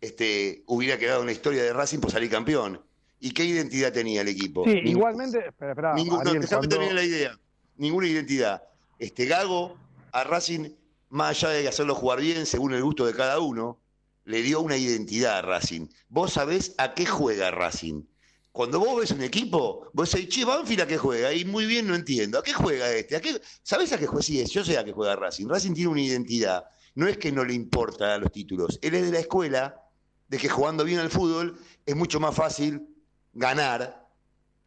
este, 0.02 0.64
hubiera 0.68 0.98
quedado 0.98 1.22
una 1.22 1.32
historia 1.32 1.64
de 1.64 1.74
Racing 1.74 2.00
por 2.00 2.12
salir 2.12 2.30
campeón. 2.30 2.82
¿Y 3.20 3.32
qué 3.32 3.46
identidad 3.46 3.94
tenía 3.94 4.22
el 4.22 4.28
equipo? 4.30 4.64
Sí, 4.64 4.72
Ningún- 4.72 4.88
igualmente, 4.88 5.48
espera, 5.48 5.72
espera, 5.72 5.94
no, 5.96 6.20
Ariel, 6.20 6.48
cuando- 6.48 6.92
la 6.94 7.04
idea. 7.04 7.40
Ninguna 7.78 8.08
identidad. 8.08 8.64
Este 8.98 9.26
Gago 9.26 9.78
a 10.12 10.24
Racing, 10.24 10.70
más 11.10 11.44
allá 11.44 11.50
de 11.50 11.68
hacerlo 11.68 11.94
jugar 11.96 12.20
bien 12.20 12.46
según 12.46 12.74
el 12.74 12.84
gusto 12.84 13.06
de 13.06 13.14
cada 13.14 13.40
uno, 13.40 13.80
le 14.26 14.42
dio 14.42 14.62
una 14.62 14.76
identidad 14.78 15.38
a 15.38 15.42
Racing. 15.44 15.88
Vos 16.10 16.34
sabés 16.34 16.74
a 16.78 16.94
qué 16.94 17.06
juega 17.06 17.52
Racing. 17.52 18.04
Cuando 18.52 18.80
vos 18.80 19.00
ves 19.00 19.12
un 19.12 19.22
equipo, 19.22 19.90
vos 19.94 20.12
decís, 20.12 20.30
che, 20.30 20.46
Banfield 20.46 20.82
a 20.82 20.88
qué 20.88 20.98
juega, 20.98 21.34
y 21.34 21.46
muy 21.46 21.66
bien 21.66 21.88
no 21.88 21.96
entiendo. 21.96 22.38
¿A 22.38 22.44
qué 22.44 22.54
juega 22.54 22.92
este? 22.92 23.16
¿A 23.16 23.22
qué... 23.22 23.42
¿Sabés 23.64 23.94
a 23.94 23.98
qué 23.98 24.08
juega? 24.08 24.24
Sí, 24.24 24.46
yo 24.46 24.64
sé 24.66 24.78
a 24.78 24.84
qué 24.84 24.92
juega 24.92 25.16
Racing. 25.16 25.48
Racing 25.48 25.74
tiene 25.74 25.90
una 25.90 26.02
identidad. 26.02 26.66
No 26.96 27.08
es 27.08 27.18
que 27.18 27.32
no 27.32 27.46
le 27.46 27.54
importa 27.54 28.18
los 28.18 28.32
títulos. 28.32 28.78
Él 28.82 28.96
es 28.96 29.04
de 29.04 29.12
la 29.12 29.20
escuela 29.20 29.82
de 30.28 30.38
que 30.38 30.50
jugando 30.50 30.84
bien 30.84 31.00
al 31.00 31.10
fútbol 31.10 31.58
es 31.86 31.96
mucho 31.96 32.20
más 32.20 32.36
fácil 32.36 32.88
ganar 33.34 34.10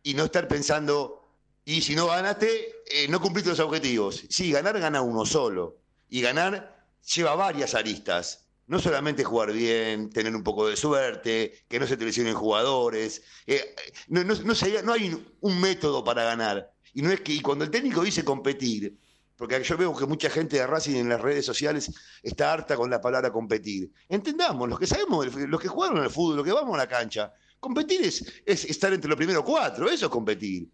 y 0.02 0.14
no 0.14 0.24
estar 0.24 0.48
pensando, 0.48 1.30
y 1.64 1.80
si 1.80 1.94
no 1.94 2.06
ganaste, 2.06 2.82
eh, 2.86 3.08
no 3.08 3.20
cumpliste 3.20 3.50
los 3.50 3.60
objetivos. 3.60 4.24
Sí, 4.28 4.52
ganar 4.52 4.78
gana 4.78 5.02
uno 5.02 5.24
solo. 5.26 5.78
Y 6.08 6.20
ganar 6.20 6.86
lleva 7.14 7.34
varias 7.34 7.74
aristas. 7.74 8.43
No 8.66 8.78
solamente 8.78 9.24
jugar 9.24 9.52
bien, 9.52 10.10
tener 10.10 10.34
un 10.34 10.42
poco 10.42 10.66
de 10.68 10.76
suerte, 10.76 11.64
que 11.68 11.78
no 11.78 11.86
se 11.86 11.96
te 11.96 12.04
lesionen 12.04 12.34
jugadores. 12.34 13.22
eh, 13.46 13.74
no, 14.08 14.24
no- 14.24 14.34
no 14.34 14.54
no 14.84 14.92
hay 14.92 15.34
un 15.40 15.60
método 15.60 16.02
para 16.04 16.24
ganar. 16.24 16.70
Y 16.94 17.02
no 17.02 17.10
es 17.10 17.20
que 17.20 17.32
y 17.32 17.40
cuando 17.40 17.64
el 17.64 17.70
técnico 17.70 18.02
dice 18.02 18.24
competir, 18.24 18.96
porque 19.36 19.62
yo 19.62 19.76
veo 19.76 19.94
que 19.96 20.06
mucha 20.06 20.30
gente 20.30 20.56
de 20.56 20.66
Racing 20.66 20.94
en 20.96 21.08
las 21.08 21.20
redes 21.20 21.44
sociales 21.44 21.90
está 22.22 22.52
harta 22.52 22.76
con 22.76 22.88
la 22.90 23.00
palabra 23.00 23.32
competir. 23.32 23.90
Entendamos, 24.08 24.68
los 24.68 24.78
que 24.78 24.86
sabemos, 24.86 25.26
los 25.34 25.60
que 25.60 25.68
jugaron 25.68 25.98
al 25.98 26.10
fútbol, 26.10 26.36
los 26.36 26.44
que 26.44 26.52
vamos 26.52 26.74
a 26.74 26.78
la 26.78 26.88
cancha, 26.88 27.32
competir 27.58 28.02
es, 28.02 28.24
es 28.46 28.64
estar 28.64 28.92
entre 28.92 29.08
los 29.08 29.16
primeros 29.16 29.42
cuatro, 29.44 29.88
eso 29.90 30.06
es 30.06 30.10
competir. 30.12 30.68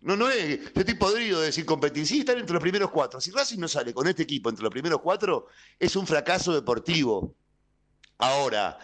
No, 0.00 0.16
no 0.16 0.28
es, 0.28 0.72
yo 0.72 0.80
estoy 0.80 0.94
podrido 0.94 1.40
de 1.40 1.46
decir 1.46 1.64
competir, 1.64 2.06
sí, 2.06 2.20
estar 2.20 2.36
entre 2.36 2.54
los 2.54 2.62
primeros 2.62 2.90
cuatro. 2.90 3.20
Si 3.20 3.30
Racing 3.30 3.58
no 3.58 3.68
sale 3.68 3.92
con 3.92 4.06
este 4.06 4.22
equipo 4.22 4.50
entre 4.50 4.62
los 4.62 4.70
primeros 4.70 5.00
cuatro, 5.00 5.48
es 5.78 5.96
un 5.96 6.06
fracaso 6.06 6.54
deportivo. 6.54 7.34
Ahora, 8.18 8.78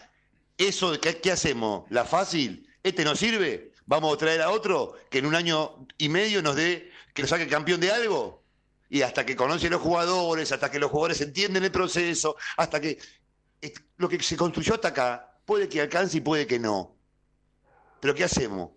eso, 0.58 0.98
¿qué, 1.00 1.20
qué 1.20 1.32
hacemos? 1.32 1.84
¿La 1.90 2.04
fácil? 2.04 2.68
¿Este 2.82 3.04
no 3.04 3.14
sirve? 3.14 3.72
¿Vamos 3.86 4.14
a 4.14 4.18
traer 4.18 4.42
a 4.42 4.50
otro 4.50 4.94
que 5.10 5.18
en 5.18 5.26
un 5.26 5.34
año 5.34 5.86
y 5.98 6.08
medio 6.08 6.42
nos 6.42 6.56
dé, 6.56 6.90
que 7.14 7.22
nos 7.22 7.30
saque 7.30 7.46
campeón 7.46 7.80
de 7.80 7.92
algo? 7.92 8.42
Y 8.88 9.02
hasta 9.02 9.24
que 9.24 9.36
conocen 9.36 9.70
los 9.70 9.80
jugadores, 9.80 10.52
hasta 10.52 10.70
que 10.70 10.78
los 10.78 10.90
jugadores 10.90 11.20
entienden 11.20 11.64
el 11.64 11.72
proceso, 11.72 12.36
hasta 12.56 12.80
que 12.80 12.98
lo 13.96 14.08
que 14.08 14.22
se 14.22 14.36
construyó 14.36 14.74
hasta 14.74 14.88
acá, 14.88 15.38
puede 15.44 15.68
que 15.68 15.80
alcance 15.80 16.18
y 16.18 16.20
puede 16.20 16.46
que 16.46 16.58
no. 16.58 16.96
Pero 18.00 18.14
¿qué 18.14 18.24
hacemos? 18.24 18.70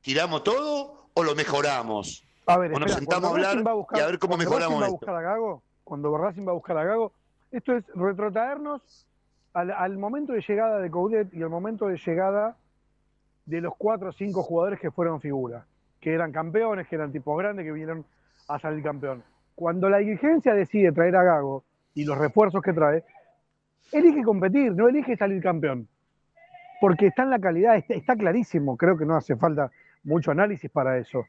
¿Tiramos 0.00 0.44
todo 0.44 1.01
o 1.14 1.22
lo 1.22 1.34
mejoramos? 1.34 2.24
A 2.46 2.58
ver, 2.58 2.72
O 2.72 2.78
nos 2.78 2.90
espera, 2.90 2.98
sentamos 2.98 3.24
a 3.24 3.32
hablar 3.32 3.50
Racing 3.52 3.66
va 3.66 3.70
a 3.70 3.74
buscar- 3.74 3.98
y 3.98 4.02
a 4.02 4.06
ver 4.06 4.18
cómo 4.18 4.36
mejoramos 4.36 4.78
va 4.80 4.84
a 4.84 4.88
esto. 4.88 4.98
buscar 4.98 5.14
a 5.16 5.20
Gago, 5.22 5.62
cuando 5.84 6.16
Racing 6.18 6.46
va 6.46 6.50
a 6.50 6.54
buscar 6.54 6.78
a 6.78 6.84
Gago, 6.84 7.12
esto 7.50 7.76
es 7.76 7.84
retrotraernos 7.94 9.06
al, 9.54 9.70
al 9.70 9.98
momento 9.98 10.32
de 10.32 10.40
llegada 10.46 10.78
de 10.78 10.90
Coudet 10.90 11.32
y 11.34 11.42
al 11.42 11.50
momento 11.50 11.86
de 11.86 11.98
llegada 11.98 12.56
de 13.46 13.60
los 13.60 13.74
cuatro 13.76 14.08
o 14.10 14.12
cinco 14.12 14.42
jugadores 14.42 14.80
que 14.80 14.90
fueron 14.90 15.20
figuras, 15.20 15.64
que 16.00 16.12
eran 16.14 16.32
campeones, 16.32 16.88
que 16.88 16.94
eran 16.96 17.12
tipos 17.12 17.36
grandes, 17.38 17.64
que 17.64 17.72
vinieron 17.72 18.04
a 18.48 18.58
salir 18.58 18.82
campeón. 18.82 19.22
Cuando 19.54 19.88
la 19.90 19.98
dirigencia 19.98 20.54
decide 20.54 20.92
traer 20.92 21.14
a 21.16 21.22
Gago 21.22 21.62
y 21.94 22.04
los 22.04 22.16
refuerzos 22.18 22.62
que 22.62 22.72
trae, 22.72 23.04
elige 23.92 24.22
competir, 24.22 24.72
no 24.74 24.88
elige 24.88 25.16
salir 25.16 25.42
campeón. 25.42 25.86
Porque 26.80 27.08
está 27.08 27.22
en 27.22 27.30
la 27.30 27.38
calidad, 27.38 27.76
está, 27.76 27.94
está 27.94 28.16
clarísimo, 28.16 28.76
creo 28.76 28.96
que 28.96 29.04
no 29.04 29.14
hace 29.16 29.36
falta 29.36 29.70
mucho 30.04 30.30
análisis 30.30 30.70
para 30.70 30.98
eso. 30.98 31.24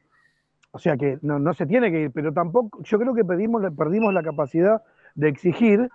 O 0.70 0.78
sea 0.78 0.96
que 0.96 1.18
no, 1.22 1.38
no 1.38 1.54
se 1.54 1.66
tiene 1.66 1.90
que 1.90 2.00
ir, 2.02 2.10
pero 2.10 2.32
tampoco, 2.32 2.82
yo 2.82 2.98
creo 2.98 3.14
que 3.14 3.24
pedimos, 3.24 3.62
perdimos 3.76 4.12
la 4.12 4.22
capacidad 4.22 4.82
de 5.14 5.28
exigir 5.28 5.90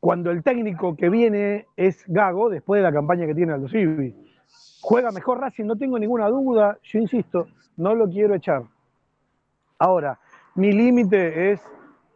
cuando 0.00 0.30
el 0.30 0.42
técnico 0.42 0.96
que 0.96 1.08
viene 1.08 1.66
es 1.76 2.04
Gago, 2.06 2.50
después 2.50 2.78
de 2.78 2.82
la 2.82 2.92
campaña 2.92 3.26
que 3.26 3.34
tiene 3.34 3.52
Aldo 3.52 3.68
Civi. 3.68 4.14
Juega 4.80 5.10
mejor 5.10 5.40
Racing, 5.40 5.64
no 5.64 5.76
tengo 5.76 5.98
ninguna 5.98 6.28
duda, 6.28 6.78
yo 6.82 6.98
insisto, 6.98 7.48
no 7.76 7.94
lo 7.94 8.08
quiero 8.08 8.34
echar. 8.34 8.62
Ahora, 9.78 10.18
mi 10.54 10.72
límite 10.72 11.52
es 11.52 11.60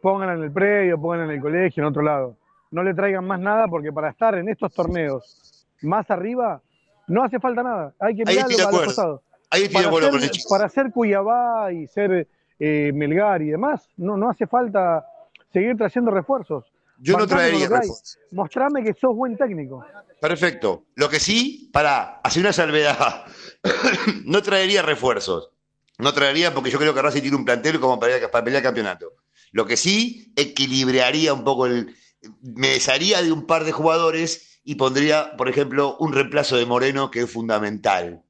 pónganla 0.01 0.35
en 0.35 0.43
el 0.43 0.51
predio, 0.51 0.99
pónganla 0.99 1.25
en 1.25 1.31
el 1.31 1.41
colegio, 1.41 1.83
en 1.83 1.89
otro 1.89 2.01
lado. 2.01 2.35
No 2.71 2.83
le 2.83 2.93
traigan 2.93 3.25
más 3.25 3.39
nada 3.39 3.67
porque 3.67 3.91
para 3.91 4.09
estar 4.09 4.35
en 4.35 4.49
estos 4.49 4.73
torneos 4.73 5.67
más 5.81 6.09
arriba 6.11 6.61
no 7.07 7.23
hace 7.23 7.39
falta 7.39 7.63
nada. 7.63 7.93
Hay 7.99 8.15
que 8.15 8.23
mirarlo 8.25 8.57
para 8.57 8.71
los 8.71 8.85
costados. 8.85 9.21
Ahí 9.49 9.63
estoy 9.63 9.67
de 9.67 9.73
para, 9.73 9.87
acuerdo 9.87 10.09
con 10.11 10.19
ser, 10.19 10.29
el 10.29 10.31
chico. 10.31 10.49
para 10.49 10.69
ser 10.69 10.91
Cuyabá 10.91 11.71
y 11.71 11.87
ser 11.87 12.27
eh, 12.59 12.91
Melgar 12.93 13.41
y 13.41 13.49
demás, 13.49 13.87
no, 13.97 14.17
no 14.17 14.29
hace 14.29 14.47
falta 14.47 15.05
seguir 15.51 15.77
trayendo 15.77 16.11
refuerzos. 16.11 16.65
Yo 17.01 17.17
no 17.17 17.27
traería 17.27 17.67
refuerzos. 17.67 18.19
Mostrame 18.31 18.83
que 18.83 18.93
sos 18.93 19.15
buen 19.15 19.37
técnico. 19.37 19.85
Perfecto. 20.19 20.83
Lo 20.95 21.09
que 21.09 21.19
sí, 21.19 21.69
para 21.71 22.19
hacer 22.23 22.41
una 22.41 22.53
salvedad, 22.53 23.25
no 24.25 24.41
traería 24.41 24.81
refuerzos. 24.81 25.51
No 25.97 26.13
traería 26.13 26.53
porque 26.53 26.69
yo 26.69 26.79
creo 26.79 26.93
que 26.93 27.01
Racing 27.01 27.21
tiene 27.21 27.37
un 27.37 27.45
plantel 27.45 27.79
como 27.79 27.99
para, 27.99 28.29
para 28.29 28.43
pelear 28.43 28.61
el 28.61 28.67
campeonato. 28.67 29.13
Lo 29.51 29.65
que 29.65 29.77
sí, 29.77 30.33
equilibraría 30.35 31.33
un 31.33 31.43
poco 31.43 31.65
el. 31.65 31.95
Me 32.41 32.69
desharía 32.69 33.21
de 33.21 33.31
un 33.31 33.45
par 33.47 33.63
de 33.63 33.71
jugadores 33.71 34.59
y 34.63 34.75
pondría, 34.75 35.35
por 35.37 35.49
ejemplo, 35.49 35.95
un 35.99 36.13
reemplazo 36.13 36.57
de 36.57 36.65
Moreno 36.65 37.11
que 37.11 37.21
es 37.21 37.31
fundamental. 37.31 38.23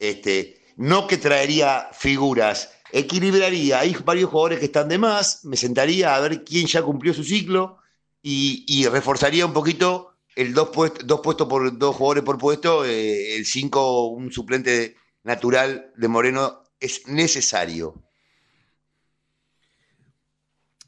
Este, 0.00 0.60
no 0.78 1.06
que 1.06 1.18
traería 1.18 1.88
figuras, 1.92 2.72
equilibraría. 2.92 3.80
Hay 3.80 3.94
varios 4.04 4.30
jugadores 4.30 4.58
que 4.60 4.64
están 4.66 4.88
de 4.88 4.98
más, 4.98 5.44
me 5.44 5.56
sentaría 5.56 6.16
a 6.16 6.20
ver 6.20 6.44
quién 6.44 6.66
ya 6.66 6.82
cumplió 6.82 7.14
su 7.14 7.24
ciclo 7.24 7.78
y, 8.22 8.64
y 8.68 8.86
reforzaría 8.88 9.46
un 9.46 9.52
poquito 9.52 10.16
el 10.36 10.54
dos, 10.54 10.70
puest- 10.72 11.02
dos 11.04 11.20
puestos 11.20 11.48
por 11.48 11.78
dos 11.78 11.96
jugadores 11.96 12.24
por 12.24 12.38
puesto, 12.38 12.84
eh, 12.86 13.36
el 13.36 13.46
5, 13.46 14.08
un 14.08 14.32
suplente 14.32 14.96
natural 15.24 15.92
de 15.96 16.08
Moreno 16.08 16.64
es 16.80 17.06
necesario. 17.08 18.02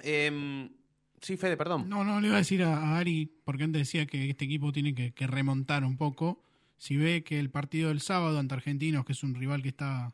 Em, 0.01 0.71
sí, 1.21 1.37
Fede, 1.37 1.57
perdón. 1.57 1.89
No, 1.89 2.05
no, 2.05 2.21
le 2.21 2.29
iba 2.29 2.37
a 2.37 2.41
decir 2.41 2.63
a, 2.63 2.77
a 2.79 2.99
Ari, 2.99 3.27
porque 3.45 3.65
antes 3.65 3.83
decía 3.83 4.07
que 4.07 4.29
este 4.31 4.45
equipo 4.47 4.73
tiene 4.73 4.95
que, 4.95 5.13
que 5.13 5.27
remontar 5.27 5.85
un 5.85 5.97
poco. 5.97 6.43
Si 6.83 6.97
ve 6.97 7.23
que 7.23 7.39
el 7.39 7.49
partido 7.49 7.91
del 7.91 8.01
sábado 8.01 8.41
ante 8.41 8.55
Argentinos, 8.55 9.05
que 9.05 9.13
es 9.13 9.23
un 9.23 9.37
rival 9.37 9.63
que 9.63 9.69
está 9.69 10.13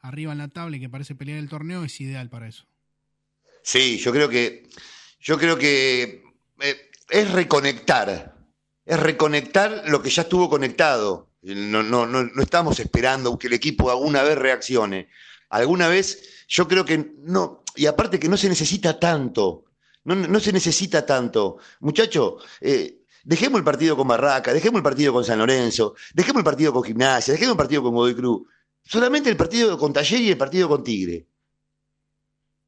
arriba 0.00 0.32
en 0.32 0.38
la 0.38 0.48
tabla 0.48 0.78
y 0.78 0.80
que 0.80 0.88
parece 0.88 1.14
pelear 1.14 1.38
el 1.38 1.50
torneo, 1.50 1.84
es 1.84 2.00
ideal 2.00 2.30
para 2.30 2.48
eso. 2.48 2.64
Sí, 3.62 3.98
yo 3.98 4.12
creo 4.12 4.26
que 4.26 4.66
yo 5.20 5.36
creo 5.36 5.58
que 5.58 6.24
eh, 6.60 6.90
es 7.10 7.30
reconectar, 7.32 8.34
es 8.86 8.98
reconectar 8.98 9.82
lo 9.88 10.00
que 10.00 10.08
ya 10.08 10.22
estuvo 10.22 10.48
conectado. 10.48 11.32
No, 11.42 11.82
no, 11.82 12.06
no, 12.06 12.42
estamos 12.42 12.80
esperando 12.80 13.38
que 13.38 13.48
el 13.48 13.52
equipo 13.52 13.90
alguna 13.90 14.22
vez 14.22 14.38
reaccione. 14.38 15.10
Alguna 15.50 15.86
vez, 15.88 16.46
yo 16.48 16.66
creo 16.66 16.86
que 16.86 17.12
no, 17.18 17.62
y 17.74 17.84
aparte 17.84 18.18
que 18.18 18.30
no 18.30 18.38
se 18.38 18.48
necesita 18.48 18.98
tanto, 18.98 19.66
no, 20.04 20.14
no 20.14 20.40
se 20.40 20.54
necesita 20.54 21.04
tanto. 21.04 21.58
Muchacho, 21.80 22.38
eh, 22.62 22.95
dejemos 23.26 23.58
el 23.58 23.64
partido 23.64 23.96
con 23.96 24.06
Barraca, 24.06 24.54
dejemos 24.54 24.78
el 24.78 24.84
partido 24.84 25.12
con 25.12 25.24
San 25.24 25.38
Lorenzo, 25.38 25.96
dejemos 26.14 26.40
el 26.40 26.44
partido 26.44 26.72
con 26.72 26.84
Gimnasia, 26.84 27.32
dejemos 27.32 27.54
el 27.54 27.58
partido 27.58 27.82
con 27.82 27.94
Godoy 27.94 28.14
Cruz. 28.14 28.48
Solamente 28.84 29.28
el 29.28 29.36
partido 29.36 29.76
con 29.76 29.92
Taller 29.92 30.20
y 30.20 30.30
el 30.30 30.38
partido 30.38 30.68
con 30.68 30.84
Tigre. 30.84 31.26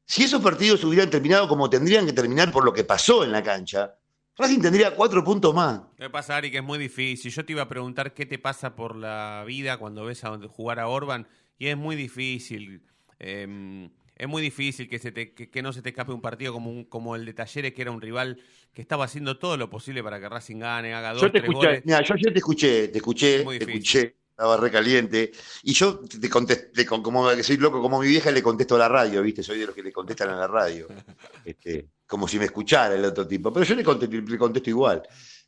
Si 0.05 0.23
esos 0.23 0.41
partidos 0.41 0.83
hubieran 0.83 1.09
terminado 1.09 1.47
como 1.47 1.69
tendrían 1.69 2.05
que 2.05 2.13
terminar 2.13 2.51
por 2.51 2.65
lo 2.65 2.73
que 2.73 2.83
pasó 2.83 3.23
en 3.23 3.31
la 3.31 3.41
cancha, 3.41 3.95
Racing 4.37 4.59
tendría 4.59 4.95
cuatro 4.95 5.23
puntos 5.23 5.53
más. 5.53 5.81
¿Qué 5.97 6.09
pasa, 6.09 6.35
Ari? 6.35 6.51
Que 6.51 6.57
es 6.57 6.63
muy 6.63 6.77
difícil. 6.77 7.31
Yo 7.31 7.45
te 7.45 7.53
iba 7.53 7.61
a 7.61 7.69
preguntar 7.69 8.13
qué 8.13 8.25
te 8.25 8.37
pasa 8.37 8.75
por 8.75 8.95
la 8.95 9.43
vida 9.45 9.77
cuando 9.77 10.05
ves 10.05 10.23
a 10.25 10.37
jugar 10.49 10.79
a 10.79 10.87
Orban 10.87 11.27
y 11.57 11.67
es 11.67 11.77
muy 11.77 11.95
difícil. 11.95 12.81
Eh, 13.19 13.89
es 14.19 14.27
muy 14.27 14.41
difícil 14.41 14.89
que, 14.89 14.99
se 14.99 15.11
te, 15.13 15.33
que, 15.33 15.49
que 15.49 15.61
no 15.61 15.71
se 15.73 15.81
te 15.81 15.89
escape 15.89 16.11
un 16.11 16.21
partido 16.21 16.51
como, 16.53 16.69
un, 16.69 16.83
como 16.83 17.15
el 17.15 17.25
de 17.25 17.33
Talleres, 17.33 17.73
que 17.73 17.81
era 17.81 17.89
un 17.91 18.01
rival 18.01 18.37
que 18.73 18.81
estaba 18.81 19.05
haciendo 19.05 19.39
todo 19.39 19.55
lo 19.57 19.69
posible 19.69 20.03
para 20.03 20.19
que 20.19 20.27
Racing 20.27 20.59
gane, 20.59 20.93
haga 20.93 21.13
dos, 21.13 21.21
Yo 21.21 21.31
te 21.31 21.39
tres 21.39 21.49
escuché, 21.49 21.67
goles. 21.67 21.85
mira, 21.85 22.01
yo 22.03 22.13
ayer 22.13 22.33
te 22.33 22.39
escuché, 22.39 22.87
te 22.89 22.97
escuché, 22.97 23.43
Muy 23.45 23.57
te 23.59 23.65
escuché, 23.71 24.17
estaba 24.29 24.57
recaliente. 24.57 25.31
Y 25.63 25.73
yo 25.73 25.99
te 25.99 26.29
contesté, 26.29 26.85
con- 26.85 27.01
como 27.01 27.29
que 27.29 27.43
soy 27.43 27.57
loco, 27.57 27.81
como 27.81 27.99
mi 28.01 28.07
vieja 28.09 28.29
le 28.29 28.43
contesto 28.43 28.75
a 28.75 28.79
la 28.79 28.89
radio, 28.89 29.21
¿viste? 29.21 29.41
Soy 29.41 29.57
de 29.57 29.65
los 29.67 29.73
que 29.73 29.83
le 29.83 29.91
contestan 29.93 30.29
a 30.29 30.35
la 30.35 30.47
radio. 30.47 30.87
Este, 31.45 31.87
como 32.05 32.27
si 32.27 32.37
me 32.37 32.45
escuchara 32.45 32.93
el 32.95 33.05
otro 33.05 33.25
tipo. 33.25 33.51
Pero 33.53 33.65
yo 33.65 33.75
le 33.75 33.83
contesto, 33.83 34.15
le 34.15 34.37
contesto 34.37 34.69
igual. 34.69 35.01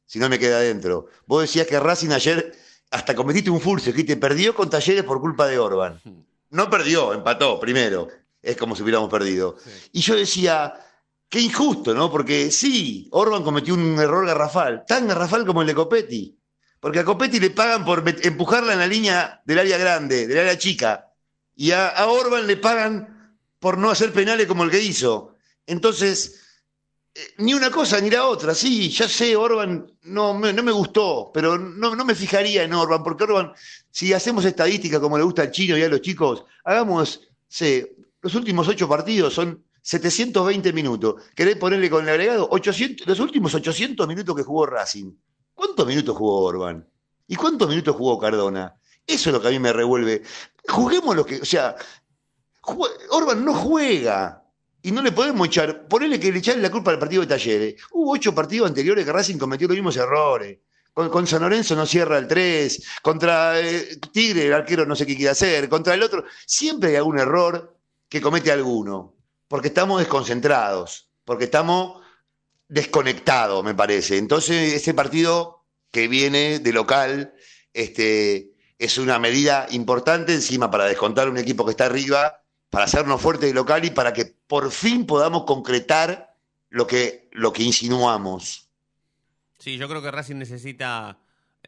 Si 0.06 0.18
no 0.18 0.30
me 0.30 0.40
queda 0.40 0.58
adentro. 0.58 1.08
Vos 1.26 1.42
decías 1.42 1.68
que 1.68 1.80
Racing 1.80 2.12
ayer 2.12 2.54
hasta 2.90 3.16
cometiste 3.16 3.50
un 3.50 3.60
furcio, 3.62 3.94
que 3.94 4.04
te 4.04 4.18
perdió 4.18 4.56
con 4.56 4.70
Talleres 4.70 5.04
por 5.04 5.20
culpa 5.20 5.46
de 5.48 5.60
Orban. 5.60 6.00
No 6.52 6.70
perdió, 6.70 7.14
empató 7.14 7.58
primero. 7.62 8.10
Es 8.42 8.58
como 8.58 8.76
si 8.76 8.84
hubiéramos 8.84 9.10
perdido. 9.10 9.58
Y 9.92 10.02
yo 10.02 10.16
decía, 10.16 10.74
qué 11.30 11.40
injusto, 11.40 11.94
¿no? 11.94 12.12
Porque 12.12 12.52
sí, 12.52 13.08
Orban 13.12 13.44
cometió 13.44 13.74
un 13.74 14.00
error 14.00 14.26
garrafal, 14.26 14.84
tan 14.86 15.08
garrafal 15.08 15.46
como 15.46 15.62
el 15.62 15.68
de 15.68 15.76
Copetti. 15.76 16.38
Porque 16.80 17.00
a 17.00 17.06
Copetti 17.06 17.40
le 17.40 17.52
pagan 17.52 17.86
por 17.86 18.04
empujarla 18.24 18.74
en 18.74 18.80
la 18.80 18.88
línea 18.88 19.42
del 19.46 19.60
área 19.60 19.78
grande, 19.78 20.28
del 20.28 20.40
área 20.40 20.58
chica. 20.58 21.14
Y 21.56 21.72
a, 21.72 21.90
a 21.90 22.08
Orban 22.08 22.48
le 22.48 22.58
pagan 22.58 23.38
por 23.60 23.78
no 23.78 23.92
hacer 23.92 24.12
penales 24.12 24.48
como 24.48 24.64
el 24.64 24.72
que 24.72 24.82
hizo. 24.82 25.36
Entonces, 25.68 26.42
eh, 27.14 27.34
ni 27.38 27.54
una 27.54 27.70
cosa 27.70 28.02
ni 28.02 28.10
la 28.10 28.26
otra. 28.26 28.56
Sí, 28.56 28.90
ya 28.90 29.08
sé, 29.08 29.36
Orban 29.36 29.86
no 30.04 30.34
me, 30.34 30.52
no 30.52 30.64
me 30.64 30.72
gustó, 30.72 31.32
pero 31.34 31.58
no, 31.58 31.96
no 31.96 32.04
me 32.04 32.16
fijaría 32.16 32.64
en 32.64 32.74
Orban, 32.74 33.04
porque 33.04 33.24
Orban, 33.26 33.54
si 33.92 34.12
hacemos 34.14 34.46
estadística 34.46 35.00
como 35.00 35.18
le 35.18 35.24
gusta 35.24 35.44
al 35.44 35.52
chino 35.52 35.78
y 35.78 35.84
a 35.84 35.90
los 35.90 36.02
chicos, 36.02 36.46
hagamos, 36.64 37.22
sé, 37.48 37.96
los 38.22 38.36
últimos 38.36 38.68
ocho 38.68 38.88
partidos 38.88 39.34
son 39.34 39.64
720 39.82 40.74
minutos. 40.74 41.24
¿Querés 41.36 41.58
ponerle 41.58 41.90
con 41.90 42.04
el 42.04 42.10
agregado? 42.10 42.48
800, 42.52 43.08
los 43.08 43.20
últimos 43.20 43.54
800 43.54 44.08
minutos 44.08 44.36
que 44.36 44.44
jugó 44.44 44.66
Racing. 44.68 45.12
¿Cuántos 45.54 45.88
minutos 45.88 46.16
jugó 46.16 46.44
Orban? 46.44 46.88
¿Y 47.28 47.36
cuántos 47.36 47.68
minutos 47.70 47.96
jugó 47.96 48.20
Cardona? 48.20 48.76
Eso 49.06 49.30
es 49.30 49.34
lo 49.34 49.42
que 49.42 49.48
a 49.48 49.52
mí 49.52 49.60
me 49.60 49.74
revuelve. 49.74 50.22
Juguemos 50.68 51.16
lo 51.16 51.26
que, 51.26 51.42
o 51.42 51.46
sea, 51.46 51.76
Orban 53.10 53.44
no 53.44 53.54
juega. 53.54 54.44
Y 54.84 54.92
no 54.92 55.02
le 55.02 55.12
podemos 55.12 55.48
echar, 55.48 55.88
ponerle 55.88 56.20
que 56.20 56.32
le 56.32 56.40
echarle 56.40 56.62
la 56.62 56.72
culpa 56.72 56.92
al 56.92 57.00
partido 57.00 57.22
de 57.22 57.28
Talleres. 57.28 57.76
Hubo 57.92 58.14
ocho 58.14 58.34
partidos 58.34 58.68
anteriores 58.68 59.06
que 59.06 59.12
Racing 59.12 59.38
cometió 59.38 59.68
los 59.68 59.76
mismos 59.76 59.98
errores. 59.98 60.60
Con, 60.94 61.10
con 61.10 61.26
San 61.26 61.42
Lorenzo 61.42 61.76
no 61.76 61.86
cierra 61.86 62.18
el 62.18 62.28
3, 62.28 62.84
contra 63.02 63.60
eh, 63.62 63.98
Tigre 64.12 64.48
el 64.48 64.54
arquero 64.54 64.86
no 64.86 64.96
sé 64.96 65.06
qué 65.06 65.16
quiere 65.16 65.30
hacer, 65.30 65.70
contra 65.70 65.94
el 65.94 66.04
otro. 66.04 66.26
Siempre 66.46 66.90
hay 66.90 66.96
algún 66.98 67.18
error 67.18 67.81
que 68.12 68.20
comete 68.20 68.52
alguno, 68.52 69.16
porque 69.48 69.70
estamos 69.70 70.00
desconcentrados, 70.00 71.10
porque 71.24 71.46
estamos 71.46 72.02
desconectados, 72.68 73.64
me 73.64 73.74
parece. 73.74 74.18
Entonces, 74.18 74.74
ese 74.74 74.94
partido 74.94 75.64
que 75.92 76.10
viene 76.10 76.60
de 76.60 76.74
local 76.74 77.34
este, 77.72 78.52
es 78.78 78.98
una 78.98 79.18
medida 79.18 79.66
importante 79.72 80.34
encima 80.34 80.70
para 80.70 80.88
descontar 80.88 81.30
un 81.30 81.38
equipo 81.38 81.64
que 81.64 81.72
está 81.72 81.86
arriba, 81.86 82.44
para 82.70 82.84
hacernos 82.84 83.22
fuertes 83.22 83.48
de 83.48 83.56
local 83.56 83.86
y 83.86 83.92
para 83.92 84.12
que 84.12 84.26
por 84.26 84.72
fin 84.72 85.06
podamos 85.06 85.46
concretar 85.46 86.36
lo 86.68 86.88
que, 86.88 87.30
lo 87.32 87.54
que 87.54 87.64
insinuamos. 87.64 88.68
Sí, 89.58 89.78
yo 89.78 89.88
creo 89.88 90.02
que 90.02 90.12
Racing 90.12 90.36
necesita 90.36 91.18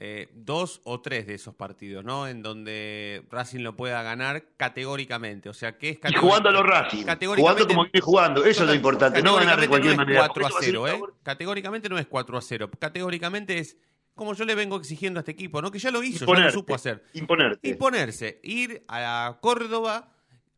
eh, 0.06 0.28
dos 0.34 0.82
o 0.84 1.00
tres 1.00 1.26
de 1.28 1.36
esos 1.36 1.56
partidos, 1.56 2.04
¿no? 2.04 2.28
En 2.28 2.42
donde 2.44 3.24
Racing 3.32 3.62
lo 3.62 3.78
pueda 3.78 4.04
ganar 4.04 4.44
categóricamente. 4.58 5.48
O 5.48 5.54
sea, 5.54 5.78
que 5.78 5.92
es 5.92 6.00
Y 6.10 6.14
jugando 6.16 6.50
a 6.50 6.52
los 6.52 6.66
Racing, 6.66 7.06
jugando 7.38 7.66
como 7.66 7.84
viene 7.84 8.02
jugando, 8.02 8.44
eso 8.44 8.64
es 8.64 8.68
lo 8.68 8.76
importante, 8.76 9.22
no 9.22 9.36
ganar 9.36 9.62
de 9.62 9.70
cualquier 9.70 9.96
no 9.96 10.02
es 10.02 10.08
manera. 10.08 10.28
4 10.28 10.46
a 10.46 10.50
porque 10.50 10.66
eso 10.66 10.72
0, 10.72 10.82
va 10.82 10.90
a 10.90 10.94
¿eh? 10.96 11.02
Categóricamente 11.24 11.88
no 11.88 11.98
es 11.98 12.06
4 12.08 12.38
a 12.38 12.42
0. 12.42 12.70
Categóricamente 12.80 13.58
es 13.60 13.78
como 14.14 14.34
yo 14.34 14.44
le 14.44 14.56
vengo 14.56 14.76
exigiendo 14.76 15.20
a 15.20 15.22
este 15.22 15.32
equipo, 15.32 15.62
¿no? 15.62 15.72
Que 15.72 15.80
ya 15.80 15.90
lo 15.90 16.04
hizo, 16.04 16.26
ya 16.26 16.40
lo 16.40 16.52
supo 16.52 16.76
hacer. 16.76 17.06
imponerte. 17.14 17.66
Imponerse, 17.70 18.42
ir 18.44 18.84
a 18.90 19.38
Córdoba, 19.42 20.12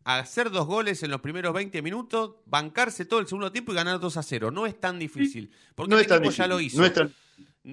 a 0.06 0.18
hacer 0.18 0.50
dos 0.50 0.66
goles 0.66 1.04
en 1.04 1.12
los 1.12 1.22
primeros 1.22 1.54
20 1.54 1.84
minutos, 1.84 2.32
bancarse 2.48 3.06
todo 3.06 3.20
el 3.20 3.28
segundo 3.28 3.52
tiempo 3.52 3.74
y 3.74 3.76
ganar 3.76 4.00
2 4.00 4.18
a 4.18 4.24
0. 4.24 4.50
No 4.50 4.66
es 4.66 4.80
tan 4.80 4.98
difícil. 4.98 5.52
Porque 5.76 5.92
no 5.92 5.98
el 5.98 6.02
es 6.02 6.08
tan 6.08 6.18
equipo 6.18 6.30
difícil. 6.32 6.44
ya 6.44 6.48
lo 6.48 6.60
hizo. 6.60 6.80
no 6.80 6.86
es 6.86 6.94
tan- 6.94 7.14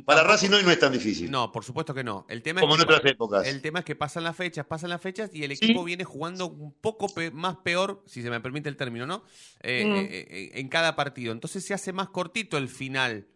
para 0.04 0.20
Tampoco- 0.20 0.32
Racing 0.32 0.50
hoy 0.52 0.62
no 0.64 0.70
es 0.70 0.78
tan 0.78 0.92
difícil. 0.92 1.30
no, 1.30 1.52
por 1.52 1.64
supuesto 1.64 1.92
que 1.94 2.02
no. 2.02 2.24
El 2.28 2.42
tema 2.42 2.60
Como 2.60 2.74
es 2.76 2.80
en 2.80 2.86
que 2.88 2.94
otras 2.94 3.12
épocas. 3.12 3.46
El 3.46 3.60
tema 3.60 3.80
es 3.80 3.84
que 3.84 3.94
pasan 3.94 4.24
las 4.24 4.34
fechas, 4.36 4.64
pasan 4.66 4.90
las 4.90 5.00
fechas 5.00 5.30
y 5.34 5.44
el 5.44 5.56
Sí. 5.56 5.64
equipo 5.66 5.84
viene 5.84 6.04
jugando 6.04 6.46
un 6.46 6.72
poco 6.72 7.08
pe- 7.08 7.30
más 7.30 7.56
peor, 7.58 8.02
si 8.06 8.22
se 8.22 8.30
me 8.30 8.40
permite 8.40 8.68
el 8.68 8.76
término, 8.76 9.06
¿no? 9.06 9.22
Eh, 9.60 9.84
Mm. 9.86 9.96
eh, 9.96 10.08
eh, 10.10 10.50
en 10.54 10.68
cada 10.68 10.96
partido. 10.96 11.32
Entonces 11.32 11.64
se 11.64 11.74
hace 11.74 11.92
más 11.92 12.08
cortito 12.08 12.56
el 12.58 12.68
final 12.68 13.26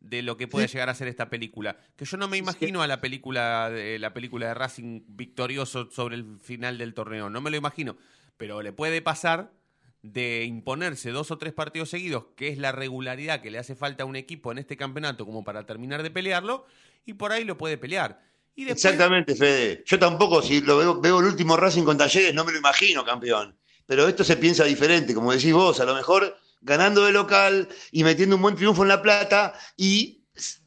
de 0.00 0.22
lo 0.22 0.36
que 0.38 0.48
puede 0.48 0.66
llegar 0.66 0.88
a 0.88 0.94
ser 0.94 1.08
esta 1.08 1.28
película. 1.28 1.76
Que 1.94 2.06
yo 2.06 2.16
no 2.16 2.26
me 2.26 2.38
imagino 2.38 2.80
a 2.82 2.86
la 2.86 3.00
película 3.02 3.68
de 3.70 3.98
la 3.98 4.14
película 4.14 4.48
de 4.48 4.54
Racing 4.54 5.02
victorioso 5.08 5.90
sobre 5.90 6.16
el 6.16 6.38
final 6.40 6.78
del 6.78 6.94
torneo. 6.94 7.28
No 7.30 7.40
me 7.42 7.50
lo 7.50 7.56
imagino. 7.58 7.96
Pero 8.38 8.62
le 8.62 8.72
puede 8.72 9.02
pasar 9.02 9.52
de 10.02 10.44
imponerse 10.44 11.10
dos 11.10 11.30
o 11.30 11.38
tres 11.38 11.52
partidos 11.52 11.90
seguidos, 11.90 12.24
que 12.36 12.48
es 12.48 12.58
la 12.58 12.72
regularidad 12.72 13.42
que 13.42 13.50
le 13.50 13.58
hace 13.58 13.74
falta 13.74 14.04
a 14.04 14.06
un 14.06 14.16
equipo 14.16 14.50
en 14.52 14.58
este 14.58 14.76
campeonato 14.76 15.26
como 15.26 15.44
para 15.44 15.66
terminar 15.66 16.02
de 16.02 16.10
pelearlo, 16.10 16.66
y 17.04 17.14
por 17.14 17.32
ahí 17.32 17.44
lo 17.44 17.58
puede 17.58 17.78
pelear. 17.78 18.22
Exactamente, 18.56 19.34
Fede. 19.34 19.82
Yo 19.86 19.98
tampoco, 19.98 20.42
si 20.42 20.60
lo 20.60 20.78
veo, 20.78 21.00
veo 21.00 21.20
el 21.20 21.26
último 21.26 21.56
Racing 21.56 21.84
con 21.84 21.96
Talleres, 21.96 22.34
no 22.34 22.44
me 22.44 22.52
lo 22.52 22.58
imagino 22.58 23.04
campeón. 23.04 23.56
Pero 23.86 24.06
esto 24.06 24.22
se 24.22 24.36
piensa 24.36 24.64
diferente, 24.64 25.14
como 25.14 25.32
decís 25.32 25.52
vos, 25.52 25.80
a 25.80 25.84
lo 25.84 25.94
mejor 25.94 26.36
ganando 26.60 27.04
de 27.04 27.12
local 27.12 27.68
y 27.90 28.04
metiendo 28.04 28.36
un 28.36 28.42
buen 28.42 28.54
triunfo 28.54 28.82
en 28.82 28.88
La 28.88 29.02
Plata 29.02 29.54
y 29.76 30.20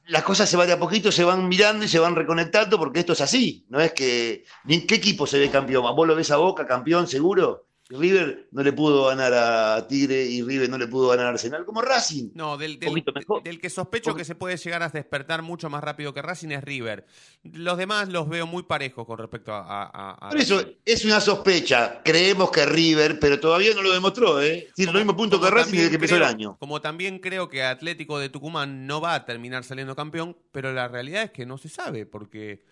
las 0.07 0.23
cosas 0.23 0.49
se 0.49 0.57
van 0.57 0.67
de 0.67 0.73
a 0.73 0.79
poquito, 0.79 1.11
se 1.11 1.23
van 1.23 1.47
mirando 1.47 1.85
y 1.85 1.87
se 1.87 1.99
van 1.99 2.15
reconectando 2.15 2.77
porque 2.77 2.99
esto 2.99 3.13
es 3.13 3.21
así. 3.21 3.65
No 3.69 3.79
es 3.79 3.93
que. 3.93 4.43
Ni 4.65 4.85
qué 4.85 4.95
equipo 4.95 5.25
se 5.27 5.39
ve 5.39 5.49
campeón. 5.49 5.83
¿Vos 5.95 6.07
lo 6.07 6.15
ves 6.15 6.31
a 6.31 6.37
Boca 6.37 6.67
campeón 6.67 7.07
seguro? 7.07 7.67
River 7.97 8.47
no 8.51 8.63
le 8.63 8.73
pudo 8.73 9.07
ganar 9.07 9.33
a 9.33 9.87
Tigre 9.87 10.25
y 10.25 10.41
River 10.41 10.69
no 10.69 10.77
le 10.77 10.87
pudo 10.87 11.09
ganar 11.09 11.27
a 11.27 11.29
Arsenal 11.29 11.65
como 11.65 11.81
Racing. 11.81 12.31
No, 12.33 12.57
del, 12.57 12.79
del, 12.79 13.59
que 13.59 13.69
sospecho 13.69 14.15
que 14.15 14.25
se 14.25 14.35
puede 14.35 14.57
llegar 14.57 14.83
a 14.83 14.89
despertar 14.89 15.41
mucho 15.41 15.69
más 15.69 15.83
rápido 15.83 16.13
que 16.13 16.21
Racing 16.21 16.49
es 16.49 16.63
River. 16.63 17.05
Los 17.43 17.77
demás 17.77 18.09
los 18.09 18.27
veo 18.27 18.47
muy 18.47 18.63
parejos 18.63 19.05
con 19.05 19.17
respecto 19.17 19.51
a. 19.53 20.29
Por 20.29 20.39
eso 20.39 20.63
es 20.85 21.05
una 21.05 21.21
sospecha. 21.21 22.01
Creemos 22.03 22.51
que 22.51 22.65
River, 22.65 23.19
pero 23.19 23.39
todavía 23.39 23.73
no 23.75 23.81
lo 23.81 23.93
demostró, 23.93 24.41
¿eh? 24.41 24.67
Es 24.75 24.85
lo 24.85 24.93
mismo 24.93 25.15
punto 25.15 25.39
que 25.39 25.49
Racing 25.49 25.77
desde 25.77 25.89
que 25.89 25.95
empezó 25.95 26.15
el 26.15 26.23
año. 26.23 26.57
Como 26.59 26.81
también 26.81 27.19
creo 27.19 27.49
que 27.49 27.63
Atlético 27.63 28.19
de 28.19 28.29
Tucumán 28.29 28.87
no 28.87 29.01
va 29.01 29.15
a 29.15 29.25
terminar 29.25 29.63
saliendo 29.63 29.95
campeón, 29.95 30.35
pero 30.51 30.73
la 30.73 30.87
realidad 30.87 31.23
es 31.23 31.31
que 31.31 31.45
no 31.45 31.57
se 31.57 31.69
sabe, 31.69 32.05
porque 32.05 32.63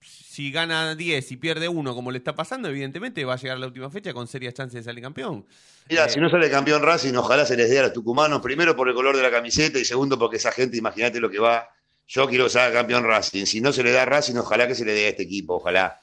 si 0.00 0.52
gana 0.52 0.94
10 0.94 1.32
y 1.32 1.36
pierde 1.36 1.68
uno, 1.68 1.94
como 1.94 2.10
le 2.10 2.18
está 2.18 2.34
pasando, 2.34 2.68
evidentemente 2.68 3.24
va 3.24 3.34
a 3.34 3.36
llegar 3.36 3.56
a 3.56 3.60
la 3.60 3.66
última 3.66 3.90
fecha 3.90 4.12
con 4.12 4.28
serias 4.28 4.54
chances 4.54 4.84
de 4.84 4.84
salir 4.84 5.02
campeón. 5.02 5.44
Mira, 5.88 6.04
eh, 6.04 6.08
si 6.08 6.20
no 6.20 6.30
sale 6.30 6.48
campeón 6.50 6.82
Racing, 6.82 7.14
ojalá 7.14 7.44
se 7.44 7.56
les 7.56 7.68
dé 7.68 7.80
a 7.80 7.82
los 7.82 7.92
tucumanos, 7.92 8.40
primero 8.40 8.76
por 8.76 8.88
el 8.88 8.94
color 8.94 9.16
de 9.16 9.22
la 9.22 9.30
camiseta 9.30 9.78
y 9.78 9.84
segundo 9.84 10.18
porque 10.18 10.36
esa 10.36 10.52
gente, 10.52 10.76
imagínate 10.76 11.18
lo 11.20 11.28
que 11.30 11.38
va. 11.38 11.68
Yo 12.06 12.28
quiero 12.28 12.44
que 12.44 12.50
salga 12.50 12.78
campeón 12.78 13.04
Racing. 13.04 13.46
Si 13.46 13.60
no 13.60 13.72
se 13.72 13.82
le 13.82 13.90
da 13.90 14.02
a 14.02 14.06
Racing, 14.06 14.36
ojalá 14.36 14.68
que 14.68 14.74
se 14.74 14.84
le 14.84 14.92
dé 14.92 15.06
a 15.06 15.08
este 15.08 15.24
equipo, 15.24 15.56
ojalá. 15.56 16.00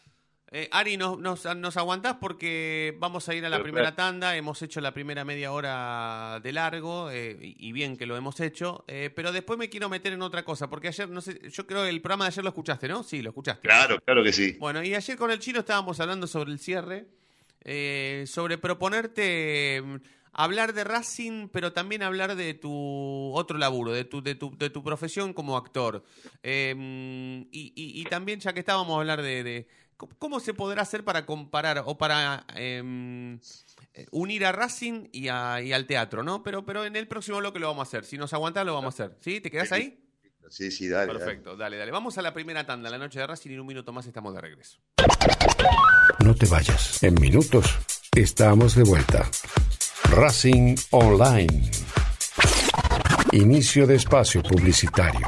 Eh, 0.58 0.70
Ari, 0.72 0.96
nos, 0.96 1.20
nos, 1.20 1.76
aguantás 1.76 2.16
porque 2.16 2.96
vamos 2.98 3.28
a 3.28 3.36
ir 3.36 3.46
a 3.46 3.50
la 3.50 3.62
primera 3.62 3.94
tanda. 3.94 4.38
Hemos 4.38 4.62
hecho 4.62 4.80
la 4.80 4.94
primera 4.94 5.26
media 5.26 5.52
hora 5.52 6.40
de 6.42 6.54
largo 6.54 7.12
eh, 7.12 7.36
y 7.42 7.74
bien 7.74 7.98
que 7.98 8.06
lo 8.06 8.16
hemos 8.16 8.40
hecho. 8.40 8.86
Eh, 8.88 9.10
pero 9.14 9.34
después 9.34 9.60
me 9.60 9.68
quiero 9.68 9.90
meter 9.90 10.14
en 10.14 10.22
otra 10.22 10.46
cosa 10.46 10.70
porque 10.70 10.88
ayer, 10.88 11.10
no 11.10 11.20
sé, 11.20 11.42
yo 11.52 11.68
creo 11.68 11.84
que 11.84 11.90
el 11.90 12.00
programa 12.00 12.24
de 12.24 12.30
ayer 12.30 12.44
lo 12.46 12.52
escuchaste, 12.52 12.88
¿no? 12.88 13.04
Sí, 13.04 13.22
lo 13.22 13.32
escuchaste. 13.32 13.68
Claro, 13.68 14.00
claro 14.00 14.24
que 14.24 14.32
sí. 14.32 14.56
Bueno, 14.58 14.82
y 14.82 14.96
ayer 14.96 15.18
con 15.18 15.30
el 15.30 15.40
chino 15.40 15.60
estábamos 15.60 16.00
hablando 16.00 16.26
sobre 16.26 16.54
el 16.54 16.60
cierre, 16.60 17.06
sobre 18.26 18.58
proponerte 18.58 19.82
mm, 19.84 19.96
hablar 20.32 20.72
de 20.72 20.86
Racing, 20.86 21.50
pero 21.50 21.74
también 21.74 22.02
hablar 22.02 22.38
de 22.38 22.54
tu 22.54 23.34
otro 23.34 23.58
laburo, 23.58 23.92
de 23.92 24.06
tu, 24.06 24.24
de 24.24 24.36
tu, 24.36 24.58
de 24.58 24.70
tu 24.70 24.82
profesión 24.86 25.34
como 25.34 25.58
actor. 25.58 26.06
Mm, 26.46 27.42
y, 27.52 28.06
también, 28.10 28.40
ya 28.40 28.54
que 28.54 28.62
estábamos 28.62 28.96
a 28.96 29.00
hablar 29.02 29.22
de 29.22 29.68
¿Cómo 29.98 30.40
se 30.40 30.54
podrá 30.54 30.82
hacer 30.82 31.04
para 31.04 31.26
comparar 31.26 31.84
o 31.86 31.98
para 31.98 32.46
em, 32.56 33.40
eh, 33.94 34.06
unir 34.12 34.46
a 34.46 34.52
Racing 34.52 35.08
y, 35.12 35.30
al 35.30 35.86
teatro, 35.88 36.22
no? 36.22 36.44
Pero, 36.44 36.66
pero 36.66 36.86
en 36.86 36.96
el 36.96 37.08
próximo 37.08 37.38
bloque 37.38 37.60
lo 37.60 37.68
vamos 37.68 37.88
a 37.88 37.90
hacer. 37.90 38.06
Si 38.06 38.18
nos 38.18 38.34
aguanta, 38.34 38.64
lo 38.64 38.74
vamos 38.74 39.00
a 39.00 39.06
hacer. 39.06 39.18
¿Sí? 39.22 39.40
¿Te 39.40 39.50
quedas 39.50 39.72
ahí? 39.72 40.02
Sí, 40.50 40.70
sí, 40.70 40.88
dale. 40.90 41.12
Perfecto, 41.12 41.56
dale, 41.56 41.78
dale. 41.78 41.92
Vamos 41.92 42.18
a 42.18 42.22
la 42.22 42.34
primera 42.34 42.66
tanda, 42.66 42.90
la 42.90 42.98
noche 42.98 43.20
de 43.20 43.28
Racing, 43.28 43.52
y 43.52 43.54
en 43.54 43.62
un 43.62 43.68
minuto 43.68 43.92
más 43.94 44.06
estamos 44.06 44.34
de 44.36 44.42
regreso. 44.42 44.80
No 46.24 46.36
te 46.36 46.46
vayas. 46.46 47.02
En 47.02 47.16
minutos 47.16 47.66
estamos 48.16 48.76
de 48.76 48.84
vuelta. 48.84 49.30
Racing 50.12 50.76
Online. 50.92 51.72
Inicio 53.32 53.88
de 53.88 53.96
espacio 53.96 54.44
publicitario. 54.44 55.28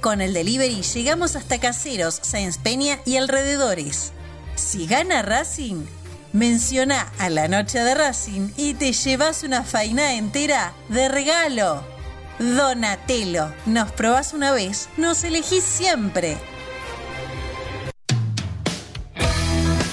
Con 0.00 0.20
el 0.20 0.34
delivery 0.34 0.82
llegamos 0.82 1.36
hasta 1.36 1.58
Caseros, 1.58 2.20
Sáenz 2.22 2.58
Peña 2.58 3.00
y 3.04 3.16
alrededores. 3.16 4.12
Si 4.54 4.86
gana 4.86 5.22
Racing, 5.22 5.84
menciona 6.32 7.12
a 7.18 7.30
la 7.30 7.48
noche 7.48 7.80
de 7.80 7.94
Racing 7.94 8.50
y 8.56 8.74
te 8.74 8.92
llevas 8.92 9.42
una 9.42 9.64
faina 9.64 10.14
entera 10.14 10.74
de 10.88 11.08
regalo. 11.08 11.82
Donatello, 12.38 13.52
nos 13.64 13.90
probás 13.92 14.34
una 14.34 14.52
vez, 14.52 14.88
nos 14.96 15.24
elegís 15.24 15.64
siempre. 15.64 16.36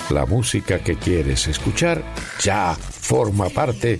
La 0.10 0.26
música 0.26 0.80
que 0.80 0.96
quieres 0.98 1.48
escuchar 1.48 2.04
ya 2.40 2.76
forma 2.76 3.50
parte 3.50 4.00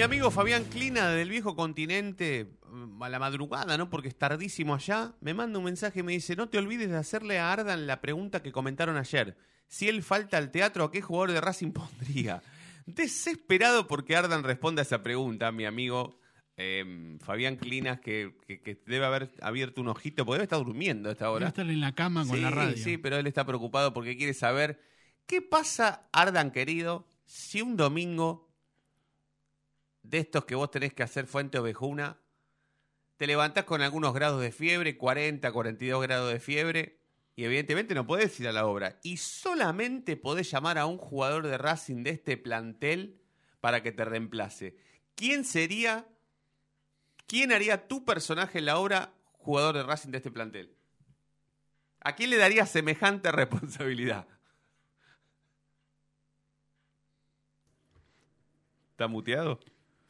Mi 0.00 0.04
amigo 0.04 0.30
Fabián 0.30 0.64
Clina 0.64 1.10
del 1.10 1.28
viejo 1.28 1.54
continente, 1.54 2.56
mm, 2.72 3.02
a 3.02 3.10
la 3.10 3.18
madrugada, 3.18 3.76
¿no? 3.76 3.90
Porque 3.90 4.08
es 4.08 4.16
tardísimo 4.16 4.74
allá, 4.74 5.12
me 5.20 5.34
manda 5.34 5.58
un 5.58 5.66
mensaje 5.66 6.00
y 6.00 6.02
me 6.02 6.12
dice, 6.12 6.36
no 6.36 6.48
te 6.48 6.56
olvides 6.56 6.88
de 6.88 6.96
hacerle 6.96 7.38
a 7.38 7.52
Ardan 7.52 7.86
la 7.86 8.00
pregunta 8.00 8.42
que 8.42 8.50
comentaron 8.50 8.96
ayer. 8.96 9.36
Si 9.68 9.90
él 9.90 10.02
falta 10.02 10.38
al 10.38 10.50
teatro, 10.52 10.84
¿a 10.84 10.90
qué 10.90 11.02
jugador 11.02 11.32
de 11.32 11.42
Racing 11.42 11.72
pondría? 11.74 12.42
Desesperado 12.86 13.86
porque 13.86 14.16
Ardan 14.16 14.42
responda 14.42 14.80
a 14.80 14.84
esa 14.84 15.02
pregunta, 15.02 15.52
mi 15.52 15.66
amigo 15.66 16.18
eh, 16.56 17.18
Fabián 17.22 17.56
Clinas, 17.56 18.00
que, 18.00 18.38
que- 18.46 18.62
que 18.62 18.82
debe 18.86 19.04
haber 19.04 19.30
abierto 19.42 19.82
un 19.82 19.88
ojito, 19.88 20.24
porque 20.24 20.36
debe 20.38 20.44
estar 20.44 20.64
durmiendo 20.64 21.10
a 21.10 21.12
esta 21.12 21.26
Debe 21.26 21.36
hora. 21.36 21.48
estar 21.48 21.68
en 21.68 21.80
la 21.82 21.94
cama 21.94 22.24
con 22.26 22.36
sí, 22.36 22.40
la 22.42 22.48
radio. 22.50 22.76
Sí, 22.78 22.96
pero 22.96 23.18
él 23.18 23.26
está 23.26 23.44
preocupado 23.44 23.92
porque 23.92 24.16
quiere 24.16 24.32
saber 24.32 24.80
qué 25.26 25.42
pasa, 25.42 26.08
Ardan 26.10 26.52
querido, 26.52 27.06
si 27.26 27.60
un 27.60 27.76
domingo 27.76 28.49
de 30.10 30.18
estos 30.18 30.44
que 30.44 30.56
vos 30.56 30.70
tenés 30.70 30.92
que 30.92 31.04
hacer 31.04 31.26
fuente 31.26 31.58
ovejuna, 31.58 32.18
te 33.16 33.26
levantás 33.26 33.64
con 33.64 33.80
algunos 33.80 34.12
grados 34.12 34.40
de 34.40 34.50
fiebre, 34.50 34.96
40, 34.96 35.52
42 35.52 36.02
grados 36.02 36.32
de 36.32 36.40
fiebre, 36.40 36.98
y 37.36 37.44
evidentemente 37.44 37.94
no 37.94 38.06
podés 38.06 38.38
ir 38.40 38.48
a 38.48 38.52
la 38.52 38.66
obra. 38.66 38.98
Y 39.02 39.18
solamente 39.18 40.16
podés 40.16 40.50
llamar 40.50 40.78
a 40.78 40.86
un 40.86 40.98
jugador 40.98 41.46
de 41.46 41.56
Racing 41.56 42.02
de 42.02 42.10
este 42.10 42.36
plantel 42.36 43.20
para 43.60 43.82
que 43.82 43.92
te 43.92 44.04
reemplace. 44.04 44.76
¿Quién 45.14 45.44
sería, 45.44 46.08
quién 47.26 47.52
haría 47.52 47.86
tu 47.86 48.04
personaje 48.04 48.58
en 48.58 48.66
la 48.66 48.78
obra 48.78 49.14
jugador 49.32 49.76
de 49.76 49.84
Racing 49.84 50.10
de 50.10 50.18
este 50.18 50.30
plantel? 50.30 50.74
¿A 52.00 52.16
quién 52.16 52.30
le 52.30 52.36
daría 52.36 52.66
semejante 52.66 53.30
responsabilidad? 53.32 54.26
¿Está 58.92 59.06
muteado? 59.08 59.60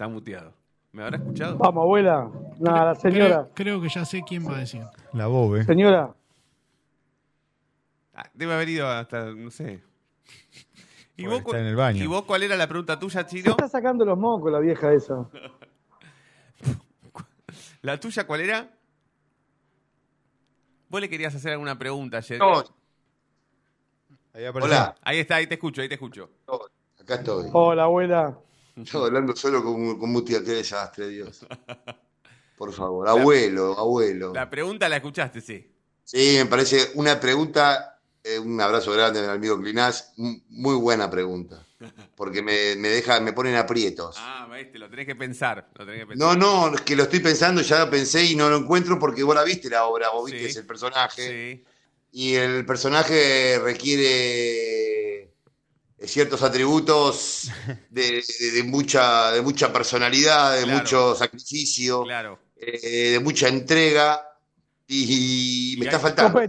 Está 0.01 0.09
muteado. 0.09 0.55
¿Me 0.93 1.03
habrá 1.03 1.19
escuchado? 1.19 1.59
Vamos, 1.59 1.83
abuela. 1.83 2.31
Nada, 2.59 2.85
la 2.87 2.95
señora. 2.95 3.43
Creo, 3.55 3.55
creo 3.55 3.83
que 3.83 3.91
ya 3.91 4.07
sé 4.07 4.23
quién 4.27 4.49
va 4.49 4.57
a 4.57 4.61
decir. 4.61 4.83
La 5.13 5.27
bobe. 5.27 5.63
Señora, 5.65 6.15
Ah, 8.15 8.25
debe 8.33 8.55
haber 8.55 8.71
ido 8.71 8.89
hasta, 8.89 9.27
no 9.27 9.51
sé. 9.51 9.83
¿Y 11.19 11.27
vos, 11.27 11.43
cu- 11.43 11.51
estar 11.51 11.61
en 11.61 11.67
el 11.67 11.77
baño. 11.77 12.03
¿Y 12.03 12.07
vos 12.07 12.23
cuál 12.25 12.45
era 12.45 12.57
la 12.57 12.67
pregunta 12.67 12.99
tuya, 12.99 13.27
Chino? 13.27 13.51
está 13.51 13.69
sacando 13.69 14.07
los 14.07 14.17
mocos 14.17 14.51
la 14.51 14.59
vieja 14.59 14.91
esa. 14.91 15.29
¿La 17.83 18.01
tuya 18.01 18.27
cuál 18.27 18.41
era? 18.41 18.71
Vos 20.89 20.99
le 21.03 21.11
querías 21.11 21.35
hacer 21.35 21.53
alguna 21.53 21.79
pregunta 21.79 22.17
ayer. 22.17 22.39
No, 22.39 22.65
Ahí 24.33 24.47
hola, 24.47 24.95
Ahí 25.03 25.19
está, 25.19 25.35
ahí 25.37 25.47
te 25.47 25.57
escucho, 25.57 25.83
ahí 25.83 25.89
te 25.91 25.95
escucho. 25.97 26.31
acá 26.99 27.17
estoy. 27.17 27.51
Hola, 27.53 27.83
abuela. 27.85 28.39
Yo 28.77 29.05
hablando 29.05 29.35
solo 29.37 29.63
con, 29.63 29.99
con 29.99 30.11
Mutia, 30.11 30.43
qué 30.45 30.53
desastre, 30.53 31.09
Dios. 31.09 31.47
Por 32.57 32.73
favor, 32.73 33.09
abuelo, 33.09 33.79
abuelo. 33.79 34.33
La 34.35 34.51
pregunta 34.51 34.89
la 34.89 34.97
escuchaste, 34.97 35.41
sí. 35.41 35.67
Sí, 36.05 36.35
me 36.39 36.47
parece 36.47 36.91
una 36.95 37.19
pregunta, 37.19 37.99
eh, 38.23 38.39
un 38.39 38.61
abrazo 38.61 38.93
grande 38.93 39.21
al 39.21 39.31
amigo 39.31 39.59
Clinás, 39.61 40.13
m- 40.19 40.43
muy 40.49 40.75
buena 40.77 41.09
pregunta, 41.09 41.67
porque 42.17 42.43
me, 42.43 42.77
me 42.77 42.89
deja, 42.89 43.19
me 43.21 43.33
ponen 43.33 43.55
aprietos. 43.55 44.17
Ah, 44.19 44.47
viste, 44.55 44.79
lo 44.79 44.91
tenés 44.91 45.07
que 45.07 45.15
pensar. 45.15 45.71
Lo 45.75 45.87
tenés 45.87 46.01
que 46.07 46.17
No, 46.17 46.31
pensar. 46.33 46.39
no, 46.39 46.75
es 46.75 46.81
que 46.83 46.97
lo 46.97 47.05
estoy 47.05 47.21
pensando, 47.21 47.63
ya 47.63 47.79
lo 47.85 47.91
pensé 47.91 48.25
y 48.25 48.37
no 48.37 48.51
lo 48.51 48.57
encuentro 48.59 48.99
porque 48.99 49.23
vos 49.23 49.35
la 49.35 49.45
viste 49.45 49.71
la 49.71 49.87
obra, 49.87 50.11
vos 50.11 50.27
viste 50.31 50.45
Sí. 50.45 50.51
es 50.51 50.57
el 50.57 50.67
personaje, 50.67 51.23
Sí. 51.63 51.65
y 52.13 52.35
el 52.35 52.67
personaje 52.67 53.59
requiere 53.61 55.10
ciertos 56.05 56.43
atributos 56.43 57.51
de, 57.91 58.23
de- 58.41 58.51
de 58.53 58.63
mucha, 58.65 59.33
de 59.33 59.43
mucha 59.43 59.73
personalidad, 59.73 60.57
de 60.57 60.65
Claro. 60.65 60.79
mucho 60.79 61.15
sacrificio, 61.15 62.03
Claro. 62.05 62.39
eh, 62.57 63.11
de 63.13 63.21
mucha 63.21 63.49
entrega, 63.49 64.23
y, 64.87 65.77
me 65.79 65.85
Y 65.85 65.89
está 65.89 65.97
hay- 65.99 66.03
faltando. 66.03 66.41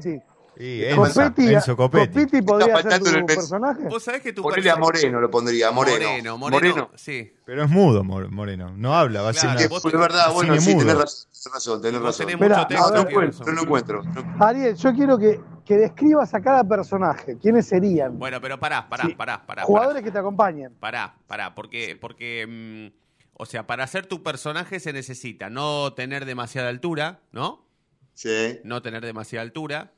Sí, 0.62 0.86
Enzo, 0.86 1.02
Copetti, 1.02 1.54
Enzo 1.56 1.76
Copetti. 1.76 2.08
Copetti 2.20 2.42
podría 2.44 2.82
ser 2.84 3.00
tu 3.02 3.10
el 3.10 3.16
pers- 3.24 3.36
personaje. 3.36 3.84
Vos 3.90 4.04
sabés 4.04 4.22
que 4.22 4.32
tu 4.32 4.44
Ponele 4.44 4.70
a 4.70 4.76
Moreno, 4.76 5.20
lo 5.20 5.32
pondría, 5.32 5.70
a 5.70 5.72
Moreno. 5.72 6.08
Moreno, 6.08 6.38
Moreno, 6.38 6.92
sí. 6.94 7.34
Pero 7.46 7.64
es 7.64 7.70
mudo, 7.72 8.04
Mor- 8.04 8.30
Moreno. 8.30 8.72
No 8.78 8.94
habla, 8.94 9.24
va 9.24 9.30
a 9.30 9.34
ser 9.34 9.50
Que 9.58 9.66
una... 9.66 9.80
te- 9.82 9.98
verdad, 9.98 10.32
bueno, 10.34 10.56
sí, 10.62 10.76
mudo. 10.76 10.86
tenés 10.86 11.28
razón, 11.52 11.82
tenés 11.82 12.02
razón, 12.02 12.28
tenés 12.28 12.42
mucho 12.42 12.62
a 12.62 12.68
texto. 12.68 12.94
ver, 12.94 13.04
No 13.04 13.10
encuentro, 13.10 13.46
no 13.48 13.52
lo 13.54 13.62
encuentro. 13.64 14.04
No- 14.04 14.46
Ariel, 14.46 14.76
yo 14.76 14.94
quiero 14.94 15.18
que, 15.18 15.40
que 15.66 15.78
describas 15.78 16.32
a 16.36 16.42
cada 16.42 16.64
personaje. 16.64 17.40
¿Quiénes 17.42 17.66
serían? 17.66 18.20
Bueno, 18.20 18.40
pero 18.40 18.60
pará, 18.60 18.88
pará, 18.88 19.06
Sí. 19.06 19.16
pará, 19.16 19.44
pará. 19.44 19.64
Jugadores 19.64 20.04
que 20.04 20.12
te 20.12 20.20
acompañen. 20.20 20.76
Pará, 20.80 21.16
pará, 21.26 21.56
porque, 21.56 21.98
porque 22.00 22.46
mm, 22.48 22.96
o 23.34 23.48
sea, 23.48 23.66
para 23.66 23.84
hacer 23.84 24.06
tu 24.06 24.22
personaje 24.22 24.80
se 24.80 24.94
necesita 24.94 25.50
no 25.50 25.94
tener 25.94 26.26
demasiada 26.26 26.70
altura, 26.70 27.22
¿no? 27.32 27.66
Sí. 28.14 28.60
No 28.64 28.84
tener 28.84 29.04
demasiada 29.04 29.42
altura. 29.42 29.92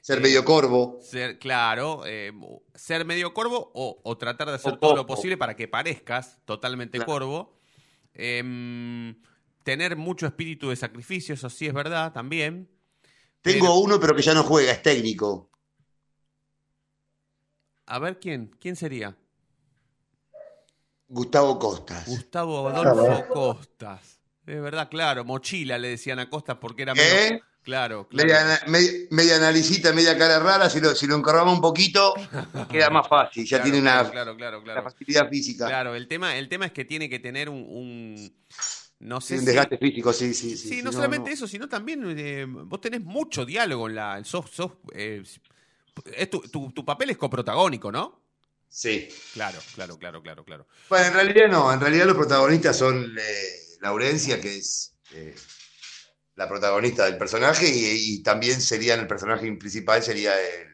Ser 0.00 0.18
Eh, 0.18 0.20
medio 0.22 0.44
corvo. 0.44 0.98
Ser, 1.02 1.38
claro, 1.38 2.02
eh, 2.06 2.32
ser 2.74 3.04
medio 3.04 3.34
corvo 3.34 3.70
o, 3.74 4.00
o 4.02 4.16
tratar 4.18 4.48
de 4.48 4.54
hacer 4.54 4.72
O 4.74 4.78
todo 4.78 4.96
lo 4.96 5.06
posible 5.06 5.36
para 5.36 5.54
que 5.56 5.68
parezcas 5.68 6.38
totalmente 6.46 6.98
Claro. 6.98 7.12
corvo. 7.12 7.58
Em, 8.14 9.14
tener 9.62 9.96
mucho 9.96 10.26
espíritu 10.26 10.70
de 10.70 10.76
sacrificio, 10.76 11.34
eso 11.34 11.50
sí 11.50 11.66
es 11.66 11.74
verdad 11.74 12.12
también. 12.12 12.70
Tengo 13.42 13.66
pero- 13.66 13.74
uno, 13.76 14.00
pero 14.00 14.14
que 14.16 14.22
ya 14.22 14.34
no 14.34 14.42
juega, 14.42 14.72
es 14.72 14.82
técnico. 14.82 15.50
A 17.86 17.98
ver 17.98 18.18
quién, 18.20 18.48
quién 18.60 18.76
sería. 18.76 19.16
Gustavo 21.08 21.58
Costas. 21.58 22.06
Gustavo 22.06 22.68
Adolfo 22.68 23.26
Costas. 23.28 24.20
Es 24.46 24.60
verdad, 24.62 24.88
claro, 24.88 25.24
mochila 25.24 25.76
le 25.78 25.88
decían 25.88 26.18
a 26.20 26.30
Costas 26.30 26.58
porque 26.60 26.82
era 26.82 26.94
¿Qué? 26.94 27.00
medio- 27.00 27.44
Claro, 27.70 28.08
claro. 28.08 28.28
Media, 28.28 28.60
media, 28.66 28.92
media 29.10 29.38
media 29.92 30.18
cara 30.18 30.40
rara, 30.40 30.68
si 30.68 30.80
lo, 30.80 30.92
si 30.92 31.06
lo 31.06 31.14
un 31.52 31.60
poquito, 31.60 32.14
queda 32.68 32.90
más 32.90 33.06
fácil, 33.06 33.44
ya 33.46 33.58
Claro, 33.58 33.62
tiene 33.70 33.78
una, 33.80 34.10
claro, 34.10 34.82
facilidad 34.82 35.28
física. 35.28 35.66
Claro, 35.66 35.94
el 35.94 36.08
tema, 36.08 36.36
el 36.36 36.48
tema 36.48 36.66
es 36.66 36.72
que 36.72 36.84
tiene 36.84 37.08
que 37.08 37.20
tener 37.20 37.48
un, 37.48 37.64
un- 37.68 38.32
no 38.98 39.20
sé 39.20 39.34
un 39.34 39.40
si- 39.40 39.46
desgaste 39.46 39.78
físico, 39.78 40.12
sí, 40.12 40.34
sí. 40.34 40.56
Sí, 40.56 40.68
Sí, 40.68 40.82
no 40.82 40.90
solamente 40.90 41.30
eso, 41.30 41.46
sino 41.46 41.68
también 41.68 42.02
eh, 42.18 42.44
vos 42.48 42.80
tenés 42.80 43.02
mucho 43.02 43.46
diálogo 43.46 43.88
en 43.88 43.94
la. 43.94 44.24
Sos, 44.24 44.50
sos, 44.50 44.72
eh, 44.92 45.22
es 46.16 46.28
tu, 46.28 46.40
tu- 46.40 46.72
tu 46.72 46.84
papel 46.84 47.10
es 47.10 47.16
coprotagónico, 47.16 47.92
¿no? 47.92 48.20
Sí. 48.68 49.08
Claro, 49.34 49.60
claro, 49.76 49.96
claro, 49.96 50.22
claro, 50.22 50.44
claro. 50.44 50.66
Bueno, 50.88 51.06
en 51.06 51.14
realidad 51.14 51.48
no, 51.48 51.72
en 51.72 51.80
realidad 51.80 52.06
los 52.06 52.16
protagonistas 52.16 52.76
son 52.76 53.16
eh, 53.16 53.76
Laurencia, 53.80 54.40
que 54.40 54.56
es 54.58 54.96
eh, 55.12 55.36
la 56.40 56.48
protagonista 56.48 57.04
del 57.04 57.18
personaje, 57.18 57.68
y, 57.68 58.14
y 58.14 58.22
también 58.22 58.60
serían 58.62 59.00
el 59.00 59.06
personaje 59.06 59.52
principal, 59.56 60.02
sería 60.02 60.32
el, 60.40 60.68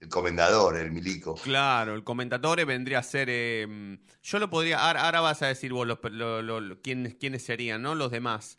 el 0.00 0.08
comendador, 0.08 0.76
el 0.78 0.90
milico. 0.90 1.34
Claro, 1.34 1.94
el 1.94 2.02
comentatore 2.02 2.64
vendría 2.64 3.00
a 3.00 3.02
ser. 3.02 3.28
eh, 3.30 3.98
yo 4.22 4.38
lo 4.38 4.48
podría. 4.48 4.78
Ahora, 4.80 5.20
vas 5.20 5.42
a 5.42 5.48
decir 5.48 5.72
vos 5.72 5.86
los, 5.86 5.98
lo- 6.10 6.40
lo- 6.40 6.60
lo- 6.60 6.80
quiénes, 6.80 7.14
quiénes 7.16 7.44
serían, 7.44 7.82
¿no? 7.82 7.94
Los 7.94 8.10
demás. 8.10 8.56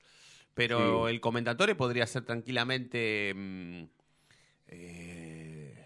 Pero 0.53 1.07
el 1.09 1.19
comentatore 1.19 1.73
podría 1.73 2.05
ser 2.05 2.23
tranquilamente. 2.25 3.33
mm, 3.35 3.83
eh, 4.67 5.85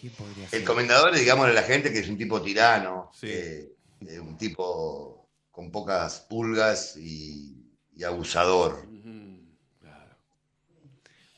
¿Quién 0.00 0.12
podría 0.12 0.48
ser? 0.48 0.60
El 0.60 0.64
comendador, 0.66 1.12
digámosle 1.14 1.52
a 1.52 1.54
la 1.54 1.62
gente 1.62 1.92
que 1.92 1.98
es 2.00 2.08
un 2.08 2.18
tipo 2.18 2.40
tirano, 2.40 3.10
Sí. 3.14 3.26
eh, 3.30 3.72
eh, 4.08 4.20
un 4.20 4.36
tipo 4.36 5.28
con 5.50 5.70
pocas 5.72 6.20
pulgas 6.28 6.96
y, 6.96 7.56
y 7.96 8.04
abusador. 8.04 8.86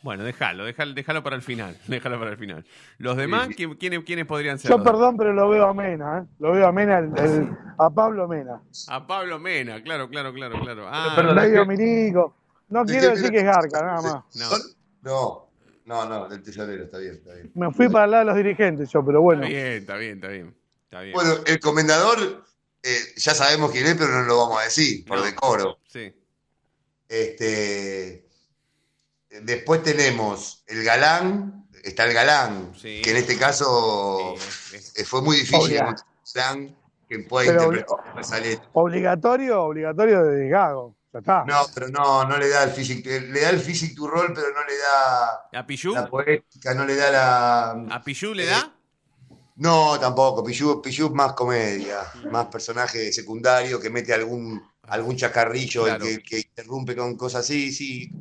Bueno, 0.03 0.23
déjalo, 0.25 0.65
déjalo, 0.65 0.95
déjalo 0.95 1.23
para 1.25 1.35
el 1.37 1.43
final. 1.43 1.77
Déjalo 1.89 2.19
para 2.19 2.31
el 2.33 2.39
final. 2.39 2.65
Los 2.99 3.17
demás, 3.17 3.49
sí. 3.49 3.55
¿quién- 3.55 3.75
¿quiénes, 3.75 4.05
quiénes 4.05 4.27
podrían 4.27 4.59
ser? 4.59 4.71
Yo 4.71 4.83
perdón, 4.83 5.17
pero 5.17 5.33
lo 5.33 5.49
veo 5.49 5.67
a 5.67 5.75
Mena, 5.75 6.19
¿eh? 6.21 6.27
Lo 6.39 6.53
veo 6.53 6.67
a 6.69 6.73
Mena, 6.73 6.99
el- 6.99 7.19
el- 7.19 7.49
a 7.79 7.91
Pablo 7.91 8.29
Mena. 8.29 8.63
A 8.89 9.07
Pablo 9.07 9.39
Mena, 9.41 9.83
claro, 9.83 10.09
claro, 10.09 10.33
claro, 10.33 10.61
claro. 10.61 10.87
Ah, 10.89 11.65
milico. 11.67 12.35
No 12.69 12.85
¿De 12.85 12.93
quiero 12.93 13.15
decir 13.15 13.31
que 13.31 13.39
es 13.39 13.45
Garca, 13.45 13.81
nada 13.83 14.03
más. 14.03 14.15
no. 14.35 14.49
No, 15.03 15.49
no, 15.87 16.09
no, 16.09 16.29
del 16.29 16.43
tesorero, 16.43 16.85
está 16.85 16.99
bien, 16.99 17.15
está 17.15 17.33
bien. 17.35 17.51
Me 17.55 17.73
fui 17.73 17.89
para 17.89 18.05
el 18.05 18.11
lado 18.11 18.21
de 18.25 18.27
los 18.27 18.37
dirigentes 18.37 18.91
yo, 18.93 19.05
pero 19.05 19.23
bueno. 19.23 19.43
Está 19.45 19.49
bien, 19.57 19.73
está 19.79 19.97
bien, 19.97 20.15
está 20.17 20.29
bien. 20.29 20.55
Está 20.85 21.01
bien. 21.01 21.15
Bueno, 21.15 21.35
el 21.47 21.61
comendador, 21.61 22.45
eh, 22.83 22.97
ya 23.17 23.35
sabemos 23.35 23.71
quién 23.71 23.87
es, 23.87 23.95
pero 23.95 24.11
no 24.11 24.23
lo 24.25 24.37
vamos 24.39 24.61
a 24.61 24.65
decir, 24.65 25.05
por 25.07 25.19
No. 25.19 25.25
decoro. 25.25 25.79
Sí. 25.89 26.13
Este, 27.09 28.28
después 29.31 29.83
tenemos 29.83 30.63
el 30.67 30.85
galán, 30.85 31.69
está 31.85 32.05
el 32.07 32.15
galán, 32.15 32.73
Sí. 32.77 33.01
que 33.03 33.11
en 33.11 33.17
este 33.19 33.37
caso 33.37 34.35
Sí, 34.71 34.77
eh, 34.97 35.05
fue 35.05 35.23
muy 35.23 35.37
difícil 35.37 35.61
Obvia. 35.61 35.81
encontrar 35.81 36.07
un 36.07 36.33
galán 36.35 36.77
que 37.09 37.19
pueda 37.21 37.53
Pero 37.53 37.73
interpretar. 37.73 38.69
Obligatorio, 38.75 39.63
obligatorio 39.63 40.23
de 40.25 40.49
Gago. 40.49 40.95
Está. 41.13 41.43
No, 41.47 41.63
pero 41.75 41.89
no, 41.89 42.25
no 42.27 42.37
le 42.37 42.49
da 42.51 42.65
el 42.65 42.71
physic, 42.71 43.05
le 43.07 43.41
da 43.41 43.49
el 43.51 43.59
physic 43.61 43.97
to 43.97 44.07
roll, 44.07 44.33
pero 44.35 44.49
no 44.53 44.63
le 44.65 44.77
da 44.77 45.61
¿A 45.61 45.67
Pichu? 45.67 45.95
la 45.95 46.07
poética, 46.09 46.75
no 46.75 46.85
le 46.85 46.95
da 46.97 47.11
la... 47.11 47.71
¿A 47.95 48.03
Pichu 48.05 48.35
le 48.35 48.45
da? 48.45 48.75
No, 49.57 49.99
tampoco, 49.99 50.45
Pichu, 50.45 50.81
Pichu 50.83 51.07
es 51.07 51.13
más 51.13 51.33
comedia, 51.33 52.03
más 52.31 52.47
personaje 52.47 53.11
secundario 53.13 53.81
que 53.81 53.89
mete 53.91 54.13
algún, 54.13 54.63
algún 54.83 55.17
chacarrillo 55.17 55.83
y 55.87 55.91
Claro. 55.91 56.05
que, 56.05 56.19
que 56.23 56.39
interrumpe 56.41 56.95
con 56.95 57.17
cosas 57.17 57.41
así, 57.41 57.73
sí. 57.73 58.13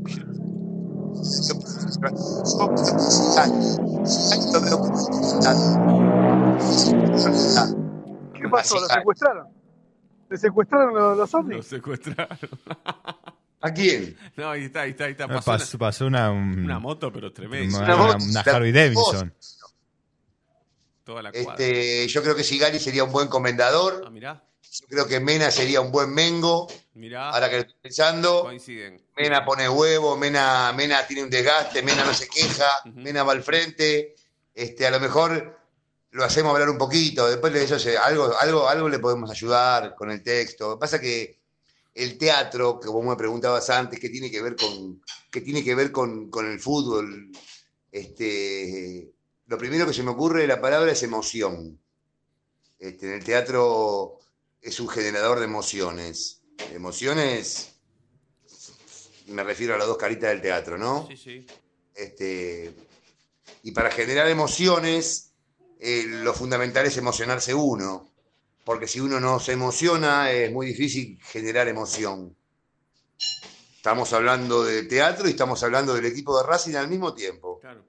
¿Qué 8.33 8.47
pasó? 8.49 8.79
¿Lo 8.79 8.87
secuestraron? 8.87 9.47
¿Le 10.29 10.37
secuestraron 10.37 10.93
los, 10.93 11.17
los 11.17 11.33
Lo 11.33 11.39
ovnis? 11.39 11.65
secuestraron. 11.67 12.37
¿A 13.61 13.73
quién? 13.73 14.15
No, 14.35 14.51
ahí 14.51 14.65
está, 14.65 14.81
ahí 14.81 14.91
está, 14.91 15.05
ahí 15.05 15.11
está. 15.11 15.23
Ah, 15.25 15.41
Pasó 15.79 16.05
una, 16.05 16.29
una, 16.29 16.31
un- 16.31 16.59
una 16.63 16.79
moto, 16.79 17.11
pero 17.11 17.33
tremenda. 17.33 17.79
una, 17.79 18.15
Una 18.17 18.41
Harley 18.41 18.71
Davidson. 18.71 19.33
Toda 21.03 21.23
la 21.23 21.31
cuadra. 21.31 21.51
Este, 21.53 22.07
yo 22.07 22.21
creo 22.21 22.35
que 22.35 22.43
Sigali 22.43 22.79
sería 22.79 23.03
un 23.03 23.11
buen 23.11 23.27
Ah, 23.27 23.31
comendador. 23.31 24.11
mirá, 24.11 24.43
Yo 24.61 24.85
creo 24.87 25.07
que 25.07 25.19
Mena 25.19 25.49
sería 25.49 25.81
un 25.81 25.91
buen 25.91 26.13
Mengo. 26.13 26.67
Mirá. 26.97 27.29
Ahora 27.29 27.49
que 27.49 27.55
lo 27.55 27.61
estoy 27.61 27.79
pensando, 27.81 28.41
coinciden. 28.43 29.01
Mena 29.15 29.45
pone 29.45 29.69
huevo, 29.69 30.17
Mena, 30.17 30.73
Mena 30.73 31.05
tiene 31.05 31.23
un 31.23 31.29
desgaste, 31.29 31.81
Mena 31.81 32.03
no 32.03 32.13
se 32.13 32.27
queja. 32.27 32.67
Mena 32.93 33.23
va 33.23 33.33
al 33.33 33.43
frente. 33.43 34.15
Este, 34.53 34.87
a 34.87 34.91
lo 34.91 34.99
mejor 34.99 35.59
lo 36.11 36.23
hacemos 36.23 36.53
hablar 36.53 36.69
un 36.69 36.77
poquito. 36.77 37.27
Después 37.27 37.53
de 37.53 37.63
eso 37.63 37.77
algo, 38.03 38.35
algo, 38.39 38.67
algo 38.67 38.89
le 38.89 38.99
podemos 38.99 39.29
ayudar 39.29 39.95
con 39.95 40.11
el 40.11 40.23
texto. 40.23 40.69
Lo 40.69 40.75
que 40.75 40.79
pasa 40.79 40.99
que 40.99 41.39
el 41.93 42.17
teatro, 42.17 42.79
que 42.79 42.89
vos 42.89 43.05
me 43.05 43.15
preguntabas 43.15 43.69
antes, 43.69 43.99
¿qué 43.99 44.09
tiene 44.09 44.29
que 44.29 44.41
ver 44.41 44.55
con, 44.55 45.01
tiene 45.31 45.63
que 45.63 45.75
ver 45.75 45.91
con, 45.91 46.29
con 46.29 46.49
el 46.49 46.59
fútbol? 46.59 47.31
Este, 47.91 49.11
lo 49.47 49.57
primero 49.57 49.85
que 49.85 49.93
se 49.93 50.03
me 50.03 50.11
ocurre 50.11 50.41
de 50.41 50.47
la 50.47 50.61
palabra 50.61 50.91
es 50.91 51.03
emoción. 51.03 51.79
Este, 52.79 53.07
en 53.07 53.13
el 53.13 53.23
teatro 53.23 54.19
es 54.61 54.79
un 54.79 54.89
generador 54.89 55.39
de 55.39 55.45
emociones. 55.45 56.36
Emociones, 56.73 57.79
me 59.27 59.43
refiero 59.43 59.75
a 59.75 59.77
las 59.77 59.87
dos 59.87 59.97
caritas 59.97 60.29
del 60.29 60.41
teatro, 60.41 60.77
¿no? 60.77 61.07
Sí, 61.07 61.17
sí. 61.17 61.45
Este, 61.93 62.73
y 63.63 63.71
para 63.71 63.91
generar 63.91 64.27
emociones, 64.27 65.33
eh, 65.79 66.05
lo 66.07 66.33
fundamental 66.33 66.85
es 66.85 66.97
emocionarse 66.97 67.53
uno, 67.53 68.11
porque 68.63 68.87
si 68.87 68.99
uno 68.99 69.19
no 69.19 69.39
se 69.39 69.53
emociona 69.53 70.31
es 70.31 70.51
muy 70.51 70.67
difícil 70.67 71.19
generar 71.23 71.67
emoción. 71.67 72.35
Estamos 73.75 74.11
hablando 74.13 74.63
de 74.63 74.83
teatro 74.83 75.27
y 75.27 75.31
estamos 75.31 75.63
hablando 75.63 75.93
del 75.93 76.05
equipo 76.05 76.37
de 76.37 76.45
Racing 76.45 76.75
al 76.75 76.89
mismo 76.89 77.13
tiempo. 77.13 77.59
Claro. 77.59 77.83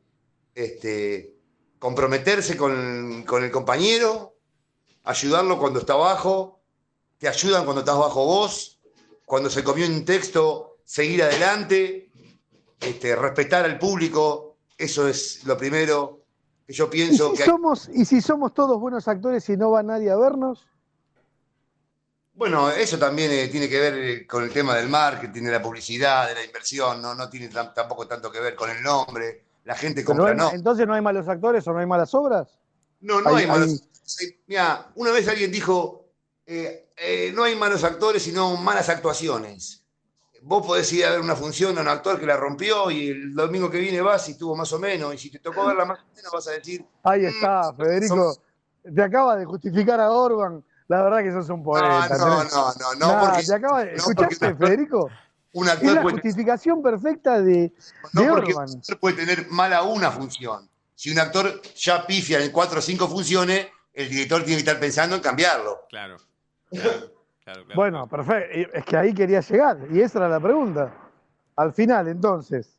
Este, 0.55 1.35
comprometerse 1.79 2.57
con, 2.57 3.25
con 3.25 3.45
el 3.45 3.51
compañero, 3.51 4.37
ayudarlo 5.05 5.59
cuando 5.59 5.81
está 5.81 5.95
abajo, 5.95 6.58
te 7.19 7.29
ayudan 7.29 7.65
cuando 7.65 7.81
estás 7.81 7.99
bajo 7.99 8.25
vos, 8.25 8.79
cuando 9.25 9.51
se 9.51 9.63
comió 9.65 9.87
un 9.87 10.05
texto, 10.05 10.79
seguir 10.85 11.23
adelante, 11.23 12.11
este, 12.81 13.15
respetar 13.17 13.65
al 13.65 13.79
público, 13.79 14.57
eso 14.77 15.09
es 15.09 15.45
lo 15.45 15.57
primero 15.57 16.23
que 16.67 16.73
yo 16.73 16.87
¿Y 16.87 16.91
pienso 16.91 17.31
si, 17.31 17.37
que 17.37 17.43
hay- 17.43 17.49
somos, 17.49 17.89
¿Y 17.93 18.05
si 18.05 18.21
somos 18.21 18.55
todos 18.55 18.81
buenos 18.81 19.09
actores 19.09 19.49
y 19.49 19.57
no 19.57 19.71
va 19.73 19.83
nadie 19.83 20.11
a 20.11 20.17
vernos? 20.17 20.67
Bueno, 22.35 22.71
eso 22.71 22.99
también 22.99 23.33
eh, 23.33 23.49
tiene 23.49 23.69
que 23.69 23.81
ver 23.81 23.95
eh, 23.95 24.27
con 24.27 24.45
el 24.45 24.53
tema 24.53 24.77
del 24.77 24.89
marketing, 24.89 25.43
de 25.43 25.51
la 25.51 25.61
publicidad, 25.63 26.29
de 26.29 26.35
la 26.35 26.45
inversión, 26.45 27.03
no, 27.03 27.15
no 27.15 27.29
tiene 27.29 27.51
tam- 27.51 27.75
tampoco 27.75 28.07
tanto 28.07 28.31
que 28.31 28.39
ver 28.39 28.55
con 28.55 28.71
el 28.71 28.81
nombre, 28.81 29.43
la 29.65 29.75
gente 29.75 30.05
compra, 30.05 30.35
no 30.35 30.45
hay- 30.45 30.51
no. 30.53 30.55
Entonces 30.57 30.87
no 30.87 30.95
hay 30.95 31.03
malos 31.03 31.27
actores 31.29 31.67
o 31.67 31.73
no 31.73 31.81
hay 31.81 31.87
malas 31.87 32.15
obras. 32.15 32.49
No, 33.01 33.21
no 33.21 33.31
Hay- 33.31 33.43
hay, 33.43 33.47
malos. 33.49 33.83
hay- 34.21 34.39
Mira, 34.47 34.87
una 34.95 35.11
vez 35.11 35.27
alguien 35.27 35.51
dijo, 35.51 36.05
eh, 36.51 36.89
eh, 36.97 37.33
no 37.35 37.45
hay 37.45 37.55
malos 37.55 37.85
actores, 37.85 38.23
sino 38.23 38.57
malas 38.57 38.89
actuaciones. 38.89 39.85
Vos 40.43 40.65
podés 40.67 40.91
ir 40.93 41.05
a 41.05 41.11
ver 41.11 41.21
una 41.21 41.37
función 41.37 41.75
de 41.75 41.81
un 41.83 41.89
actor 41.89 42.19
que 42.19 42.25
la 42.27 42.37
rompió 42.37 42.91
y 42.91 43.09
el 43.09 43.35
domingo 43.35 43.69
que 43.71 43.79
viene 43.79 44.01
vas 44.01 44.29
y 44.29 44.33
estuvo 44.33 44.57
más 44.57 44.73
o 44.73 44.79
menos, 44.79 45.13
y 45.15 45.19
si 45.19 45.31
te 45.31 45.41
tocó 45.41 45.67
verla 45.67 45.85
más 45.85 45.99
o 45.99 46.15
menos 46.17 46.33
vas 46.33 46.49
a 46.49 46.53
decir, 46.53 46.85
Ahí 47.03 47.25
está, 47.27 47.75
Federico. 47.75 48.37
Te 48.95 49.03
acaba 49.03 49.37
de 49.37 49.45
justificar 49.45 50.01
a 50.01 50.11
Orban. 50.11 50.65
La 50.87 51.03
verdad 51.03 51.19
que 51.23 51.33
sos 51.33 51.51
un 51.51 51.63
poeta. 51.63 52.17
no, 52.17 52.45
no, 52.45 52.45
no, 52.45 52.95
no, 52.99 53.09
Nah, 53.13 53.21
porque, 53.27 53.43
te 53.45 53.55
acaba 53.55 53.85
de... 53.85 53.97
no, 53.97 54.05
porque 54.05 54.23
¿Escuchaste, 54.23 54.47
un 54.47 54.53
actor- 54.53 54.67
Federico? 54.69 55.11
un 55.53 55.67
Es 55.67 55.73
actor 55.73 55.95
la 55.95 56.03
puede, 56.03 56.15
justificación 56.15 56.83
perfecta 56.83 57.43
de, 57.43 57.73
no 58.15 58.23
de 58.23 58.29
porque 58.29 58.53
un 58.53 58.59
Orban. 58.63 58.77
actor 58.79 58.99
puede 59.01 59.17
tener 59.17 59.47
mala 59.51 59.83
una 59.83 60.11
función. 60.11 60.71
Si 60.95 61.11
un 61.11 61.19
actor 61.19 61.61
ya 61.77 62.07
pifia 62.07 62.43
en 62.43 62.51
cuatro 62.53 62.79
o 62.79 62.83
cinco 62.83 63.07
funciones, 63.09 63.67
el 63.93 64.09
director 64.09 64.43
tiene 64.45 64.63
que 64.63 64.69
estar 64.71 64.81
pensando 64.81 65.17
en 65.17 65.21
cambiarlo. 65.23 65.81
Claro. 65.91 66.17
Claro, 66.71 66.91
claro, 67.45 67.65
claro. 67.65 67.75
Bueno, 67.75 68.09
perfecto. 68.09 68.71
Es 68.75 68.85
que 68.85 68.97
ahí 68.97 69.15
quería 69.15 69.41
llegar. 69.41 69.79
Y 69.91 70.01
esa 70.01 70.19
era 70.19 70.29
la 70.29 70.41
pregunta. 70.41 70.93
Al 71.57 71.73
final, 71.73 72.09
entonces. 72.09 72.79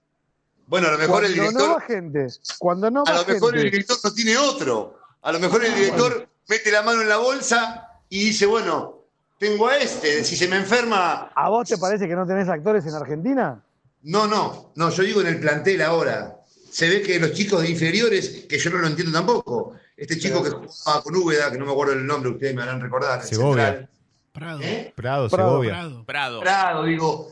Bueno, 0.67 0.87
a 0.87 0.91
lo 0.91 0.97
mejor 0.99 1.25
el 1.25 1.35
Cuando 1.35 1.51
director... 1.51 1.67
no 1.67 1.73
va 1.73 1.81
gente. 1.81 2.27
Cuando 2.59 2.91
no 2.91 3.03
A 3.05 3.13
lo 3.13 3.25
mejor 3.25 3.57
el 3.57 3.63
director 3.63 3.97
no 4.03 4.13
tiene 4.13 4.37
otro. 4.37 4.99
A 5.21 5.31
lo 5.31 5.39
mejor 5.39 5.65
el 5.65 5.73
director 5.73 6.29
mete 6.47 6.71
la 6.71 6.83
mano 6.83 7.01
en 7.01 7.09
la 7.09 7.17
bolsa 7.17 7.89
y 8.07 8.25
dice, 8.25 8.45
bueno, 8.45 8.99
tengo 9.39 9.67
a 9.67 9.77
este, 9.77 10.23
si 10.23 10.35
se 10.35 10.47
me 10.47 10.57
enferma... 10.57 11.31
¿A 11.33 11.49
vos 11.49 11.67
te 11.67 11.77
parece 11.77 12.07
que 12.07 12.15
no 12.15 12.25
tenés 12.25 12.47
actores 12.49 12.85
en 12.85 12.93
Argentina? 12.93 13.63
No, 14.03 14.27
no, 14.27 14.71
no, 14.75 14.89
yo 14.89 15.03
digo 15.03 15.21
en 15.21 15.27
el 15.27 15.39
plantel 15.39 15.81
ahora. 15.81 16.37
Se 16.69 16.87
ve 16.87 17.01
que 17.01 17.19
los 17.19 17.33
chicos 17.33 17.61
de 17.61 17.69
inferiores, 17.69 18.45
que 18.47 18.59
yo 18.59 18.69
no 18.69 18.77
lo 18.77 18.87
entiendo 18.87 19.11
tampoco, 19.11 19.73
este 19.99 20.17
chico 20.17 20.41
que 20.43 20.49
jugaba 20.49 21.01
con 21.03 21.15
Úbeda, 21.15 21.51
que 21.51 21.57
no 21.57 21.65
me 21.65 21.71
acuerdo 21.71 21.93
el 21.93 22.05
nombre, 22.05 22.31
ustedes 22.31 22.55
me 22.55 22.61
harán 22.63 22.81
recordar, 22.81 23.21
Segovia. 23.23 23.65
central. 23.65 23.89
Prado. 24.31 24.59
¿Eh? 24.61 24.93
Prado, 24.95 25.29
Prado, 25.29 25.49
Segovia. 25.49 25.71
Prado. 25.71 26.05
Prado. 26.05 26.39
Prado, 26.39 26.83
digo, 26.85 27.27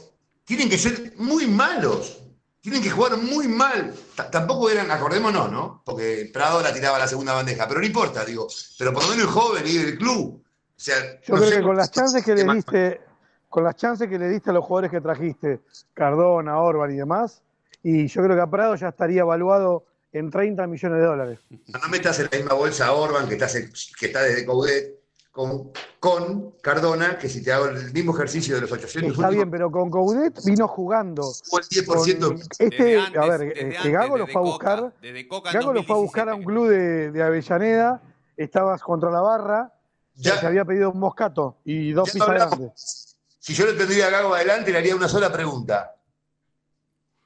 tienen 0.46 0.70
que 0.70 0.78
ser 0.78 1.14
muy 1.18 1.48
malos. 1.48 2.24
Tienen 2.60 2.82
que 2.84 2.90
jugar 2.90 3.16
muy 3.18 3.48
mal. 3.48 3.94
T- 4.16 4.24
tampoco 4.32 4.70
eran, 4.70 4.92
acordémonos, 4.92 5.50
¿no? 5.50 5.82
Porque 5.86 6.30
Prado 6.34 6.62
la 6.62 6.74
tiraba 6.74 6.98
a 6.98 7.00
la 7.00 7.08
segunda 7.08 7.34
bandeja, 7.34 7.66
pero 7.68 7.80
no 7.80 7.86
importa, 7.86 8.26
digo. 8.26 8.48
Pero 8.78 8.92
por 8.92 9.04
lo 9.04 9.10
menos 9.10 9.24
el 9.26 9.30
joven 9.32 9.64
y 9.66 9.78
el 9.78 9.98
club. 9.98 10.44
O 10.44 10.80
sea, 10.80 10.96
Yo 11.22 11.36
no 11.36 11.38
creo 11.38 11.50
sé 11.50 11.56
que 11.58 11.62
con 11.64 11.78
las 11.78 11.92
chances 11.92 12.26
que 12.26 12.36
le 12.36 12.44
diste, 12.54 13.02
con 13.48 13.64
las 13.64 13.76
chances 13.78 14.10
que 14.10 14.20
le 14.20 14.28
diste 14.28 14.50
a 14.50 14.54
los 14.54 14.66
jugadores 14.66 14.92
que 14.92 15.00
trajiste, 15.00 15.62
Cardona, 15.94 16.60
Orban 16.60 16.92
y 16.92 16.98
demás, 16.98 17.42
y 17.84 18.08
yo 18.08 18.22
creo 18.22 18.36
que 18.36 18.42
a 18.42 18.48
Prado 18.50 18.76
ya 18.76 18.90
estaría 18.90 19.22
evaluado 19.22 19.86
en 20.18 20.30
30 20.32 20.68
millones 20.68 21.00
de 21.00 21.06
dólares. 21.06 21.40
No 21.50 21.80
metas 21.90 22.20
en 22.20 22.30
la 22.32 22.38
misma 22.38 22.54
bolsa 22.54 22.88
a 22.88 22.94
Orban, 22.94 23.28
que 23.28 23.36
está, 23.36 23.48
que 23.48 24.06
está 24.06 24.22
desde 24.24 24.46
Coudet, 24.46 24.96
con, 25.32 25.72
con 26.00 26.52
Cardona, 26.62 27.18
que 27.20 27.30
si 27.30 27.44
te 27.44 27.54
hago 27.54 27.66
el 27.68 27.94
mismo 27.94 28.14
ejercicio 28.16 28.56
de 28.56 28.62
los 28.62 28.72
800 28.72 29.14
Está 29.14 29.30
bien, 29.30 29.52
pero 29.52 29.70
con 29.70 29.90
Coudet 29.92 30.34
vino 30.44 30.68
jugando. 30.68 31.22
jugó 31.48 31.60
el 31.60 31.66
10%. 31.66 32.20
Con 32.28 32.42
este, 32.58 32.98
antes, 33.00 33.22
a 33.22 33.26
ver, 33.28 33.42
eh, 33.44 33.54
que 33.70 33.78
antes, 33.78 33.92
Gago 33.94 34.18
lo 34.18 34.26
fue 34.28 34.42
a 34.42 34.44
Coca, 34.44 34.76
buscar. 34.76 34.94
desde 35.02 35.28
Coca 35.28 35.52
en 35.52 35.60
Gago 35.60 35.74
lo 35.74 35.84
fue 35.84 35.96
a 35.96 36.00
buscar 36.00 36.30
a 36.30 36.36
un 36.36 36.44
2017. 36.44 36.46
club 36.46 36.70
de, 36.70 37.12
de 37.12 37.24
Avellaneda, 37.24 38.02
estabas 38.36 38.82
contra 38.82 39.12
la 39.12 39.22
barra, 39.22 39.74
Ya- 40.16 40.40
se 40.40 40.48
había 40.48 40.66
pedido 40.66 40.90
un 40.90 41.00
moscato 41.00 41.58
y 41.64 41.92
dos 41.92 42.10
pizzas 42.10 42.30
grandes. 42.30 43.16
Si 43.40 43.54
yo 43.54 43.66
le 43.68 43.74
tendría 43.74 44.08
a 44.08 44.10
Gago 44.10 44.34
adelante, 44.34 44.72
le 44.72 44.80
haría 44.80 44.96
una 44.96 45.08
sola 45.08 45.32
pregunta. 45.32 45.94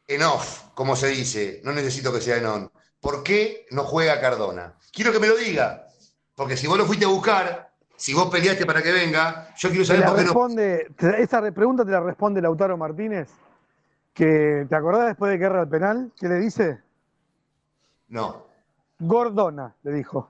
en 0.07 0.21
off, 0.23 0.63
como 0.73 0.97
se 0.97 1.07
dice, 1.07 1.61
no 1.63 1.71
necesito 1.71 2.11
que 2.11 2.19
sea 2.19 2.35
en 2.37 2.45
on. 2.45 2.71
¿Por 3.01 3.23
qué 3.23 3.65
no 3.71 3.83
juega 3.83 4.21
Cardona? 4.21 4.75
Quiero 4.93 5.11
que 5.11 5.19
me 5.19 5.27
lo 5.27 5.35
diga, 5.35 5.87
porque 6.35 6.55
si 6.55 6.67
vos 6.67 6.77
lo 6.77 6.85
fuiste 6.85 7.05
a 7.05 7.09
buscar, 7.09 7.71
si 7.97 8.13
vos 8.13 8.29
peleaste 8.29 8.65
para 8.65 8.81
que 8.81 8.91
venga, 8.91 9.53
yo 9.57 9.69
quiero 9.69 9.83
saber 9.85 10.05
por 10.05 10.15
qué 10.15 10.21
no. 10.21 10.27
responde, 10.27 10.87
te- 10.95 11.21
esa 11.21 11.41
re- 11.41 11.51
pregunta 11.51 11.83
te 11.83 11.91
la 11.91 11.99
responde 11.99 12.41
Lautaro 12.41 12.77
Martínez, 12.77 13.29
que 14.13 14.65
¿te 14.69 14.75
acordás 14.75 15.07
después 15.07 15.31
de 15.31 15.39
que 15.39 15.45
erra 15.45 15.61
el 15.61 15.67
penal? 15.69 16.11
¿Qué 16.19 16.27
le 16.29 16.35
dice? 16.35 16.81
No. 18.09 18.45
Gordona, 18.99 19.75
le 19.83 19.91
dijo. 19.93 20.29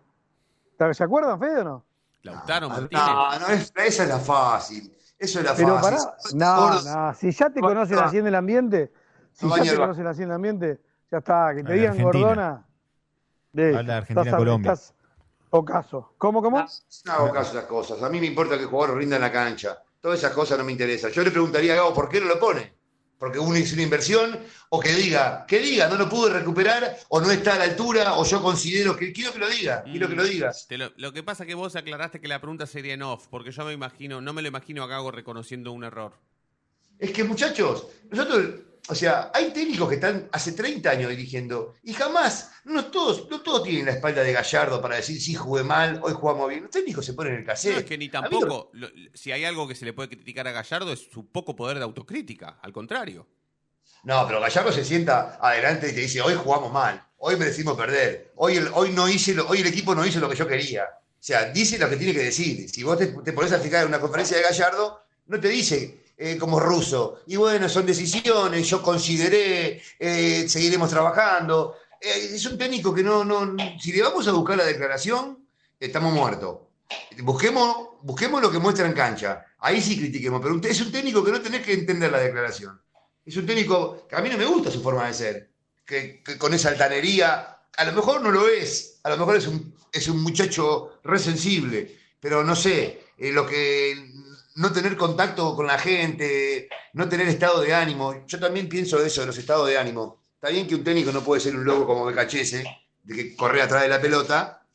¿Se 0.93 1.03
acuerdan, 1.03 1.39
Fede, 1.39 1.59
o 1.61 1.63
no? 1.63 1.86
Lautaro 2.24 2.69
Martínez. 2.69 2.91
No, 3.05 3.39
no, 3.39 3.47
es- 3.47 3.74
esa 3.76 4.03
es 4.03 4.09
la 4.09 4.19
fácil. 4.19 4.95
Eso 5.19 5.39
es 5.39 5.45
la 5.45 5.53
Pero 5.55 5.78
fácil. 5.80 5.97
pará, 5.97 6.17
no, 6.34 6.82
no, 6.82 7.13
si 7.13 7.32
ya 7.32 7.49
te 7.49 7.59
conoce 7.59 7.95
la 7.95 8.09
100 8.09 8.26
del 8.26 8.36
ambiente, 8.36 8.91
si 9.34 9.45
No 9.45 9.55
ya 9.57 9.63
te 9.63 9.69
el 9.69 9.78
ba- 9.78 9.84
conoce 9.86 10.03
la 10.03 10.13
100 10.13 10.30
del 10.30 10.36
ambiente, 10.36 10.80
ya 11.12 11.18
está, 11.18 11.53
que 11.55 11.64
te 11.64 11.74
digan 11.74 11.89
Argentina. 11.91 12.03
Gordona. 12.28 12.66
De, 13.53 13.78
Habla 13.78 13.97
Argentina, 13.97 14.22
estás- 14.24 14.38
Colombia. 14.38 14.72
estás 14.74 14.93
ocaso. 15.49 16.14
¿Cómo, 16.18 16.41
cómo? 16.41 16.66
No 17.05 17.12
hago 17.14 17.32
caso 17.32 17.51
esas 17.51 17.66
cosas. 17.66 18.01
A 18.01 18.09
mí 18.09 18.20
me 18.20 18.28
importa 18.28 18.55
que 18.55 18.64
el 18.64 18.70
jugador 18.70 18.97
rinda 18.97 19.18
en 19.18 19.22
la 19.22 19.32
cancha. 19.32 19.78
Todas 19.99 20.20
esas 20.20 20.32
cosas 20.32 20.57
no 20.57 20.64
me 20.64 20.72
interesan. 20.72 21.12
Yo 21.12 21.22
le 21.24 21.32
preguntaría 21.32 21.74
a 21.74 21.76
Gabo 21.78 21.93
por 21.93 22.07
qué 22.09 22.20
no 22.22 22.28
lo 22.28 22.39
pone. 22.39 22.74
Porque 23.20 23.38
uno 23.38 23.55
hizo 23.55 23.76
una 23.76 23.84
inversión, 23.84 24.39
o 24.70 24.80
que 24.80 24.89
diga, 24.93 25.45
que 25.45 25.59
diga, 25.59 25.88
no 25.88 25.95
lo 25.95 26.09
pude 26.09 26.34
recuperar, 26.34 26.97
o 27.09 27.22
no 27.22 27.30
está 27.30 27.53
a 27.53 27.57
la 27.59 27.66
altura, 27.66 28.16
o 28.16 28.26
yo 28.26 28.41
considero 28.41 28.95
que. 28.97 29.14
Quiero 29.14 29.32
que 29.32 29.38
lo 29.38 29.47
diga, 29.47 29.84
quiero 29.84 30.07
que 30.09 30.16
lo 30.16 30.24
digas. 30.24 30.66
Te 30.68 30.76
lo, 30.76 30.91
lo 30.97 31.14
que 31.14 31.22
pasa 31.22 31.43
es 31.43 31.47
que 31.47 31.53
vos 31.53 31.76
aclaraste 31.76 32.20
que 32.20 32.28
la 32.28 32.39
pregunta 32.39 32.66
sería 32.66 32.95
en 32.95 33.03
off, 33.03 33.28
porque 33.28 33.51
yo 33.51 33.64
me 33.64 33.74
imagino, 33.74 34.22
no 34.22 34.34
me 34.34 34.41
lo 34.41 34.47
imagino 34.47 34.82
a 34.84 34.88
Gago 34.88 35.12
reconociendo 35.12 35.72
un 35.72 35.84
error. 35.84 36.14
Es 36.97 37.12
que, 37.12 37.24
muchachos, 37.24 37.89
nosotros, 38.09 38.55
o 38.88 38.95
sea, 38.95 39.32
hay 39.34 39.51
técnicos 39.51 39.88
que 39.89 39.95
están 39.95 40.27
hace 40.32 40.51
30 40.53 40.89
años 40.89 41.09
dirigiendo 41.09 41.75
y 41.84 41.93
jamás, 41.93 42.51
no 42.65 42.86
todos, 42.86 43.29
no 43.29 43.41
todos 43.41 43.63
tienen 43.63 43.86
la 43.86 43.91
espalda 43.93 44.23
de 44.23 44.34
Gallardo 44.34 44.82
para 44.82 44.95
decir 44.95 45.21
sí 45.21 45.34
jugué 45.36 45.63
mal, 45.63 45.99
hoy 46.03 46.13
jugamos 46.13 46.49
bien. 46.49 46.63
Los 46.63 46.71
técnicos 46.71 47.05
se 47.05 47.13
ponen 47.13 47.34
en 47.34 47.39
el 47.39 47.45
cassette. 47.45 47.73
No, 47.73 47.79
es 47.79 47.86
que 47.86 47.97
ni 47.97 48.07
lo- 48.07 48.11
tampoco, 48.11 48.69
lo- 48.73 48.89
si 49.13 49.32
hay 49.32 49.45
algo 49.45 49.67
que 49.67 49.75
se 49.75 49.86
le 49.86 49.93
puede 49.93 50.09
criticar 50.09 50.47
a 50.47 50.51
Gallardo 50.51 50.91
es 50.91 51.07
su 51.11 51.27
poco 51.32 51.55
poder 51.55 51.77
de 51.77 51.84
autocrítica, 51.84 52.59
al 52.61 52.73
contrario. 52.73 53.27
No, 54.03 54.25
pero 54.27 54.41
Gallardo 54.41 54.71
se 54.71 54.84
sienta 54.84 55.38
adelante 55.41 55.89
y 55.89 55.93
te 55.93 56.01
dice, 56.01 56.21
hoy 56.21 56.34
jugamos 56.36 56.71
mal, 56.73 57.05
hoy 57.17 57.36
merecimos 57.36 57.77
perder, 57.77 58.32
hoy 58.36 58.57
el, 58.57 58.67
hoy 58.73 58.89
no 58.91 59.07
hice 59.07 59.34
lo- 59.36 59.47
hoy 59.47 59.59
el 59.59 59.67
equipo 59.67 59.93
no 59.93 60.05
hizo 60.05 60.19
lo 60.19 60.27
que 60.29 60.36
yo 60.36 60.47
quería. 60.47 60.86
O 60.86 61.23
sea, 61.23 61.45
dice 61.51 61.77
lo 61.77 61.88
que 61.88 61.97
tiene 61.97 62.13
que 62.13 62.23
decir. 62.23 62.67
Si 62.67 62.82
vos 62.82 62.97
te, 62.97 63.05
te 63.07 63.32
pones 63.34 63.51
a 63.51 63.59
fijar 63.59 63.84
en 63.84 63.89
una 63.89 63.99
conferencia 63.99 64.38
de 64.38 64.43
Gallardo, 64.43 65.01
no 65.27 65.39
te 65.39 65.49
dice 65.49 66.01
eh, 66.24 66.38
como 66.38 66.59
ruso, 66.59 67.24
y 67.26 67.36
bueno, 67.36 67.67
son 67.67 67.84
decisiones, 67.84 68.67
yo 68.69 68.84
consideré, 68.84 69.82
eh, 69.97 70.45
seguiremos 70.47 70.88
trabajando. 70.88 71.78
Eh, 71.99 72.34
es 72.36 72.45
un 72.45 72.59
técnico 72.59 72.93
que 72.93 73.01
no, 73.01 73.26
no, 73.26 73.55
si 73.80 73.91
le 73.91 74.03
vamos 74.03 74.28
a 74.28 74.32
buscar 74.32 74.55
la 74.55 74.65
declaración, 74.65 75.47
estamos 75.80 76.13
muertos. 76.13 76.59
Busquemos, 77.24 77.97
busquemos 78.03 78.39
lo 78.39 78.51
que 78.51 78.59
muestra 78.59 78.86
en 78.86 78.93
cancha. 78.93 79.43
Ahí 79.61 79.82
sí 79.82 79.97
critiquemos, 79.97 80.41
pero 80.43 80.61
es 80.63 80.82
un 80.82 80.91
técnico 80.91 81.24
que 81.24 81.32
no 81.32 81.41
tenés 81.41 81.65
que 81.65 81.74
entender 81.74 82.11
la 82.11 82.19
declaración. 82.19 82.80
Es 83.26 83.36
un 83.36 83.47
técnico 83.47 84.05
que 84.07 84.15
a 84.15 84.22
mí 84.22 84.30
no 84.30 84.38
me 84.38 84.45
gusta 84.45 84.69
su 84.69 84.84
forma 84.84 85.07
de 85.07 85.15
ser, 85.15 85.49
que, 85.84 86.22
con 86.38 86.53
esa 86.53 86.69
altanería, 86.69 87.61
a 87.76 87.84
lo 87.84 87.93
mejor 87.93 88.22
no 88.22 88.30
lo 88.30 88.47
es, 88.47 88.99
a 89.01 89.09
lo 89.09 89.17
mejor 89.17 89.38
es 89.38 89.47
un, 89.47 89.76
es 89.91 90.07
un 90.07 90.22
muchacho 90.22 90.99
re 91.03 91.17
sensible, 91.17 91.97
pero 92.19 92.43
no 92.43 92.55
sé, 92.55 93.05
lo 93.17 93.47
que 93.47 94.11
no 94.56 94.72
tener 94.72 94.97
contacto 94.97 95.56
con 95.56 95.68
la 95.68 95.78
gente, 95.80 96.70
no 96.93 97.08
tener 97.10 97.28
estado 97.28 97.62
de 97.62 97.74
ánimo, 97.74 98.26
yo 98.28 98.39
también 98.39 98.70
pienso 98.70 99.04
eso, 99.04 99.22
de 99.22 99.28
los 99.28 99.38
estados 99.38 99.68
de 99.68 99.78
ánimo. 99.78 100.22
Está 100.36 100.49
bien 100.49 100.68
que 100.68 100.76
un 100.76 100.84
técnico 100.84 101.12
no 101.12 101.22
puede 101.24 101.41
ser 101.41 101.56
un 101.56 101.64
loco 101.66 101.86
como 101.88 102.06
Becachese, 102.06 102.64
de 103.04 103.16
que 103.16 103.36
corre 103.36 103.62
atrás 103.62 103.84
de 103.84 103.89
la 103.89 104.02
pelota, 104.02 104.66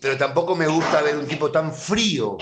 pero 0.00 0.16
tampoco 0.16 0.54
me 0.56 0.66
gusta 0.66 1.02
ver 1.02 1.16
un 1.16 1.26
tipo 1.26 1.50
tan 1.50 1.72
frío, 1.74 2.38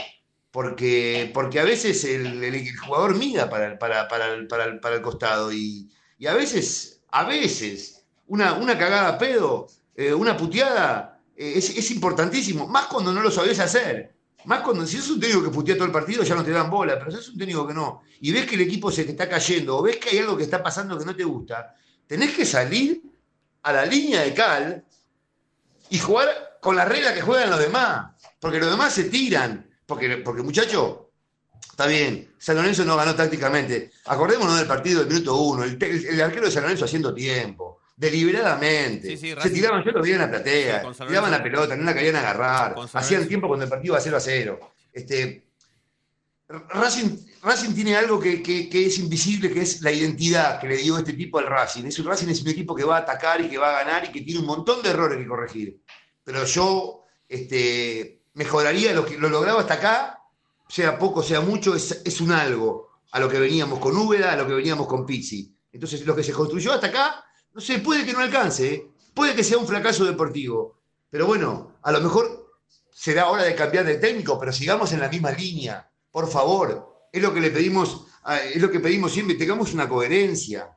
porque, 0.50 1.30
porque 1.34 1.60
a 1.60 1.64
veces 1.64 2.04
el, 2.04 2.42
el- 2.44 2.76
jugador 2.78 3.16
mira 3.16 3.48
para, 3.50 3.66
el- 3.66 3.78
para, 3.78 4.08
para, 4.08 4.34
el, 4.34 4.46
para, 4.46 4.64
el, 4.64 4.80
para 4.80 4.96
el 4.96 5.02
costado 5.02 5.52
y, 5.52 5.90
y 6.18 6.26
a 6.26 6.34
veces, 6.34 7.02
a 7.10 7.24
veces, 7.24 8.04
una, 8.26 8.54
una 8.54 8.78
cagada 8.78 9.08
a 9.10 9.18
pedo, 9.18 9.68
eh, 9.96 10.12
una 10.14 10.36
puteada, 10.36 11.20
eh, 11.36 11.54
es, 11.56 11.70
es 11.76 11.90
importantísimo, 11.90 12.66
más 12.66 12.86
cuando 12.86 13.12
no 13.12 13.22
lo 13.22 13.30
sabés 13.30 13.58
hacer. 13.60 14.14
Más 14.44 14.60
cuando, 14.60 14.86
si 14.86 14.96
sos 14.96 15.10
un 15.10 15.20
técnico 15.20 15.44
que 15.44 15.50
putea 15.50 15.74
todo 15.74 15.86
el 15.86 15.92
partido, 15.92 16.22
ya 16.22 16.34
no 16.34 16.44
te 16.44 16.50
dan 16.50 16.70
bola, 16.70 16.98
pero 16.98 17.10
si 17.10 17.18
sos 17.18 17.28
un 17.30 17.38
técnico 17.38 17.66
que 17.66 17.74
no, 17.74 18.02
y 18.20 18.32
ves 18.32 18.46
que 18.46 18.54
el 18.54 18.62
equipo 18.62 18.90
se 18.90 19.04
te 19.04 19.10
está 19.12 19.28
cayendo, 19.28 19.76
o 19.76 19.82
ves 19.82 19.98
que 19.98 20.10
hay 20.10 20.18
algo 20.18 20.36
que 20.36 20.44
está 20.44 20.62
pasando 20.62 20.98
que 20.98 21.04
no 21.04 21.14
te 21.14 21.24
gusta, 21.24 21.74
tenés 22.06 22.34
que 22.34 22.44
salir 22.44 23.02
a 23.62 23.72
la 23.72 23.84
línea 23.84 24.22
de 24.22 24.34
cal 24.34 24.84
y 25.90 25.98
jugar 25.98 26.58
con 26.60 26.76
la 26.76 26.84
regla 26.84 27.14
que 27.14 27.20
juegan 27.20 27.50
los 27.50 27.58
demás. 27.58 28.12
Porque 28.38 28.58
los 28.58 28.70
demás 28.70 28.92
se 28.94 29.04
tiran. 29.04 29.68
Porque, 29.86 30.18
porque 30.18 30.42
muchacho, 30.42 31.10
está 31.70 31.86
bien, 31.86 32.34
San 32.38 32.56
Lorenzo 32.56 32.84
no 32.84 32.96
ganó 32.96 33.14
tácticamente. 33.14 33.90
Acordémonos 34.06 34.56
del 34.56 34.66
partido 34.66 35.00
del 35.00 35.08
minuto 35.08 35.36
uno, 35.36 35.64
el 35.64 36.20
arquero 36.20 36.46
de 36.46 36.52
San 36.52 36.62
Lorenzo 36.62 36.84
haciendo 36.84 37.12
tiempo, 37.12 37.69
deliberadamente. 38.00 39.08
Sí, 39.08 39.16
sí, 39.16 39.34
se 39.42 39.50
tiraban, 39.50 39.84
yo 39.84 39.90
lo 39.92 40.02
vi 40.02 40.12
en 40.12 40.18
la 40.18 40.28
platea, 40.30 40.82
tiraban 41.08 41.30
la 41.30 41.42
pelota, 41.42 41.76
no 41.76 41.84
la 41.84 41.94
querían 41.94 42.16
agarrar, 42.16 42.74
hacían 42.98 43.28
tiempo 43.28 43.46
cuando 43.46 43.64
el 43.64 43.70
partido 43.70 43.94
iba 43.94 44.00
0 44.00 44.16
a 44.16 44.20
0. 44.20 44.60
Este, 44.92 45.44
Racing, 46.48 47.16
Racing 47.42 47.74
tiene 47.74 47.94
algo 47.96 48.18
que, 48.18 48.42
que- 48.42 48.68
que 48.68 48.86
es 48.86 48.98
invisible, 48.98 49.52
que 49.52 49.60
es 49.62 49.82
la 49.82 49.92
identidad 49.92 50.58
que 50.60 50.66
le 50.68 50.76
dio 50.78 50.98
este 50.98 51.12
tipo 51.12 51.38
al 51.38 51.46
Racing. 51.46 51.84
Es 51.84 51.98
un 51.98 52.06
Racing 52.06 52.28
es 52.28 52.42
un 52.42 52.48
equipo 52.48 52.74
que 52.74 52.82
va 52.84 52.96
a 52.96 53.00
atacar 53.00 53.40
y 53.40 53.48
que 53.48 53.58
va 53.58 53.70
a 53.78 53.84
ganar 53.84 54.04
y 54.06 54.08
que 54.12 54.22
tiene 54.22 54.40
un 54.40 54.46
montón 54.46 54.82
de 54.82 54.90
errores 54.90 55.18
que 55.18 55.26
corregir. 55.28 55.80
Pero 56.24 56.44
yo 56.44 57.04
este, 57.28 58.22
mejoraría 58.34 58.92
lo 58.92 59.04
que 59.06 59.16
lo 59.16 59.28
logrado 59.28 59.58
hasta 59.60 59.74
acá, 59.74 60.18
sea 60.68 60.98
poco, 60.98 61.22
sea 61.22 61.40
mucho, 61.40 61.74
es, 61.76 62.02
es 62.04 62.20
un 62.20 62.32
algo 62.32 62.90
a 63.12 63.20
lo 63.20 63.28
que 63.28 63.38
veníamos 63.38 63.78
con 63.78 63.96
Úbeda, 63.96 64.32
a 64.32 64.36
lo 64.36 64.46
que 64.46 64.54
veníamos 64.54 64.86
con 64.88 65.06
Pizzi. 65.06 65.54
Entonces, 65.72 66.04
lo 66.04 66.16
que 66.16 66.24
se 66.24 66.32
construyó 66.32 66.72
hasta 66.72 66.88
acá, 66.88 67.24
no 67.52 67.60
sé, 67.60 67.78
puede 67.78 68.04
que 68.04 68.12
no 68.12 68.20
alcance, 68.20 68.74
¿eh? 68.74 68.86
puede 69.14 69.34
que 69.34 69.44
sea 69.44 69.58
un 69.58 69.66
fracaso 69.66 70.04
deportivo. 70.04 70.78
Pero 71.10 71.26
bueno, 71.26 71.78
a 71.82 71.92
lo 71.92 72.00
mejor 72.00 72.50
será 72.92 73.28
hora 73.28 73.42
de 73.42 73.54
cambiar 73.54 73.84
de 73.84 73.96
técnico, 73.96 74.38
pero 74.38 74.52
sigamos 74.52 74.92
en 74.92 75.00
la 75.00 75.08
misma 75.08 75.32
línea, 75.32 75.90
por 76.10 76.28
favor. 76.30 77.08
Es 77.12 77.20
lo 77.22 77.34
que 77.34 77.40
le 77.40 77.50
pedimos, 77.50 78.06
ah, 78.24 78.38
es 78.38 78.60
lo 78.62 78.70
que 78.70 78.80
pedimos 78.80 79.12
siempre, 79.12 79.34
tengamos 79.34 79.74
una 79.74 79.88
coherencia. 79.88 80.70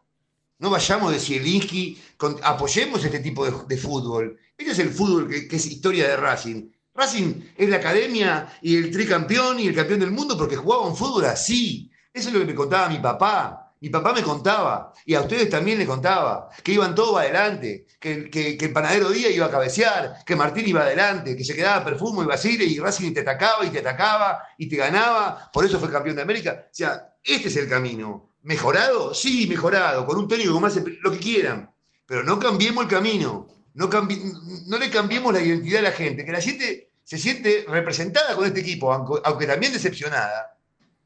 No 0.57 0.69
vayamos 0.69 1.11
de 1.11 1.19
Zielinski, 1.19 2.01
apoyemos 2.43 3.03
este 3.03 3.19
tipo 3.19 3.45
de, 3.45 3.53
de 3.67 3.77
fútbol. 3.77 4.39
Este 4.57 4.71
es 4.71 4.79
el 4.79 4.89
fútbol 4.89 5.29
que, 5.29 5.47
que 5.47 5.57
es 5.57 5.65
historia 5.65 6.07
de 6.07 6.17
Racing. 6.17 6.71
Racing 6.95 7.53
es 7.57 7.69
la 7.69 7.77
academia 7.77 8.57
y 8.61 8.77
el 8.77 8.91
tricampeón 8.91 9.59
y 9.59 9.67
el 9.67 9.75
campeón 9.75 9.99
del 9.99 10.11
mundo 10.11 10.37
porque 10.37 10.55
jugaba 10.55 10.87
un 10.87 10.95
fútbol 10.95 11.25
así. 11.25 11.91
Eso 12.13 12.29
es 12.29 12.33
lo 12.33 12.39
que 12.39 12.45
me 12.45 12.55
contaba 12.55 12.89
mi 12.89 12.99
papá. 12.99 13.62
Mi 13.83 13.89
papá 13.89 14.13
me 14.13 14.23
contaba, 14.23 14.93
y 15.05 15.13
a 15.13 15.19
ustedes 15.19 15.49
también 15.49 15.77
le 15.77 15.85
contaba, 15.85 16.49
que 16.63 16.71
iban 16.71 16.95
todos 16.95 17.19
adelante, 17.19 17.85
que, 17.99 18.57
el 18.57 18.71
panadero 18.71 19.09
Díaz 19.09 19.33
iba 19.33 19.47
a 19.47 19.51
cabecear, 19.51 20.23
que 20.25 20.37
Martín 20.37 20.65
iba 20.69 20.83
adelante, 20.83 21.35
que 21.35 21.43
se 21.43 21.53
quedaba 21.53 21.83
Perfumo 21.83 22.23
y 22.23 22.25
Basile 22.25 22.63
y 22.63 22.79
Racing 22.79 23.13
te 23.13 23.19
atacaba 23.19 23.65
y 23.65 23.71
te 23.71 23.79
atacaba 23.79 24.41
y 24.57 24.69
te 24.69 24.77
ganaba, 24.77 25.51
por 25.51 25.65
eso 25.65 25.81
fue 25.81 25.91
campeón 25.91 26.15
de 26.15 26.21
América. 26.21 26.63
O 26.65 26.73
sea, 26.73 27.13
este 27.21 27.49
es 27.49 27.57
el 27.57 27.67
camino. 27.67 28.29
¿Mejorado? 28.43 29.13
Sí, 29.13 29.47
mejorado, 29.47 30.05
con 30.05 30.17
un 30.17 30.29
técnico 30.29 30.57
más 30.61 30.79
lo 31.01 31.11
que 31.11 31.19
quieran, 31.19 31.69
pero 32.05 32.23
no 32.23 32.39
cambiemos 32.39 32.85
el 32.85 32.89
camino, 32.89 33.49
no, 33.73 33.89
le 34.79 34.89
cambiemos 34.91 35.33
la 35.33 35.41
identidad 35.41 35.79
a 35.79 35.89
la 35.89 35.91
gente, 35.91 36.23
que 36.23 36.31
la 36.31 36.39
gente 36.39 36.89
se 37.03 37.17
siente 37.17 37.65
representada 37.67 38.33
con 38.33 38.45
este 38.45 38.61
equipo, 38.61 38.93
aunque 38.93 39.45
también 39.45 39.73
decepcionada, 39.73 40.52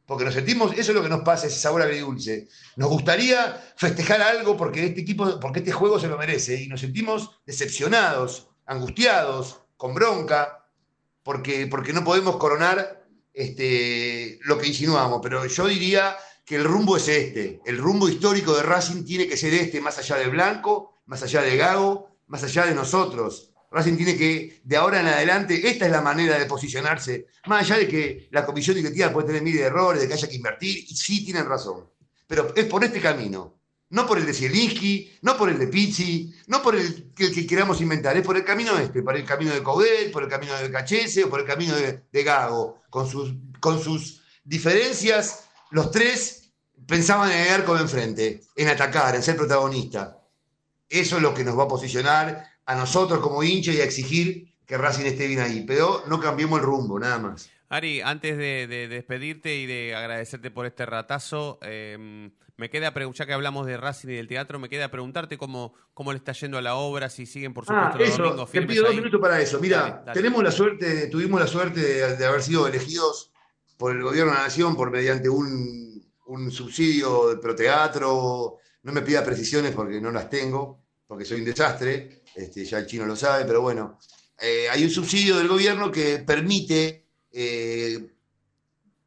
porque 0.07 0.23
nos 0.23 0.33
sentimos, 0.33 0.71
eso 0.71 0.91
es 0.91 0.95
lo 0.95 1.03
que 1.03 1.09
nos 1.09 1.21
pasa, 1.21 1.47
ese 1.47 1.59
sabor 1.59 1.81
agridulce. 1.81 2.47
Nos 2.77 2.89
gustaría 2.89 3.61
festejar 3.75 4.21
algo 4.21 4.55
porque 4.55 4.85
este 4.85 5.01
equipo, 5.01 5.37
porque 5.37 5.59
este 5.59 5.73
juego 5.73 5.99
se 5.99 6.07
lo 6.07 6.17
merece, 6.17 6.63
y 6.63 6.67
nos 6.67 6.79
sentimos 6.79 7.41
decepcionados, 7.45 8.47
angustiados, 8.65 9.59
con 9.75 9.93
bronca, 9.93 10.65
porque, 11.23 11.67
porque 11.67 11.91
no 11.91 12.05
podemos 12.05 12.37
coronar 12.37 13.05
este, 13.33 14.39
lo 14.43 14.57
que 14.57 14.67
insinuamos. 14.67 15.19
Pero 15.21 15.45
yo 15.45 15.67
diría 15.67 16.15
que 16.45 16.55
el 16.55 16.63
rumbo 16.63 16.95
es 16.95 17.09
este. 17.09 17.59
El 17.65 17.77
rumbo 17.77 18.07
histórico 18.07 18.55
de 18.55 18.63
Racing 18.63 19.03
tiene 19.03 19.27
que 19.27 19.35
ser 19.35 19.53
este, 19.53 19.81
más 19.81 19.97
allá 19.97 20.15
de 20.15 20.29
Blanco, 20.29 21.01
más 21.05 21.21
allá 21.21 21.41
de 21.41 21.57
Gago, 21.57 22.17
más 22.27 22.43
allá 22.43 22.65
de 22.65 22.73
nosotros. 22.73 23.51
Racing 23.69 23.97
tiene 23.97 24.17
que, 24.17 24.61
de 24.63 24.77
ahora 24.77 25.01
en 25.01 25.07
adelante, 25.07 25.67
esta 25.67 25.85
es 25.85 25.91
la 25.91 26.01
manera 26.01 26.39
de 26.39 26.45
posicionarse. 26.45 27.27
Más 27.47 27.63
allá 27.63 27.77
de 27.79 27.87
que 27.87 28.27
la 28.31 28.45
comisión 28.45 28.75
directiva 28.77 29.11
puede 29.11 29.27
tener 29.27 29.41
mil 29.41 29.57
errores, 29.57 30.01
de 30.01 30.07
que 30.07 30.13
haya 30.13 30.29
que 30.29 30.35
invertir, 30.35 30.85
y 30.87 30.95
sí 30.95 31.25
tienen 31.25 31.45
razón. 31.45 31.89
Pero 32.27 32.53
es 32.55 32.65
por 32.65 32.83
este 32.83 33.01
camino. 33.01 33.55
No 33.89 34.05
por 34.05 34.17
el 34.17 34.25
de 34.25 34.33
Zielinski, 34.33 35.17
no 35.21 35.37
por 35.37 35.49
el 35.49 35.57
de 35.57 35.67
Pizzi, 35.67 36.33
no 36.47 36.61
por 36.61 36.75
el 36.75 37.13
que, 37.13 37.31
que 37.31 37.47
queramos 37.47 37.79
inventar, 37.79 38.17
es 38.17 38.25
por 38.25 38.35
el 38.35 38.43
camino 38.43 38.77
este, 38.77 39.01
por 39.01 39.15
el 39.15 39.23
camino 39.23 39.53
de 39.53 39.63
Coudet, 39.63 40.11
por 40.11 40.23
el 40.23 40.29
camino 40.29 40.57
de 40.57 40.69
Cachese 40.69 41.23
o 41.23 41.29
por 41.29 41.39
el 41.39 41.45
camino 41.45 41.73
de, 41.73 42.03
de 42.11 42.23
Gago, 42.23 42.81
con 42.89 43.09
sus, 43.09 43.33
con 43.61 43.81
sus 43.81 44.21
diferencias, 44.43 45.45
los 45.71 45.89
tres 45.91 46.51
pensaban 46.85 47.31
en 47.31 47.47
el 47.47 47.53
arco 47.53 47.75
de 47.75 47.81
enfrente, 47.81 48.41
en 48.55 48.67
atacar, 48.67 49.15
en 49.15 49.23
ser 49.23 49.37
protagonista. 49.37 50.21
Eso 50.89 51.17
es 51.17 51.21
lo 51.21 51.33
que 51.33 51.45
nos 51.45 51.57
va 51.57 51.63
a 51.63 51.67
posicionar 51.69 52.45
a 52.67 52.75
nosotros 52.75 53.19
como 53.19 53.41
hinchas 53.43 53.73
y 53.75 53.81
a 53.81 53.85
exigir 53.85 54.53
que 54.65 54.77
Racing 54.77 55.05
esté 55.05 55.25
bien 55.27 55.39
ahí. 55.39 55.63
Pero 55.65 56.03
no 56.07 56.19
cambiemos 56.19 56.59
el 56.59 56.65
rumbo, 56.65 56.99
nada 56.99 57.17
más. 57.17 57.49
Ari, 57.69 58.01
antes 58.01 58.37
de, 58.37 58.67
de 58.67 58.87
despedirte 58.87 59.55
y 59.57 59.65
de 59.65 59.95
agradecerte 59.95 60.51
por 60.51 60.65
este 60.65 60.85
ratazo, 60.85 61.57
eh, 61.63 62.29
me 62.55 62.69
queda 62.69 62.93
preguntar, 62.93 63.19
ya 63.19 63.25
que 63.27 63.33
hablamos 63.33 63.65
de 63.67 63.75
Racing 63.77 64.09
y 64.09 64.13
del 64.13 64.27
teatro, 64.27 64.57
me 64.57 64.69
queda 64.69 64.89
preguntarte 64.89 65.37
cómo, 65.37 65.73
cómo 65.93 66.11
le 66.13 66.17
está 66.17 66.31
yendo 66.31 66.57
a 66.57 66.61
la 66.61 66.75
obra, 66.75 67.09
si 67.09 67.25
siguen 67.25 67.53
por 67.53 67.65
Ah, 67.67 67.91
supuesto 67.91 67.97
los 67.99 68.09
eso, 68.09 68.23
domingos 68.23 68.51
te 68.51 68.61
pido 68.61 68.83
dos 68.83 68.91
ahí. 68.91 68.97
minutos 68.97 69.19
para 69.21 69.41
eso. 69.41 69.59
Mira, 69.59 70.03
tenemos 70.13 70.43
la 70.43 70.51
suerte, 70.51 71.07
tuvimos 71.07 71.39
la 71.41 71.47
suerte 71.47 71.79
de, 71.81 72.15
de 72.15 72.25
haber 72.25 72.41
sido 72.41 72.67
elegidos 72.67 73.31
por 73.77 73.95
el 73.95 74.01
gobierno 74.01 74.31
de 74.31 74.37
la 74.37 74.43
nación 74.45 74.75
por 74.75 74.89
mediante 74.89 75.29
un, 75.29 76.03
un 76.27 76.51
subsidio 76.51 77.29
de 77.29 77.37
proteatro. 77.37 78.57
No 78.83 78.91
me 78.93 79.01
pida 79.01 79.23
precisiones 79.23 79.73
porque 79.73 79.99
no 80.01 80.09
las 80.11 80.29
tengo, 80.29 80.79
porque 81.05 81.25
soy 81.25 81.39
un 81.39 81.45
desastre. 81.45 82.16
Este, 82.37 82.63
ya 82.65 82.77
el 82.77 82.85
chino 82.85 83.05
lo 83.05 83.15
sabe, 83.15 83.45
pero 83.45 83.61
bueno. 83.61 83.97
Eh, 84.39 84.69
hay 84.69 84.83
un 84.83 84.91
subsidio 84.91 85.37
del 85.37 85.47
gobierno 85.47 85.91
que 85.91 86.19
permite, 86.19 87.07
eh, 87.31 88.11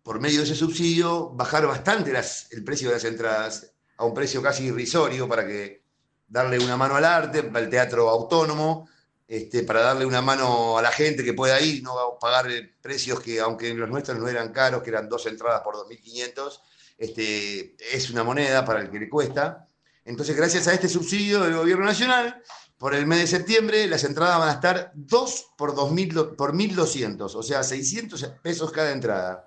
por 0.03 0.18
medio 0.18 0.39
de 0.39 0.45
ese 0.45 0.57
subsidio, 0.57 1.31
bajar 1.31 1.64
bastante 1.66 2.12
las- 2.12 2.51
el 2.53 2.64
precio 2.64 2.89
de 2.89 2.95
las 2.97 3.05
entradas 3.05 3.72
a 3.97 4.05
un 4.05 4.12
precio 4.12 4.43
casi 4.43 4.64
irrisorio 4.64 5.28
para 5.28 5.47
que 5.47 5.85
darle 6.26 6.59
una 6.59 6.76
mano 6.76 6.97
al 6.97 7.05
arte, 7.05 7.49
al 7.55 7.70
teatro 7.70 8.09
autónomo, 8.11 8.89
este, 9.28 9.62
para 9.62 9.83
darle 9.83 10.05
una 10.07 10.20
mano 10.22 10.76
a 10.76 10.83
la 10.83 10.91
gente 10.91 11.22
que 11.22 11.35
pueda 11.35 11.61
ir, 11.61 11.85
no 11.85 12.18
pagar 12.20 12.51
eh, 12.51 12.74
precios 12.83 13.20
que, 13.20 13.39
aunque 13.39 13.72
los 13.74 13.89
nuestros 13.89 14.18
no 14.18 14.26
eran 14.26 14.53
caros, 14.53 14.83
que 14.83 14.91
eran 14.91 15.09
dos 15.09 15.24
entradas 15.26 15.61
por 15.62 15.76
2.500, 15.76 16.62
este, 16.99 17.76
es 17.97 18.11
una 18.11 18.24
moneda 18.24 18.64
para 18.64 18.81
el 18.81 18.91
que 18.91 18.99
le 18.99 19.09
cuesta. 19.09 19.68
Entonces, 20.05 20.35
gracias 20.37 20.66
a 20.66 20.74
este 20.74 20.89
subsidio 20.89 21.43
del 21.43 21.55
gobierno 21.55 21.85
nacional, 21.85 22.43
por 22.81 22.95
el 22.95 23.07
mes 23.07 23.18
de 23.20 23.26
septiembre 23.26 23.87
las 23.87 24.05
entradas 24.05 24.39
van 24.39 24.49
a 24.49 24.53
estar 24.53 24.91
2 24.95 25.49
por, 25.59 25.74
2000, 25.74 26.14
do- 26.14 26.35
por 26.35 26.55
1.200, 26.55 27.35
o 27.35 27.43
sea, 27.43 27.62
600 27.62 28.24
pesos 28.43 28.72
cada 28.72 28.91
entrada. 28.93 29.45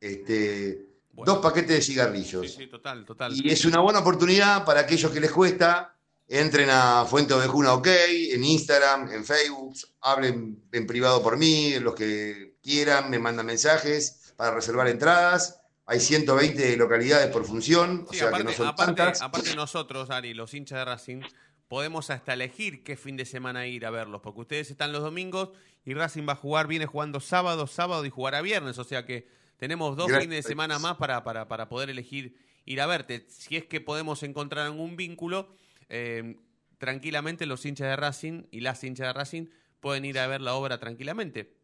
Este, 0.00 0.86
Bueno. 1.12 1.32
Dos 1.32 1.42
paquetes 1.42 1.70
de 1.76 1.80
cigarrillos. 1.80 2.42
Sí, 2.42 2.56
sí, 2.58 2.66
total, 2.66 3.06
total. 3.06 3.32
Y 3.34 3.50
es 3.50 3.64
una 3.64 3.80
buena 3.80 4.00
oportunidad 4.00 4.66
para 4.66 4.80
aquellos 4.80 5.10
que 5.10 5.18
les 5.20 5.32
cuesta, 5.32 5.96
entren 6.28 6.68
a 6.70 7.06
Fuente 7.08 7.32
Ovejuna 7.32 7.72
OK, 7.72 7.86
en 7.86 8.44
Instagram, 8.44 9.10
en 9.12 9.24
Facebook, 9.24 9.74
hablen 10.02 10.62
en 10.72 10.86
privado 10.86 11.22
por 11.22 11.38
mí, 11.38 11.78
los 11.80 11.94
que 11.94 12.56
quieran, 12.62 13.08
me 13.08 13.18
mandan 13.18 13.46
mensajes 13.46 14.34
para 14.36 14.54
reservar 14.54 14.88
entradas. 14.88 15.58
Hay 15.86 16.00
120 16.00 16.76
localidades 16.76 17.28
por 17.28 17.46
función, 17.46 18.04
o 18.06 18.12
sea 18.12 18.28
aparte, 18.28 18.44
que 18.44 18.50
no 18.50 18.56
son 18.56 18.66
aparte- 18.68 19.22
aparte 19.24 19.54
nosotros, 19.56 20.10
Ari, 20.10 20.34
los 20.34 20.52
hinchas 20.52 20.80
de 20.80 20.84
Racing, 20.84 21.20
podemos 21.68 22.10
hasta 22.10 22.32
elegir 22.34 22.82
qué 22.84 22.96
fin 22.96 23.16
de 23.16 23.24
semana 23.24 23.66
ir 23.66 23.86
a 23.86 23.90
verlos, 23.90 24.20
porque 24.22 24.40
ustedes 24.42 24.70
están 24.70 24.92
los 24.92 25.02
domingos 25.02 25.50
y 25.84 25.94
Racing 25.94 26.26
va 26.28 26.32
a 26.32 26.36
jugar, 26.36 26.66
viene 26.66 26.86
jugando 26.86 27.20
sábado, 27.20 27.66
sábado 27.66 28.04
y 28.04 28.10
jugará 28.10 28.40
viernes, 28.42 28.78
o 28.78 28.84
sea 28.84 29.04
que 29.06 29.28
tenemos 29.56 29.96
dos 29.96 30.08
Gracias. 30.08 30.24
fines 30.24 30.44
de 30.44 30.48
semana 30.48 30.78
más 30.78 30.96
para, 30.96 31.24
para, 31.24 31.48
para 31.48 31.68
poder 31.68 31.90
elegir 31.90 32.36
ir 32.64 32.80
a 32.80 32.86
verte. 32.86 33.24
Si 33.28 33.56
es 33.56 33.64
que 33.64 33.80
podemos 33.80 34.22
encontrar 34.22 34.66
algún 34.66 34.96
vínculo, 34.96 35.48
eh, 35.88 36.36
tranquilamente 36.78 37.46
los 37.46 37.64
hinchas 37.64 37.88
de 37.88 37.96
Racing 37.96 38.42
y 38.50 38.60
las 38.60 38.82
hinchas 38.84 39.06
de 39.08 39.12
Racing 39.12 39.46
pueden 39.80 40.04
ir 40.04 40.18
a 40.18 40.26
ver 40.26 40.40
la 40.40 40.54
obra 40.54 40.78
tranquilamente. 40.78 41.54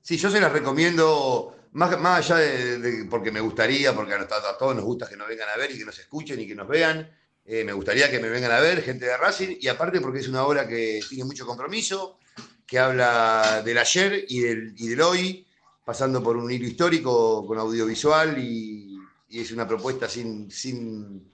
Sí, 0.00 0.16
yo 0.16 0.30
se 0.30 0.40
las 0.40 0.50
recomiendo, 0.52 1.54
más, 1.72 1.98
más 2.00 2.18
allá 2.30 2.36
de, 2.40 2.78
de- 2.78 3.04
porque 3.04 3.30
me 3.30 3.40
gustaría, 3.40 3.94
porque 3.94 4.14
a, 4.14 4.20
a 4.22 4.58
todos 4.58 4.74
nos 4.74 4.84
gusta 4.84 5.08
que 5.08 5.16
nos 5.16 5.28
vengan 5.28 5.48
a 5.50 5.56
ver 5.56 5.70
y 5.70 5.78
que 5.78 5.84
nos 5.84 5.98
escuchen 5.98 6.40
y 6.40 6.46
que 6.46 6.54
nos 6.54 6.66
vean. 6.66 7.08
Eh, 7.44 7.64
me 7.64 7.72
gustaría 7.72 8.10
que 8.10 8.20
me 8.20 8.28
vengan 8.28 8.52
a 8.52 8.60
ver, 8.60 8.82
gente 8.82 9.06
de 9.06 9.16
Racing, 9.16 9.56
y 9.60 9.68
aparte 9.68 10.00
porque 10.00 10.20
es 10.20 10.28
una 10.28 10.44
obra 10.44 10.66
que 10.66 11.00
tiene 11.08 11.24
mucho 11.24 11.46
compromiso, 11.46 12.18
que 12.66 12.78
habla 12.78 13.62
del 13.64 13.78
ayer 13.78 14.24
y 14.28 14.40
del, 14.40 14.74
y 14.76 14.88
del 14.88 15.00
hoy, 15.00 15.46
pasando 15.84 16.22
por 16.22 16.36
un 16.36 16.50
hilo 16.50 16.66
histórico 16.66 17.46
con 17.46 17.58
audiovisual 17.58 18.38
y, 18.38 18.88
es 19.28 19.50
una 19.50 19.66
propuesta 19.66 20.10
sin, 20.10 20.50
sin, 20.50 21.32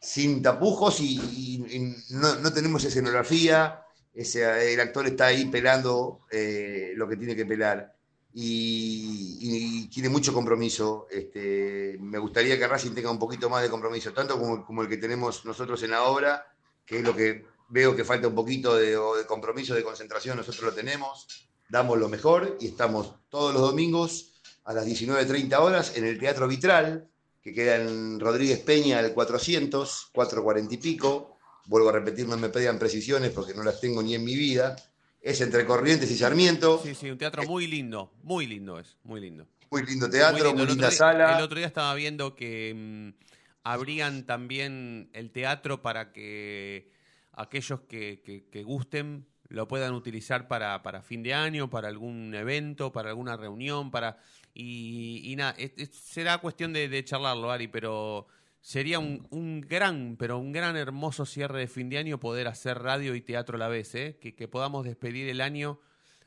sin 0.00 0.40
tapujos 0.40 1.00
y 1.00 1.98
no, 2.12 2.36
no 2.36 2.50
tenemos 2.50 2.82
escenografía, 2.82 3.84
ese, 4.14 4.72
el 4.72 4.80
actor 4.80 5.06
está 5.06 5.26
ahí 5.26 5.44
pelando 5.46 6.22
eh, 6.30 6.92
lo 6.96 7.08
que 7.08 7.16
tiene 7.16 7.36
que 7.36 7.46
pelar 7.46 7.94
y, 8.32 9.88
tiene 9.88 10.08
mucho 10.08 10.32
compromiso. 10.32 11.06
Este, 11.10 11.98
me 12.00 12.18
gustaría 12.18 12.58
que 12.58 12.68
Racing 12.68 12.92
tenga 12.92 13.10
un 13.10 13.18
poquito 13.18 13.50
más 13.50 13.62
de 13.62 13.70
compromiso, 13.70 14.12
tanto 14.12 14.38
como, 14.38 14.64
como 14.64 14.82
el 14.82 14.88
que 14.88 14.96
tenemos 14.96 15.44
nosotros 15.44 15.82
en 15.82 15.90
la 15.90 16.04
obra, 16.04 16.46
que 16.86 16.98
es 16.98 17.04
lo 17.04 17.14
que 17.14 17.44
veo 17.68 17.94
que 17.94 18.04
falta 18.04 18.28
un 18.28 18.34
poquito 18.34 18.76
de, 18.76 18.90
de 18.90 19.26
compromiso, 19.26 19.74
de 19.74 19.82
concentración, 19.82 20.36
nosotros 20.36 20.62
lo 20.64 20.72
tenemos, 20.72 21.48
damos 21.68 21.98
lo 21.98 22.08
mejor 22.08 22.56
y 22.60 22.68
estamos 22.68 23.14
todos 23.28 23.52
los 23.52 23.62
domingos 23.62 24.32
a 24.64 24.72
las 24.72 24.86
19.30 24.86 25.58
horas 25.58 25.96
en 25.96 26.04
el 26.04 26.18
Teatro 26.18 26.46
Vitral, 26.48 27.08
que 27.42 27.54
queda 27.54 27.76
en 27.76 28.20
Rodríguez 28.20 28.60
Peña 28.60 28.98
al 28.98 29.14
400, 29.14 30.10
440 30.12 30.74
y 30.74 30.76
pico. 30.76 31.38
Vuelvo 31.66 31.88
a 31.88 31.92
repetir, 31.92 32.28
no 32.28 32.36
me 32.36 32.48
pedan 32.48 32.78
precisiones 32.78 33.30
porque 33.30 33.54
no 33.54 33.62
las 33.62 33.80
tengo 33.80 34.02
ni 34.02 34.14
en 34.14 34.24
mi 34.24 34.34
vida. 34.34 34.76
Es 35.20 35.40
entre 35.40 35.66
Corrientes 35.66 36.10
y 36.10 36.16
Sarmiento. 36.16 36.80
Sí, 36.82 36.94
sí, 36.94 37.10
un 37.10 37.18
teatro 37.18 37.42
muy 37.44 37.66
lindo, 37.66 38.12
muy 38.22 38.46
lindo 38.46 38.78
es, 38.78 38.96
muy 39.04 39.20
lindo. 39.20 39.46
Muy 39.70 39.84
lindo 39.84 40.08
teatro, 40.10 40.52
muy, 40.54 40.66
linda 40.66 40.88
día- 40.88 40.96
sala. 40.96 41.36
El 41.36 41.44
otro 41.44 41.58
día 41.58 41.66
estaba 41.66 41.94
viendo 41.94 42.34
que 42.34 42.74
mm, 42.74 43.22
abrían 43.62 44.24
también 44.26 45.10
el 45.12 45.30
teatro 45.30 45.82
para 45.82 46.12
que 46.12 46.90
aquellos 47.32 47.80
que, 47.82 48.22
que- 48.24 48.46
que 48.50 48.62
gusten 48.64 49.26
lo 49.48 49.66
puedan 49.68 49.94
utilizar 49.94 50.48
para, 50.48 50.82
para 50.82 51.02
fin 51.02 51.22
de 51.22 51.34
año, 51.34 51.68
para 51.68 51.88
algún 51.88 52.34
evento, 52.34 52.92
para 52.92 53.10
alguna 53.10 53.36
reunión, 53.36 53.90
para 53.90 54.16
y, 54.54 55.22
y 55.24 55.36
nada, 55.36 55.54
será 55.92 56.38
cuestión 56.38 56.72
de, 56.72 56.88
de 56.88 57.04
charlarlo, 57.04 57.50
Ari, 57.50 57.68
pero 57.68 58.26
sería 58.60 58.98
un, 58.98 59.26
un 59.30 59.60
gran, 59.62 60.16
pero 60.18 60.38
un 60.38 60.52
gran 60.52 60.76
hermoso 60.76 61.24
cierre 61.26 61.60
de 61.60 61.66
fin 61.68 61.88
de 61.88 61.98
año 61.98 62.20
poder 62.20 62.46
hacer 62.48 62.78
radio 62.78 63.14
y 63.14 63.20
teatro 63.22 63.56
a 63.56 63.58
la 63.58 63.68
vez, 63.68 63.94
¿eh? 63.94 64.18
que, 64.20 64.34
que 64.34 64.48
podamos 64.48 64.84
despedir 64.84 65.28
el 65.28 65.40
año. 65.40 65.80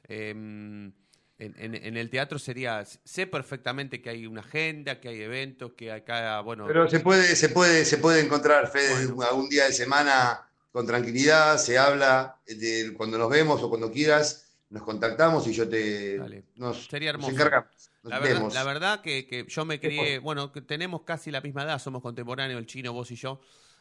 em, 0.08 0.94
en, 1.40 1.56
en- 1.58 1.76
en 1.76 1.98
el 1.98 2.10
teatro 2.10 2.38
sería, 2.40 2.86
sé 2.86 3.28
perfectamente 3.28 4.02
que 4.02 4.10
hay 4.12 4.28
una 4.28 4.42
agenda, 4.42 5.00
que 5.00 5.10
hay 5.10 5.22
eventos, 5.22 5.74
que 5.74 5.92
acá, 5.92 6.40
bueno... 6.42 6.68
Pero 6.68 6.88
se 6.90 7.00
puede, 7.00 7.36
se 7.36 7.50
puede, 7.50 7.86
se 7.86 7.98
puede 7.98 8.22
encontrar, 8.22 8.68
Fede, 8.70 8.94
algún 9.28 9.50
día 9.50 9.66
de 9.66 9.74
semana 9.74 10.48
con 10.72 10.86
tranquilidad, 10.86 11.58
se 11.58 11.78
habla, 11.78 12.40
de, 12.48 12.94
cuando 12.96 13.18
nos 13.18 13.30
vemos 13.30 13.62
o 13.64 13.70
cuando 13.70 13.92
quieras, 13.92 14.48
nos 14.70 14.84
contactamos 14.84 15.48
y 15.48 15.54
yo 15.54 15.68
te 15.68 16.20
nos, 16.56 16.86
Sería 16.88 17.12
nos 17.14 17.30
hermoso. 17.30 17.32
encargamos. 17.32 17.90
La 18.04 18.20
verdad, 18.20 18.36
vemos. 18.36 18.54
la 18.54 18.64
verdad 18.64 19.02
que, 19.02 19.26
que 19.26 19.46
yo 19.48 19.66
me 19.66 19.80
crié, 19.80 20.20
bueno, 20.20 20.52
que 20.52 20.62
tenemos 20.62 21.02
casi 21.04 21.32
la 21.32 21.42
misma 21.42 21.64
edad, 21.64 21.80
somos 21.80 22.02
contemporáneos, 22.02 22.60
el 22.60 22.66
chino, 22.66 22.92
vos 22.94 23.10
y 23.12 23.16
yo, 23.16 23.40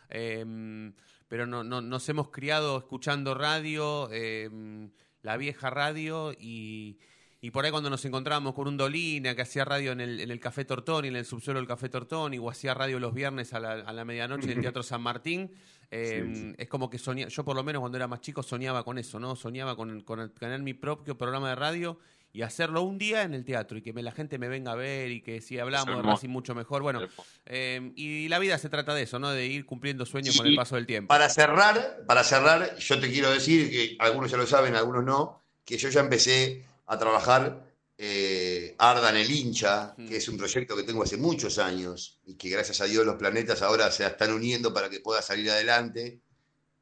em, 0.09 0.93
pero 1.29 1.47
no, 1.47 1.65
no- 1.65 1.81
nos 1.81 2.09
hemos 2.09 2.29
criado 2.31 2.79
escuchando 2.79 3.35
radio, 3.35 4.11
em, 4.13 4.91
la 5.23 5.37
vieja 5.37 5.71
radio, 5.71 6.33
y, 6.39 6.99
y 7.41 7.51
por 7.51 7.65
ahí 7.65 7.71
cuando 7.71 7.91
nos 7.91 8.05
encontrábamos 8.05 8.55
con 8.55 8.69
un 8.69 8.77
Dolina 8.77 9.35
que 9.35 9.43
hacía 9.43 9.65
radio 9.65 9.93
en 9.93 10.01
el, 10.01 10.21
en 10.21 10.31
el 10.31 10.39
Café 10.41 10.65
Tortoni, 10.65 11.09
en 11.09 11.17
el 11.17 11.25
subsuelo 11.25 11.59
del 11.59 11.67
Café 11.67 11.89
Tortoni, 11.89 12.39
o 12.39 12.51
hacía 12.51 12.75
radio 12.75 12.99
los 13.01 13.15
viernes 13.15 13.53
a 13.55 13.61
la, 13.61 13.73
a 13.73 13.93
la 13.93 14.05
medianoche 14.05 14.45
en 14.51 14.59
el 14.59 14.63
Teatro 14.63 14.83
San 14.83 15.01
Martín, 15.03 15.51
em, 15.91 16.55
es 16.59 16.69
como 16.69 16.89
que 16.91 16.99
soñaba, 16.99 17.29
yo 17.31 17.45
por 17.45 17.57
lo 17.57 17.63
menos 17.65 17.81
cuando 17.81 17.97
era 17.99 18.07
más 18.09 18.21
chico 18.21 18.43
soñaba 18.43 18.85
con 18.85 18.99
eso, 18.99 19.19
¿no? 19.19 19.35
Soñaba 19.37 19.75
con, 19.77 20.03
con 20.03 20.33
tener 20.35 20.61
mi 20.63 20.75
propio 20.75 21.17
programa 21.19 21.49
de 21.51 21.55
radio 21.57 21.99
y 22.35 22.43
hacerlo 22.43 22.83
un 22.83 22.97
día 22.99 23.23
en 23.25 23.35
el 23.35 23.45
teatro 23.45 23.77
y 23.77 23.83
que 23.83 23.93
me- 23.93 24.03
la 24.03 24.13
gente 24.13 24.39
me 24.39 24.49
venga 24.49 24.73
a 24.73 24.75
ver 24.75 25.11
y 25.11 25.21
que 25.21 25.41
si 25.41 25.59
hablamos 25.59 25.97
de. 25.97 26.03
Racing 26.03 26.31
mucho 26.31 26.55
mejor. 26.55 26.83
Bueno, 26.83 27.01
eh, 27.47 27.93
y 27.95 28.29
la 28.29 28.39
vida 28.39 28.57
se 28.59 28.69
trata 28.69 28.95
de 28.95 29.03
eso, 29.03 29.19
¿no? 29.19 29.31
De 29.31 29.47
ir 29.47 29.67
cumpliendo 29.67 30.07
sueños 30.07 30.35
Y 30.35 30.39
con 30.39 30.47
el 30.47 30.57
paso 30.57 30.77
del 30.77 30.87
tiempo. 30.87 31.09
Para 31.09 31.29
cerrar, 31.29 32.05
para 32.07 32.25
cerrar, 32.25 32.77
yo 32.79 32.99
te 33.01 33.11
quiero 33.11 33.31
decir 33.31 33.71
que 33.71 33.97
algunos 33.99 34.31
ya 34.31 34.37
lo 34.39 34.47
saben, 34.47 34.75
algunos 34.77 35.05
no, 35.05 35.43
que 35.65 35.77
yo 35.77 35.89
ya 35.91 36.01
empecé 36.01 36.65
a 36.87 36.99
trabajar 36.99 37.71
eh, 38.05 38.75
Ardan 38.79 39.17
el 39.17 39.31
hincha, 39.31 39.95
que 39.97 40.17
es 40.17 40.29
un 40.29 40.37
proyecto 40.37 40.75
que 40.75 40.83
tengo 40.83 41.05
hace 41.05 41.17
muchos 41.17 41.59
años 41.59 42.19
y 42.25 42.35
que 42.35 42.49
gracias 42.49 42.81
a 42.81 42.87
Dios 42.87 43.07
los 43.07 43.15
planetas 43.17 43.63
ahora 43.63 43.91
se 43.93 44.05
están 44.05 44.33
uniendo 44.33 44.75
para 44.75 44.91
que 44.91 44.99
pueda 44.99 45.23
salir 45.23 45.49
adelante. 45.51 46.19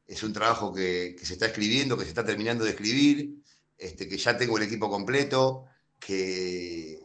Es 0.06 0.22
un 0.22 0.32
trabajo 0.32 0.72
que, 0.72 1.14
que 1.18 1.26
se 1.26 1.34
está 1.34 1.46
escribiendo, 1.46 1.98
que 1.98 2.04
se 2.04 2.08
está 2.10 2.24
terminando 2.24 2.64
de 2.64 2.70
escribir, 2.70 3.39
este, 3.80 4.06
que 4.06 4.18
ya 4.18 4.36
tengo 4.36 4.58
el 4.58 4.64
equipo 4.64 4.90
completo, 4.90 5.64
que, 5.98 6.98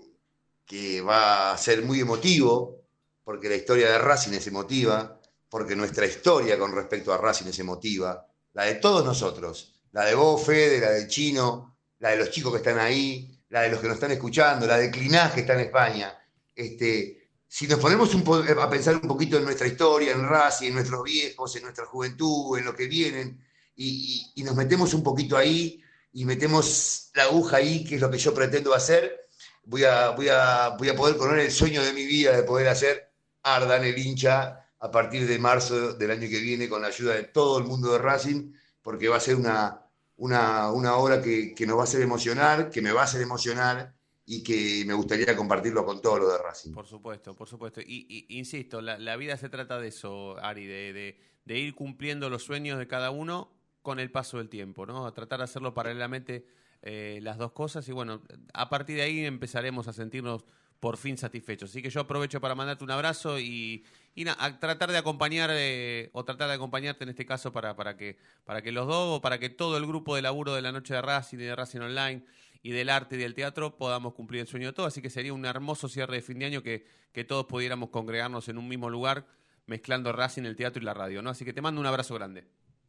va 1.07 1.53
a 1.53 1.57
ser 1.57 1.83
muy 1.83 2.01
emotivo, 2.01 2.81
porque 3.23 3.47
la 3.47 3.55
historia 3.55 3.91
de 3.91 3.97
Racing 3.97 4.33
es 4.33 4.47
emotiva, 4.47 5.21
porque 5.49 5.75
nuestra 5.75 6.05
historia 6.05 6.59
con 6.59 6.75
respecto 6.75 7.13
a 7.13 7.17
Racing 7.17 7.47
es 7.47 7.59
emotiva, 7.59 8.27
la 8.53 8.63
de 8.63 8.75
todos 8.75 9.05
nosotros, 9.05 9.73
la 9.91 10.03
de 10.05 10.15
vos, 10.15 10.43
Fede, 10.43 10.81
la 10.81 10.91
del 10.91 11.07
Chino, 11.07 11.77
la 11.99 12.09
de 12.09 12.17
los 12.17 12.31
chicos 12.31 12.51
que 12.51 12.57
están 12.57 12.79
ahí, 12.79 13.39
la 13.49 13.61
de 13.61 13.69
los 13.69 13.79
que 13.79 13.87
nos 13.87 13.95
están 13.95 14.11
escuchando, 14.11 14.67
la 14.67 14.77
de 14.77 14.91
Clinás 14.91 15.33
que 15.33 15.41
está 15.41 15.53
en 15.53 15.61
España. 15.61 16.13
Este, 16.53 17.29
si 17.47 17.67
nos 17.67 17.79
ponemos 17.79 18.09
a 18.13 18.69
pensar 18.69 18.95
un 18.95 19.07
poquito 19.07 19.37
en 19.37 19.45
nuestra 19.45 19.67
historia, 19.67 20.11
en 20.11 20.27
Racing, 20.27 20.67
en 20.67 20.75
nuestros 20.75 21.03
viejos, 21.03 21.55
en 21.55 21.63
nuestra 21.63 21.85
juventud, 21.85 22.57
en 22.57 22.65
lo 22.65 22.75
que 22.75 22.87
vienen, 22.87 23.41
y 23.77 24.41
nos 24.43 24.55
metemos 24.55 24.93
un 24.93 25.03
poquito 25.03 25.37
ahí 25.37 25.84
y 26.15 26.25
metemos 26.25 27.11
la 27.13 27.23
aguja 27.23 27.57
ahí, 27.57 27.83
que 27.83 27.95
es 27.95 28.01
lo 28.01 28.09
que 28.09 28.17
yo 28.17 28.33
pretendo 28.33 28.73
hacer, 28.73 29.27
voy 29.65 29.83
a, 29.83 30.09
voy 30.11 30.29
a, 30.29 30.69
voy 30.79 30.89
a 30.89 30.95
poder 30.95 31.17
correr 31.17 31.39
el 31.45 31.51
sueño 31.51 31.83
de 31.83 31.91
mi 31.93 32.05
vida 32.05 32.35
de 32.35 32.43
poder 32.43 32.67
hacer 32.69 33.11
Ardan 33.43 33.83
el 33.83 33.97
hincha 33.97 34.65
a 34.79 34.89
partir 34.89 35.27
de 35.27 35.37
marzo 35.37 35.93
del 35.93 36.09
año 36.11 36.27
que 36.29 36.39
viene 36.39 36.67
con 36.67 36.81
la 36.81 36.87
ayuda 36.87 37.13
de 37.15 37.23
todo 37.25 37.59
el 37.59 37.65
mundo 37.65 37.91
de 37.91 37.99
Racing, 37.99 38.53
porque 38.81 39.07
va 39.09 39.17
a 39.17 39.19
ser 39.19 39.35
una, 39.35 39.81
una, 40.17 40.71
una 40.71 40.95
obra 40.95 41.21
que, 41.21 41.53
que 41.53 41.67
nos 41.67 41.77
va 41.77 41.81
a 41.81 41.83
hacer 41.83 42.01
emocionar, 42.01 42.69
que 42.71 42.81
me 42.81 42.91
va 42.91 43.01
a 43.01 43.03
hacer 43.05 43.21
emocionar 43.21 43.93
y 44.25 44.41
que 44.41 44.83
me 44.87 44.93
gustaría 44.95 45.35
compartirlo 45.35 45.85
con 45.85 46.01
todos 46.01 46.19
los 46.21 46.31
de 46.31 46.37
Racing. 46.39 46.71
Por 46.73 46.87
supuesto, 46.87 47.35
por 47.35 47.47
supuesto. 47.47 47.81
Y, 47.81 48.07
y- 48.29 48.37
insisto, 48.39 48.81
la, 48.81 48.97
la 48.97 49.15
vida 49.17 49.37
se 49.37 49.49
trata 49.49 49.79
de 49.79 49.89
eso, 49.89 50.37
Ari, 50.39 50.65
de, 50.65 50.93
de- 50.93 51.19
de 51.45 51.59
ir 51.59 51.75
cumpliendo 51.75 52.29
los 52.29 52.43
sueños 52.43 52.79
de 52.79 52.87
cada 52.87 53.11
uno 53.11 53.54
con 53.85 53.99
el 53.99 54.09
paso 54.09 54.39
del 54.39 54.49
tiempo, 54.49 54.87
¿no? 54.87 55.05
A 55.05 55.13
tratar 55.13 55.37
de 55.37 55.43
hacerlo 55.43 55.75
paralelamente 55.75 56.47
eh, 56.81 57.19
las 57.21 57.37
dos 57.37 57.51
cosas 57.51 57.87
y 57.87 57.91
bueno, 57.91 58.23
a 58.51 58.67
partir 58.67 58.95
de 58.95 59.03
ahí 59.03 59.23
empezaremos 59.23 59.87
a 59.87 59.93
sentirnos 59.93 60.43
por 60.79 60.97
fin 60.97 61.17
satisfechos. 61.17 61.69
Así 61.69 61.83
que 61.83 61.91
yo 61.91 62.01
aprovecho 62.01 62.41
para 62.41 62.55
mandarte 62.55 62.83
un 62.83 62.89
abrazo 62.89 63.39
y, 63.39 63.85
y 64.15 64.27
a 64.27 64.59
tratar 64.59 64.91
de 64.91 64.97
acompañar 64.97 65.51
eh, 65.53 66.09
o 66.13 66.25
tratar 66.25 66.49
de 66.49 66.55
acompañarte 66.55 67.03
en 67.03 67.11
este 67.11 67.27
caso 67.27 67.53
para, 67.53 67.75
para 67.75 67.95
que 67.95 68.17
para 68.43 68.63
que 68.63 68.71
los 68.71 68.87
dos 68.87 69.19
o 69.19 69.21
para 69.21 69.37
que 69.37 69.49
todo 69.49 69.77
el 69.77 69.85
grupo 69.85 70.15
de 70.15 70.23
laburo 70.23 70.55
de 70.55 70.63
la 70.63 70.71
noche 70.71 70.95
de 70.95 71.01
Racing 71.03 71.37
y 71.37 71.43
de 71.43 71.55
Racing 71.55 71.81
Online 71.81 72.25
y 72.63 72.71
del 72.71 72.89
arte 72.89 73.15
y 73.15 73.19
del 73.19 73.35
teatro 73.35 73.77
podamos 73.77 74.15
cumplir 74.15 74.41
el 74.41 74.47
sueño 74.47 74.67
de 74.69 74.73
todos. 74.73 74.87
Así 74.87 75.01
que 75.03 75.11
sería 75.11 75.31
un 75.31 75.45
hermoso 75.45 75.87
cierre 75.87 76.15
de 76.15 76.21
fin 76.23 76.39
de 76.39 76.45
año 76.45 76.63
que, 76.63 76.87
que 77.13 77.23
todos 77.23 77.45
pudiéramos 77.45 77.89
congregarnos 77.89 78.49
en 78.49 78.57
un 78.57 78.67
mismo 78.67 78.89
lugar 78.89 79.27
mezclando 79.67 80.11
Racing, 80.11 80.43
el 80.43 80.55
teatro 80.55 80.81
y 80.81 80.85
la 80.85 80.95
radio, 80.95 81.21
¿no? 81.21 81.29
Así 81.29 81.45
que 81.45 81.53
te 81.53 81.61
mando 81.61 81.79
un 81.79 81.87
abrazo 81.87 82.15
grande. 82.15 82.45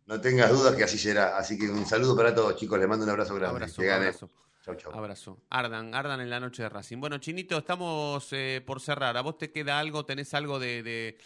No 0.06 0.20
tengas 0.20 0.50
dudas 0.50 0.74
que 0.76 0.84
así 0.84 0.98
será. 0.98 1.36
Así 1.36 1.58
que 1.58 1.68
un 1.68 1.84
saludo 1.84 2.16
para 2.16 2.34
todos, 2.34 2.56
chicos. 2.56 2.78
Les 2.78 2.88
mando 2.88 3.04
un 3.04 3.10
abrazo 3.10 3.34
grande. 3.34 3.56
Abrazo, 3.56 3.82
que 3.82 3.88
ganen. 3.88 4.08
abrazo. 4.08 4.30
Chau, 4.64 4.74
chau. 4.76 4.92
Abrazo. 4.92 5.42
Ardan, 5.50 5.94
Ardan 5.94 6.20
en 6.20 6.30
la 6.30 6.40
noche 6.40 6.62
de 6.62 6.68
Racing. 6.68 6.98
Bueno, 6.98 7.18
Chinito, 7.18 7.58
estamos 7.58 8.28
eh, 8.32 8.62
por 8.66 8.80
cerrar. 8.80 9.16
¿A 9.16 9.20
vos 9.22 9.36
te 9.38 9.50
queda 9.52 9.78
algo? 9.78 10.04
¿Tenés 10.04 10.32
algo 10.34 10.58
de, 10.58 10.82
de- 10.82 11.18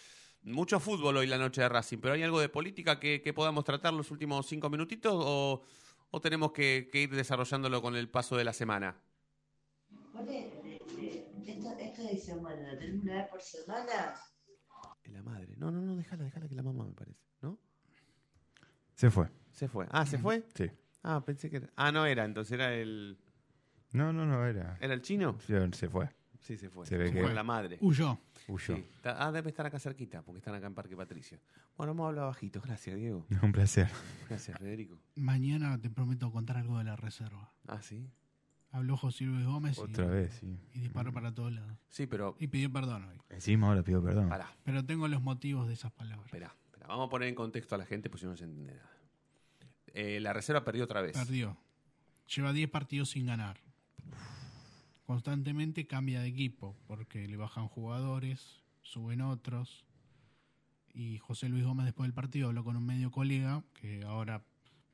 Mucho 0.43 0.79
fútbol 0.79 1.17
hoy 1.17 1.27
la 1.27 1.37
noche 1.37 1.61
de 1.61 1.69
Racing, 1.69 1.99
pero 1.99 2.15
¿hay 2.15 2.23
algo 2.23 2.39
de 2.39 2.49
política 2.49 2.99
que, 2.99 3.21
que 3.21 3.33
podamos 3.33 3.63
tratar 3.63 3.93
los 3.93 4.09
últimos 4.09 4.47
cinco 4.47 4.69
minutitos 4.71 5.13
o, 5.15 5.61
o 6.09 6.21
tenemos 6.21 6.51
que, 6.51 6.89
que 6.91 7.01
ir 7.03 7.15
desarrollándolo 7.15 7.81
con 7.81 7.95
el 7.95 8.09
paso 8.09 8.35
de 8.37 8.43
la 8.43 8.53
semana? 8.53 8.95
Esto, 11.45 11.69
esto 11.79 12.03
de 12.03 12.17
semana, 12.17 12.73
¿lo 12.73 12.77
tenemos 12.79 13.03
una 13.03 13.15
vez 13.17 13.27
por 13.29 13.41
semana? 13.41 14.15
La 15.05 15.21
madre. 15.21 15.53
No, 15.57 15.69
no, 15.71 15.81
no, 15.81 15.95
déjala, 15.95 16.23
déjala 16.23 16.47
que 16.47 16.55
la 16.55 16.63
mamá 16.63 16.85
me 16.85 16.93
parece. 16.93 17.19
Se 19.01 19.09
fue. 19.09 19.27
Se 19.51 19.67
fue. 19.67 19.87
Ah, 19.89 20.05
¿se 20.05 20.19
fue? 20.19 20.45
Sí. 20.53 20.69
Ah, 21.01 21.23
pensé 21.25 21.49
que 21.49 21.57
era... 21.57 21.69
Ah, 21.75 21.91
no 21.91 22.05
era, 22.05 22.23
entonces 22.23 22.51
era 22.51 22.71
el... 22.71 23.17
No, 23.93 24.13
no, 24.13 24.27
no 24.27 24.45
era. 24.45 24.77
¿Era 24.79 24.93
el 24.93 25.01
chino? 25.01 25.39
Sí, 25.39 25.55
Se 25.71 25.89
fue. 25.89 26.07
Sí, 26.39 26.55
se 26.55 26.69
fue. 26.69 26.85
Se 26.85 26.97
ve 26.97 27.11
que 27.11 27.19
fue 27.19 27.33
la 27.33 27.43
madre. 27.43 27.79
Huyó. 27.81 28.19
huyó. 28.47 28.75
Sí. 28.75 28.85
Ah, 29.03 29.31
debe 29.31 29.49
estar 29.49 29.65
acá 29.65 29.79
cerquita, 29.79 30.21
porque 30.21 30.37
están 30.37 30.53
acá 30.53 30.67
en 30.67 30.75
Parque 30.75 30.95
Patricio. 30.95 31.39
Bueno, 31.77 31.93
vamos 31.95 32.03
a 32.03 32.07
hablar 32.09 32.25
bajito. 32.25 32.61
Gracias, 32.61 32.95
Diego. 32.95 33.25
Un 33.41 33.51
placer. 33.51 33.87
Gracias, 34.29 34.59
Federico. 34.59 34.99
Mañana 35.15 35.81
te 35.81 35.89
prometo 35.89 36.31
contar 36.31 36.57
algo 36.57 36.77
de 36.77 36.83
la 36.83 36.95
reserva. 36.95 37.51
Ah, 37.67 37.81
sí. 37.81 38.07
Habló 38.69 38.97
José 38.97 39.23
Luis 39.23 39.47
Gómez 39.47 39.79
y, 39.79 39.81
Otra 39.81 40.05
vez, 40.05 40.35
sí. 40.39 40.59
y 40.75 40.79
disparó 40.79 41.11
para 41.11 41.33
todos 41.33 41.51
lados. 41.51 41.75
Sí, 41.89 42.05
pero... 42.05 42.35
Y 42.39 42.49
pidió 42.49 42.71
perdón 42.71 43.05
hoy. 43.05 43.19
Encima 43.29 43.67
ahora 43.67 43.81
pido 43.81 44.03
perdón. 44.03 44.29
Pará, 44.29 44.55
Pero 44.63 44.85
tengo 44.85 45.07
los 45.07 45.23
motivos 45.23 45.67
de 45.67 45.73
esas 45.73 45.91
palabras. 45.91 46.27
espera. 46.27 46.55
Vamos 46.91 47.07
a 47.07 47.09
poner 47.09 47.29
en 47.29 47.35
contexto 47.35 47.73
a 47.73 47.77
la 47.77 47.85
gente, 47.85 48.09
pues 48.09 48.19
si 48.19 48.27
no 48.27 48.35
se 48.35 48.43
entiende 48.43 48.75
nada. 48.75 48.91
Eh, 49.93 50.19
la 50.19 50.33
reserva 50.33 50.65
perdió 50.65 50.83
otra 50.83 51.01
vez. 51.01 51.13
Perdió. 51.17 51.57
Lleva 52.35 52.51
10 52.51 52.69
partidos 52.69 53.11
sin 53.11 53.27
ganar. 53.27 53.61
Constantemente 55.05 55.87
cambia 55.87 56.19
de 56.19 56.27
equipo 56.27 56.75
porque 56.87 57.29
le 57.29 57.37
bajan 57.37 57.69
jugadores, 57.69 58.61
suben 58.81 59.21
otros. 59.21 59.85
Y 60.93 61.17
José 61.19 61.47
Luis 61.47 61.63
Gómez 61.63 61.85
después 61.85 62.07
del 62.09 62.13
partido 62.13 62.47
habló 62.49 62.65
con 62.65 62.75
un 62.75 62.85
medio 62.85 63.09
colega, 63.09 63.63
que 63.79 64.03
ahora, 64.03 64.43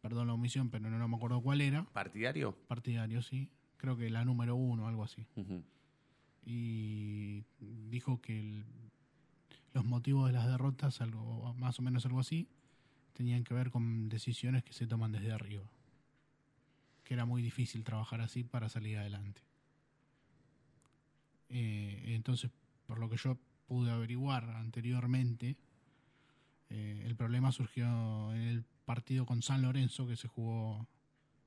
perdón 0.02 0.28
la 0.28 0.34
omisión, 0.34 0.70
pero 0.70 0.88
no, 0.92 1.00
no 1.00 1.08
me 1.08 1.16
acuerdo 1.16 1.42
cuál 1.42 1.62
era. 1.62 1.84
¿Partidario? 1.94 2.56
Partidario, 2.68 3.24
sí. 3.24 3.50
Creo 3.78 3.98
que 3.98 4.12
la 4.12 4.24
número 4.24 4.56
uno, 4.56 4.88
algo 4.88 5.04
así. 5.04 5.26
Y 6.46 7.44
dijo 7.60 8.22
que 8.22 8.40
el- 8.40 8.66
los 9.78 9.86
motivos 9.86 10.26
de 10.26 10.34
las 10.34 10.48
derrotas, 10.48 11.02
algo 11.02 11.54
más 11.54 11.78
o 11.78 11.84
menos 11.84 12.04
algo 12.08 12.20
así, 12.20 12.48
tenían 13.14 13.44
que 13.44 13.54
ver 13.54 13.70
con 13.70 14.10
decisiones 14.10 14.64
que 14.64 14.74
se 14.74 14.88
toman 14.88 15.12
desde 15.12 15.32
arriba. 15.32 15.70
Que 17.04 17.14
era 17.14 17.26
muy 17.26 17.44
difícil 17.44 17.84
trabajar 17.84 18.22
así 18.22 18.44
para 18.44 18.70
salir 18.70 18.98
adelante. 18.98 19.40
Eh, 21.50 22.16
entonces, 22.16 22.50
por 22.88 22.98
lo 22.98 23.08
que 23.08 23.18
yo 23.18 23.38
pude 23.68 23.92
averiguar 23.92 24.50
anteriormente, 24.50 25.58
eh, 26.72 27.04
el 27.06 27.16
problema 27.16 27.52
surgió 27.52 28.34
en 28.34 28.42
el 28.42 28.64
partido 28.84 29.28
con 29.28 29.44
San 29.44 29.62
Lorenzo 29.62 30.08
que 30.08 30.16
se 30.16 30.28
jugó 30.28 30.88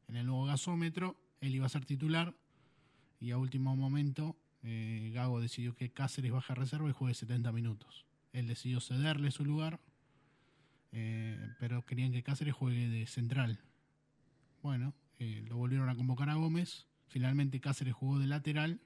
en 0.07 0.15
el 0.15 0.27
nuevo 0.27 0.45
gasómetro. 0.45 1.17
Él 1.41 1.57
iba 1.57 1.67
a 1.67 1.69
ser 1.69 1.85
titular 1.85 2.33
y 3.19 3.33
a 3.33 3.39
último 3.39 3.75
momento 3.75 4.37
eh, 4.63 5.11
Gago 5.13 5.41
decidió 5.41 5.75
que 5.75 5.91
Cáceres 5.91 6.31
baje 6.31 6.53
a 6.53 6.55
reserva 6.55 6.89
y 6.89 6.93
juegue 6.93 7.15
70 7.15 7.51
minutos. 7.51 8.07
Él 8.33 8.47
decidió 8.47 8.81
cederle 8.81 9.31
su 9.31 9.45
lugar, 9.45 9.81
eh, 10.93 11.39
pero 11.59 11.85
querían 11.85 12.13
que 12.13 12.23
Cáceres 12.23 12.55
juegue 12.55 12.89
de 12.89 13.07
central. 13.07 13.61
Bueno, 14.63 14.95
eh, 15.19 15.45
lo 15.49 15.57
volvieron 15.57 15.89
a 15.89 15.97
convocar 15.97 16.31
a 16.31 16.35
Gómez. 16.35 16.87
Finalmente 17.09 17.61
Cáceres 17.61 17.95
jugó 17.95 18.19
de 18.19 18.27
lateral 18.27 18.81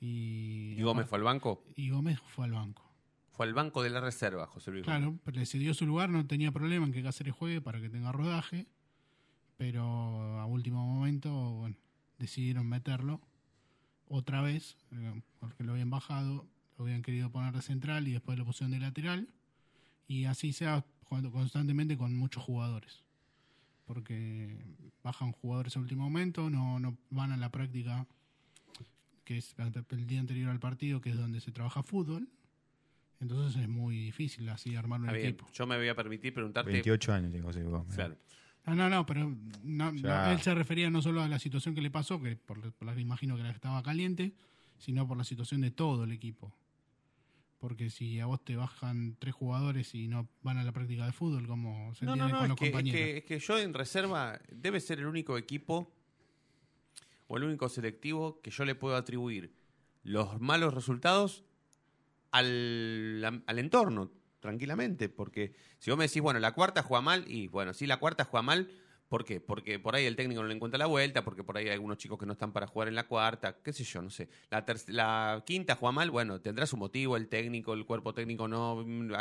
y, 0.00 0.74
¿Y 0.76 0.82
Gómez 0.82 1.06
fue 1.08 1.18
al 1.18 1.24
banco? 1.24 1.64
y 1.76 1.90
Gómez 1.90 2.20
fue 2.26 2.44
al 2.44 2.52
banco. 2.52 2.82
Fue 3.30 3.46
al 3.46 3.54
banco 3.54 3.82
de 3.82 3.90
la 3.90 4.00
reserva, 4.00 4.46
José 4.46 4.70
Luis. 4.70 4.84
Gómez. 4.84 4.98
Claro, 5.00 5.18
pero 5.24 5.38
le 5.38 5.46
cedió 5.46 5.74
su 5.74 5.86
lugar, 5.86 6.10
no 6.10 6.26
tenía 6.26 6.52
problema 6.52 6.86
en 6.86 6.92
que 6.92 7.02
Cáceres 7.02 7.34
juegue 7.34 7.60
para 7.60 7.80
que 7.80 7.88
tenga 7.88 8.12
rodaje, 8.12 8.66
pero 9.56 9.82
a 10.38 10.46
último 10.46 10.86
momento 10.86 11.32
bueno, 11.52 11.76
decidieron 12.18 12.68
meterlo 12.68 13.20
otra 14.06 14.42
vez, 14.42 14.76
eh, 14.92 15.20
porque 15.40 15.64
lo 15.64 15.72
habían 15.72 15.90
bajado, 15.90 16.46
lo 16.78 16.84
habían 16.84 17.02
querido 17.02 17.30
poner 17.30 17.52
de 17.54 17.62
central 17.62 18.08
y 18.08 18.12
después 18.12 18.38
lo 18.38 18.44
pusieron 18.44 18.72
de 18.72 18.78
lateral, 18.80 19.28
y 20.06 20.24
así 20.24 20.52
se 20.52 20.66
va 20.66 20.84
jugando 21.04 21.30
constantemente 21.30 21.96
con 21.96 22.14
muchos 22.16 22.42
jugadores, 22.42 23.02
porque 23.86 24.58
bajan 25.02 25.32
jugadores 25.32 25.76
a 25.76 25.80
último 25.80 26.04
momento, 26.04 26.50
no, 26.50 26.78
no 26.80 26.96
van 27.10 27.32
a 27.32 27.36
la 27.36 27.50
práctica 27.50 28.06
que 29.24 29.38
es 29.38 29.54
el 29.90 30.06
día 30.06 30.20
anterior 30.20 30.50
al 30.50 30.60
partido, 30.60 31.00
que 31.00 31.10
es 31.10 31.16
donde 31.16 31.40
se 31.40 31.50
trabaja 31.50 31.82
fútbol, 31.82 32.28
entonces 33.20 33.62
es 33.62 33.68
muy 33.68 33.96
difícil 33.96 34.48
así 34.50 34.76
armar 34.76 35.00
un 35.00 35.06
bien. 35.06 35.18
equipo. 35.28 35.46
Yo 35.52 35.66
me 35.66 35.76
voy 35.78 35.88
a 35.88 35.94
permitir 35.94 36.34
preguntarte. 36.34 36.70
28 36.70 37.12
años 37.12 37.30
tiene 37.30 37.44
José 37.46 37.62
Gómez. 37.62 37.94
Claro. 37.94 38.16
No, 38.66 38.74
no, 38.74 38.88
no, 38.90 39.06
pero 39.06 39.34
no, 39.62 39.92
no, 39.92 39.98
Ya. 40.00 40.32
él 40.32 40.40
se 40.40 40.54
refería 40.54 40.90
no 40.90 41.00
solo 41.00 41.22
a 41.22 41.28
la 41.28 41.38
situación 41.38 41.74
que 41.74 41.80
le 41.80 41.90
pasó, 41.90 42.20
que 42.20 42.36
por, 42.36 42.72
por 42.72 42.86
la 42.86 42.94
que 42.94 43.00
imagino 43.00 43.36
que 43.36 43.42
la 43.42 43.50
estaba 43.50 43.82
caliente, 43.82 44.34
sino 44.78 45.06
por 45.06 45.16
la 45.16 45.24
situación 45.24 45.60
de 45.60 45.70
todo 45.70 46.04
el 46.04 46.12
equipo. 46.12 46.54
Porque 47.64 47.88
si 47.88 48.20
a 48.20 48.26
vos 48.26 48.44
te 48.44 48.56
bajan 48.56 49.16
tres 49.18 49.32
jugadores 49.34 49.94
y 49.94 50.06
no 50.06 50.28
van 50.42 50.58
a 50.58 50.64
la 50.64 50.72
práctica 50.72 51.06
de 51.06 51.12
fútbol, 51.12 51.46
¿cómo 51.46 51.94
se 51.94 52.04
No, 52.04 52.14
no, 52.14 52.28
con 52.28 52.42
es 52.42 52.48
los 52.50 52.58
que, 52.58 52.66
es, 52.66 52.70
compañeros? 52.72 53.00
que, 53.00 53.16
es 53.16 53.24
que 53.24 53.38
yo 53.38 53.58
en 53.58 53.72
reserva 53.72 54.38
debe 54.52 54.80
ser 54.80 54.98
el 54.98 55.06
único 55.06 55.38
equipo 55.38 55.90
o 57.26 57.38
el 57.38 57.44
único 57.44 57.70
selectivo 57.70 58.42
que 58.42 58.50
yo 58.50 58.66
le 58.66 58.74
puedo 58.74 58.96
atribuir 58.96 59.54
los 60.02 60.38
malos 60.42 60.74
resultados 60.74 61.42
al, 62.32 63.42
al 63.46 63.58
entorno, 63.58 64.10
tranquilamente. 64.40 65.08
Porque 65.08 65.54
si 65.78 65.90
vos 65.90 65.96
me 65.96 66.04
decís, 66.04 66.20
bueno, 66.20 66.40
la 66.40 66.52
cuarta 66.52 66.82
juega 66.82 67.00
mal, 67.00 67.24
y 67.26 67.48
bueno, 67.48 67.72
sí, 67.72 67.86
la 67.86 67.96
cuarta 67.96 68.26
juega 68.26 68.42
mal, 68.42 68.70
¿por 69.14 69.24
qué? 69.24 69.38
Porque 69.38 69.78
por 69.78 69.94
ahí 69.94 70.06
el 70.06 70.16
técnico 70.16 70.42
no 70.42 70.48
le 70.48 70.56
encuentra 70.56 70.76
la 70.76 70.86
vuelta, 70.86 71.22
porque 71.22 71.44
por 71.44 71.56
ahí 71.56 71.66
hay 71.66 71.74
algunos 71.74 71.98
chicos 71.98 72.18
que 72.18 72.26
no 72.26 72.32
están 72.32 72.50
para 72.50 72.66
jugar 72.66 72.88
en 72.88 72.96
la 72.96 73.06
cuarta, 73.06 73.58
qué 73.62 73.72
sé 73.72 73.84
yo, 73.84 74.02
no 74.02 74.10
sé. 74.10 74.28
La, 74.50 74.64
la 74.88 75.44
quinta 75.46 75.76
juega 75.76 75.92
mal, 75.92 76.10
bueno, 76.10 76.40
tendrá 76.40 76.66
su 76.66 76.76
motivo, 76.76 77.16
el 77.16 77.28
técnico, 77.28 77.74
el 77.74 77.86
cuerpo 77.86 78.12
técnico 78.12 78.48
no, 78.48 78.82
mm, 78.84 79.12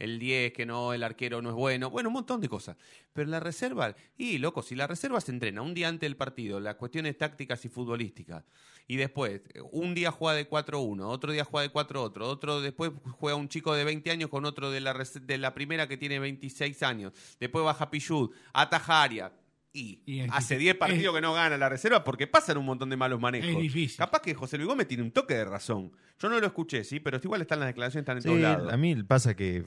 el 0.00 0.18
10 0.18 0.52
que 0.52 0.66
no, 0.66 0.92
el 0.92 1.04
arquero 1.04 1.40
no 1.40 1.50
es 1.50 1.54
bueno, 1.54 1.88
bueno, 1.88 2.08
un 2.08 2.14
montón 2.14 2.40
de 2.40 2.48
cosas. 2.48 2.76
Pero 3.12 3.30
la 3.30 3.38
reserva, 3.38 3.94
y 4.16 4.38
loco, 4.38 4.60
si 4.60 4.74
la 4.74 4.88
reserva 4.88 5.20
se 5.20 5.30
entrena 5.30 5.62
un 5.62 5.72
día 5.72 5.86
antes 5.86 6.08
del 6.08 6.16
partido, 6.16 6.58
las 6.58 6.74
cuestiones 6.74 7.16
tácticas 7.16 7.64
y 7.64 7.68
futbolísticas, 7.68 8.42
y 8.88 8.96
después 8.96 9.42
un 9.70 9.94
día 9.94 10.10
juega 10.10 10.34
de 10.34 10.48
4-1, 10.48 11.02
otro 11.02 11.30
día 11.30 11.44
juega 11.44 11.68
de 11.68 11.72
4-otro, 11.72 12.26
otro 12.26 12.60
después 12.60 12.90
juega 13.18 13.36
un 13.36 13.48
chico 13.48 13.74
de 13.74 13.84
20 13.84 14.10
años 14.10 14.30
con 14.30 14.46
otro 14.46 14.70
de 14.70 14.80
la, 14.80 14.94
de 14.94 15.38
la 15.38 15.54
primera 15.54 15.86
que 15.86 15.98
tiene 15.98 16.18
26 16.18 16.82
años, 16.82 17.12
después 17.38 17.64
baja 17.64 17.90
Pichud, 17.90 18.30
Atajaria, 18.54 19.27
Y, 19.72 20.20
hace 20.30 20.54
difícil. 20.54 20.58
10 20.58 20.74
partidos 20.76 21.04
Es- 21.04 21.12
que 21.14 21.20
no 21.20 21.34
gana 21.34 21.56
la 21.58 21.68
reserva 21.68 22.02
porque 22.02 22.26
pasan 22.26 22.56
un 22.58 22.64
montón 22.64 22.90
de 22.90 22.96
malos 22.96 23.20
manejos. 23.20 23.48
Es 23.50 23.58
difícil. 23.58 23.98
Capaz 23.98 24.20
que 24.22 24.34
José 24.34 24.56
Luis 24.56 24.68
Gómez 24.68 24.88
tiene 24.88 25.02
un 25.02 25.12
toque 25.12 25.34
de 25.34 25.44
razón. 25.44 25.92
Yo 26.18 26.28
no 26.28 26.40
lo 26.40 26.46
escuché, 26.46 26.82
sí, 26.84 26.98
pero 27.00 27.20
igual 27.22 27.42
están 27.42 27.60
las 27.60 27.68
declaraciones, 27.68 28.02
están 28.02 28.16
en 28.16 28.22
Sí, 28.22 28.28
todos 28.28 28.40
lados. 28.40 28.72
a 28.72 28.76
mí 28.76 28.94
pasa 29.04 29.34
que. 29.36 29.64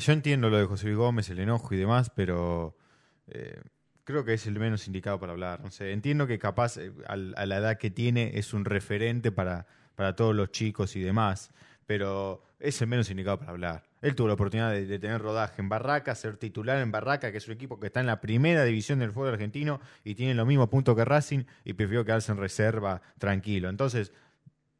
Yo 0.00 0.12
entiendo 0.12 0.50
lo 0.50 0.58
de 0.58 0.66
José 0.66 0.86
Luis 0.86 0.98
Gómez, 0.98 1.30
el 1.30 1.38
enojo 1.38 1.72
y 1.74 1.78
demás, 1.78 2.10
pero 2.14 2.76
eh, 3.28 3.60
creo 4.04 4.24
que 4.24 4.34
es 4.34 4.46
el 4.46 4.58
menos 4.58 4.86
indicado 4.86 5.18
para 5.18 5.32
hablar. 5.32 5.60
No 5.62 5.70
sé, 5.70 5.92
entiendo 5.92 6.26
que 6.26 6.38
capaz 6.38 6.76
eh, 6.76 6.92
a, 7.06 7.16
la 7.16 7.56
edad 7.56 7.78
que 7.78 7.90
tiene 7.90 8.32
es 8.34 8.52
un 8.52 8.64
referente 8.66 9.32
para, 9.32 9.66
para 9.94 10.14
todos 10.14 10.34
los 10.34 10.50
chicos 10.50 10.94
y 10.96 11.00
demás, 11.00 11.52
pero 11.86 12.42
es 12.58 12.80
el 12.82 12.88
menos 12.88 13.08
indicado 13.10 13.38
para 13.38 13.52
hablar. 13.52 13.84
Él 14.02 14.14
tuvo 14.14 14.28
la 14.28 14.34
oportunidad 14.34 14.70
de, 14.72 14.84
de 14.84 14.98
tener 14.98 15.22
rodaje 15.22 15.62
en 15.62 15.68
Barraca, 15.68 16.14
ser 16.14 16.36
titular 16.36 16.78
en 16.78 16.90
Barraca, 16.90 17.30
que 17.32 17.38
es 17.38 17.46
un 17.48 17.54
equipo 17.54 17.78
que 17.80 17.86
está 17.86 18.00
en 18.00 18.06
la 18.06 18.20
primera 18.20 18.64
división 18.64 18.98
del 18.98 19.12
fútbol 19.12 19.30
argentino 19.32 19.80
y 20.04 20.14
tiene 20.14 20.34
los 20.34 20.46
mismos 20.46 20.68
puntos 20.68 20.94
que 20.96 21.04
Racing 21.04 21.44
y 21.64 21.72
prefirió 21.72 22.04
quedarse 22.04 22.32
en 22.32 22.38
reserva 22.38 23.00
tranquilo. 23.18 23.68
Entonces, 23.70 24.12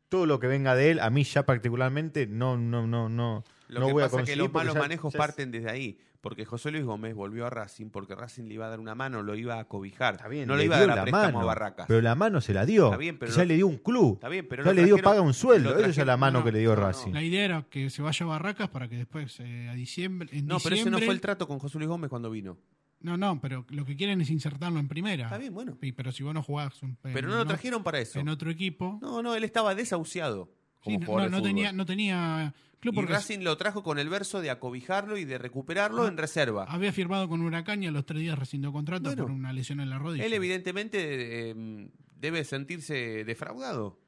todo 0.08 0.26
lo 0.26 0.38
que 0.40 0.46
venga 0.48 0.74
de 0.74 0.90
él, 0.90 1.00
a 1.00 1.08
mí 1.08 1.24
ya 1.24 1.44
particularmente 1.46 2.26
no, 2.26 2.56
no, 2.58 2.86
no, 2.86 3.08
no, 3.08 3.44
Lo 3.68 3.80
no 3.80 3.86
que 3.86 3.92
voy 3.92 4.02
a 4.02 4.06
pasa 4.06 4.20
es 4.22 4.28
que 4.28 4.36
los 4.36 4.52
malos 4.52 4.74
ya- 4.74 4.80
manejos 4.80 5.12
ya 5.12 5.18
parten 5.18 5.50
desde 5.50 5.70
ahí. 5.70 5.98
Porque 6.22 6.44
José 6.46 6.70
Luis 6.70 6.84
Gómez 6.84 7.14
volvió 7.14 7.46
a 7.46 7.50
Racing 7.50 7.90
porque 7.90 8.14
Racing 8.14 8.44
le 8.44 8.54
iba 8.54 8.66
a 8.66 8.70
dar 8.70 8.78
una 8.80 8.94
mano, 8.94 9.22
lo 9.22 9.34
iba 9.34 9.58
a 9.58 9.64
cobijar. 9.64 10.14
Está 10.14 10.28
bien, 10.28 10.46
no 10.46 10.54
le 10.54 10.60
le 10.60 10.64
iba 10.66 10.76
a 10.76 10.80
dar 10.80 10.90
a 10.92 10.94
la 10.96 11.02
préstamo 11.02 11.24
mano, 11.26 11.40
a 11.40 11.44
Barracas. 11.44 11.86
Pero 11.88 12.00
la 12.00 12.14
mano 12.14 12.40
se 12.40 12.54
la 12.54 12.64
dio. 12.64 12.86
Está 12.86 12.96
bien, 12.96 13.18
pero 13.18 13.32
ya 13.32 13.44
le 13.44 13.56
dio 13.56 13.66
un 13.66 13.76
club. 13.78 14.14
Está 14.14 14.28
bien, 14.28 14.46
pero 14.48 14.64
ya 14.64 14.72
le 14.72 14.84
dio 14.84 14.94
trajeron- 14.96 15.02
paga 15.04 15.20
un 15.20 15.34
sueldo. 15.34 15.76
Eso 15.78 16.00
es 16.00 16.06
la 16.06 16.16
mano 16.16 16.38
no, 16.38 16.44
que 16.44 16.52
le 16.52 16.60
dio 16.60 16.70
no, 16.76 16.80
no. 16.80 16.86
Racing. 16.86 17.12
La 17.12 17.22
idea 17.22 17.44
era 17.44 17.66
que 17.68 17.90
se 17.90 18.02
vaya 18.02 18.24
a 18.24 18.28
Barracas 18.28 18.68
para 18.68 18.88
que 18.88 18.96
después, 18.96 19.38
eh, 19.40 19.68
a 19.68 19.74
diciembre. 19.74 20.28
En 20.32 20.46
No, 20.46 20.58
pero 20.60 20.76
ese 20.76 20.88
no 20.90 20.98
fue 21.00 21.12
el 21.12 21.20
trato 21.20 21.46
con 21.48 21.58
José 21.58 21.78
Luis 21.78 21.88
Gómez 21.88 22.08
cuando 22.08 22.30
vino. 22.30 22.56
No, 23.00 23.16
no, 23.16 23.40
pero 23.40 23.66
lo 23.70 23.84
que 23.84 23.96
quieren 23.96 24.20
es 24.20 24.30
insertarlo 24.30 24.78
en 24.78 24.86
primera. 24.86 25.24
Está 25.24 25.38
bien, 25.38 25.52
bueno. 25.52 25.76
Sí, 25.80 25.90
pero 25.90 26.12
si 26.12 26.22
vos 26.22 26.32
no 26.32 26.40
jugás. 26.44 26.80
un- 26.84 26.96
Pero 27.02 27.18
en- 27.18 27.26
no 27.30 27.34
lo 27.34 27.46
trajeron 27.46 27.82
para 27.82 27.98
eso. 27.98 28.20
En 28.20 28.28
otro 28.28 28.48
equipo. 28.48 29.00
No, 29.02 29.22
no, 29.24 29.34
él 29.34 29.42
estaba 29.42 29.74
desahuciado 29.74 30.50
como 30.82 30.96
Sí, 30.96 31.00
no, 31.00 31.06
jugador 31.06 31.30
no, 31.30 31.36
no 31.38 31.42
tenía, 31.42 31.72
no 31.72 31.86
tenía 31.86 32.54
club 32.80 32.92
Y 32.94 32.96
porque 32.96 33.12
Racing 33.12 33.40
lo 33.40 33.56
trajo 33.56 33.82
con 33.82 33.98
el 33.98 34.08
verso 34.08 34.40
de 34.40 34.50
acobijarlo 34.50 35.16
y 35.16 35.24
de 35.24 35.38
recuperarlo 35.38 36.04
Ah, 36.04 36.08
en 36.08 36.16
reserva. 36.16 36.64
había 36.68 36.92
firmado 36.92 37.28
con 37.28 37.40
Huracán 37.42 37.82
y 37.82 37.86
a 37.86 37.90
los 37.90 38.04
tres 38.04 38.20
días 38.20 38.38
rescindió 38.38 38.72
contrato 38.72 39.04
Bueno. 39.04 39.22
por 39.22 39.30
una 39.30 39.52
lesión 39.52 39.80
en 39.80 39.90
la 39.90 39.98
rodilla. 39.98 40.24
Él 40.26 40.32
evidentemente 40.32 41.50
eh, 41.50 41.88
debe 42.16 42.44
sentirse 42.44 43.24
defraudado. 43.24 43.98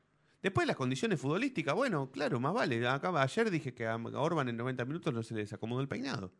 Después 0.42 0.66
las 0.66 0.76
condiciones 0.76 1.18
futbolísticas, 1.20 1.74
bueno, 1.74 2.10
claro, 2.10 2.38
más 2.38 2.52
vale. 2.52 2.86
Acá, 2.86 3.10
ayer 3.22 3.50
dije 3.50 3.72
que 3.72 3.86
a 3.86 3.96
Orban 3.96 4.48
en 4.50 4.56
90 4.58 4.84
minutos 4.84 5.14
no 5.14 5.22
se 5.22 5.34
les 5.34 5.52
acomodó 5.54 5.80
el 5.80 5.88
peinado. 5.88 6.32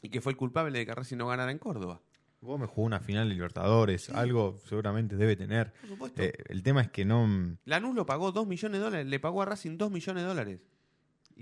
Y 0.00 0.10
que 0.10 0.20
fue 0.20 0.30
el 0.30 0.36
culpable 0.36 0.78
de 0.78 0.86
que 0.86 0.94
Racing 0.94 1.16
no 1.16 1.26
ganara 1.26 1.50
en 1.50 1.58
Córdoba. 1.58 2.00
Gómez 2.40 2.70
jugó 2.70 2.86
una 2.86 3.00
final 3.00 3.28
de 3.28 3.34
Libertadores. 3.34 4.10
Algo 4.10 4.58
seguramente 4.68 5.16
debe 5.16 5.34
tener. 5.36 5.72
Por 5.80 5.88
supuesto. 5.90 6.22
Eh, 6.22 6.32
el 6.48 6.62
tema 6.62 6.80
es 6.82 6.88
que 6.90 7.04
no. 7.04 7.56
Lanús 7.64 7.94
lo 7.94 8.06
pagó 8.06 8.30
2 8.32 8.46
millones 8.46 8.78
de 8.78 8.84
dólares, 8.84 9.06
le 9.06 9.18
pagó 9.20 9.42
a 9.42 9.44
Racing 9.46 9.76
2 9.76 9.90
millones 9.90 10.22
de 10.22 10.28
dólares. 10.28 10.60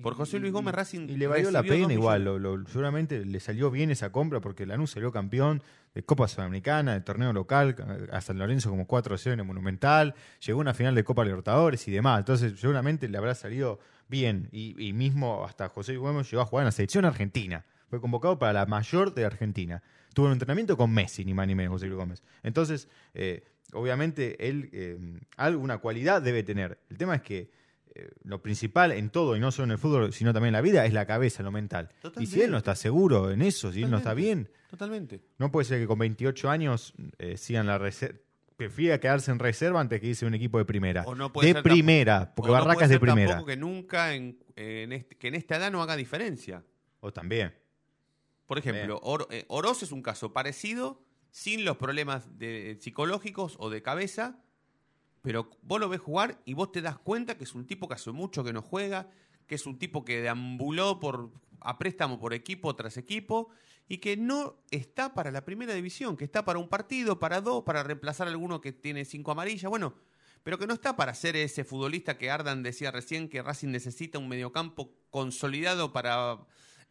Por 0.02 0.12
José 0.14 0.38
Luis 0.38 0.52
Gómez 0.52 0.74
Racing 0.74 1.08
Y 1.08 1.16
le 1.16 1.26
valió 1.26 1.50
la 1.50 1.62
pena 1.62 1.90
igual, 1.94 2.22
lo- 2.22 2.38
lo- 2.38 2.66
seguramente 2.68 3.24
le 3.24 3.40
salió 3.40 3.70
bien 3.70 3.90
esa 3.90 4.12
compra 4.12 4.42
porque 4.42 4.66
Lanús 4.66 4.90
salió 4.90 5.10
campeón 5.10 5.62
de 5.94 6.02
Copa 6.04 6.28
Sudamericana, 6.28 6.92
de 6.92 7.00
torneo 7.00 7.32
local, 7.32 7.74
a 8.12 8.20
San 8.20 8.38
Lorenzo 8.38 8.68
como 8.68 8.86
4-0 8.86 9.32
en 9.32 9.40
el 9.40 9.46
Monumental, 9.46 10.14
llegó 10.44 10.58
a 10.58 10.60
una 10.60 10.74
final 10.74 10.94
de 10.94 11.02
Copa 11.02 11.24
Libertadores 11.24 11.88
y 11.88 11.92
demás, 11.92 12.18
entonces 12.18 12.60
seguramente 12.60 13.08
le 13.08 13.16
habrá 13.16 13.34
salido 13.34 13.78
bien 14.06 14.50
y, 14.52 14.74
y 14.86 14.92
mismo 14.92 15.46
hasta 15.46 15.70
José 15.70 15.92
Luis 15.94 16.02
Gómez 16.02 16.30
llegó 16.30 16.42
a 16.42 16.46
jugar 16.46 16.64
en 16.64 16.66
la 16.66 16.72
selección 16.72 17.06
argentina, 17.06 17.64
fue 17.88 18.00
convocado 18.00 18.38
para 18.38 18.52
la 18.52 18.66
mayor 18.66 19.14
de 19.14 19.24
Argentina, 19.24 19.82
tuvo 20.14 20.26
un 20.26 20.32
entrenamiento 20.32 20.76
con 20.76 20.92
Messi, 20.92 21.24
ni 21.24 21.34
más 21.34 21.46
ni 21.46 21.54
menos 21.54 21.72
José 21.72 21.86
Luis 21.86 21.98
Gómez, 21.98 22.22
entonces 22.42 22.88
eh, 23.14 23.44
obviamente 23.72 24.48
él 24.48 24.70
eh, 24.72 24.98
alguna 25.36 25.78
cualidad 25.78 26.22
debe 26.22 26.42
tener, 26.42 26.78
el 26.90 26.96
tema 26.98 27.16
es 27.16 27.22
que 27.22 27.50
eh, 27.94 28.10
lo 28.24 28.42
principal 28.42 28.92
en 28.92 29.08
todo, 29.10 29.36
y 29.36 29.40
no 29.40 29.50
solo 29.50 29.64
en 29.64 29.70
el 29.72 29.78
fútbol, 29.78 30.12
sino 30.12 30.32
también 30.34 30.48
en 30.48 30.58
la 30.58 30.60
vida, 30.60 30.84
es 30.84 30.92
la 30.92 31.06
cabeza, 31.06 31.42
lo 31.42 31.50
mental. 31.50 31.88
Y 32.18 32.26
si 32.26 32.42
él 32.42 32.50
no 32.50 32.58
está 32.58 32.74
seguro 32.74 33.30
en 33.30 33.40
eso, 33.40 33.72
si 33.72 33.82
él 33.82 33.90
no 33.90 33.96
está 33.98 34.12
bien, 34.12 34.50
Totalmente. 34.68 35.22
no 35.38 35.50
puede 35.50 35.64
ser 35.64 35.80
que 35.80 35.86
con 35.86 35.98
28 35.98 36.50
años 36.50 36.92
eh, 37.18 37.36
sigan 37.38 37.66
la 37.66 37.78
reserva. 37.78 38.18
Prefiera 38.58 38.98
quedarse 39.00 39.30
en 39.30 39.38
reserva 39.38 39.80
antes 39.82 40.00
que 40.00 40.06
irse 40.08 40.24
a 40.24 40.28
un 40.28 40.34
equipo 40.34 40.56
de 40.58 40.64
primera. 40.64 41.04
O 41.06 41.14
no 41.14 41.30
puede 41.32 41.48
de 41.48 41.52
ser 41.54 41.62
primera, 41.62 42.34
porque 42.34 42.50
o 42.50 42.54
no 42.54 42.60
Barracas 42.60 42.74
puede 42.76 42.84
es 42.84 42.88
de 42.90 42.94
ser 42.94 43.00
primera. 43.00 43.28
Tampoco 43.30 43.46
que 43.48 43.56
nunca, 43.56 44.14
en, 44.14 44.38
en 44.56 44.92
este- 44.92 45.16
que 45.16 45.28
en 45.28 45.34
esta 45.34 45.56
edad 45.56 45.70
no 45.70 45.82
haga 45.82 45.94
diferencia. 45.96 46.62
O 47.00 47.12
también. 47.12 47.52
Por 48.46 48.58
ejemplo, 48.58 49.00
Or- 49.02 49.26
eh, 49.30 49.44
Oroz 49.48 49.82
es 49.82 49.92
un 49.92 50.02
caso 50.02 50.32
parecido, 50.32 51.02
sin 51.30 51.64
los 51.64 51.76
problemas 51.76 52.38
de- 52.38 52.78
psicológicos 52.80 53.56
o 53.58 53.70
de 53.70 53.82
cabeza, 53.82 54.40
pero 55.22 55.50
vos 55.62 55.80
lo 55.80 55.88
ves 55.88 56.00
jugar 56.00 56.40
y 56.44 56.54
vos 56.54 56.70
te 56.72 56.80
das 56.82 56.98
cuenta 56.98 57.36
que 57.36 57.44
es 57.44 57.54
un 57.54 57.66
tipo 57.66 57.88
que 57.88 57.94
hace 57.94 58.12
mucho 58.12 58.44
que 58.44 58.52
no 58.52 58.62
juega, 58.62 59.10
que 59.46 59.56
es 59.56 59.66
un 59.66 59.78
tipo 59.78 60.04
que 60.04 60.20
deambuló 60.22 61.00
por, 61.00 61.32
a 61.60 61.78
préstamo 61.78 62.18
por 62.20 62.32
equipo 62.32 62.74
tras 62.76 62.96
equipo 62.96 63.48
y 63.88 63.98
que 63.98 64.16
no 64.16 64.56
está 64.70 65.14
para 65.14 65.30
la 65.30 65.44
primera 65.44 65.74
división, 65.74 66.16
que 66.16 66.24
está 66.24 66.44
para 66.44 66.58
un 66.58 66.68
partido, 66.68 67.18
para 67.18 67.40
dos, 67.40 67.64
para 67.64 67.82
reemplazar 67.82 68.28
a 68.28 68.30
alguno 68.30 68.60
que 68.60 68.72
tiene 68.72 69.04
cinco 69.04 69.32
amarillas, 69.32 69.68
bueno, 69.68 69.94
pero 70.44 70.58
que 70.58 70.66
no 70.68 70.74
está 70.74 70.94
para 70.96 71.12
ser 71.14 71.34
ese 71.36 71.64
futbolista 71.64 72.18
que 72.18 72.30
Ardan 72.30 72.62
decía 72.62 72.92
recién 72.92 73.28
que 73.28 73.42
Racing 73.42 73.68
necesita 73.70 74.18
un 74.20 74.28
mediocampo 74.28 74.92
consolidado 75.10 75.92
para 75.92 76.38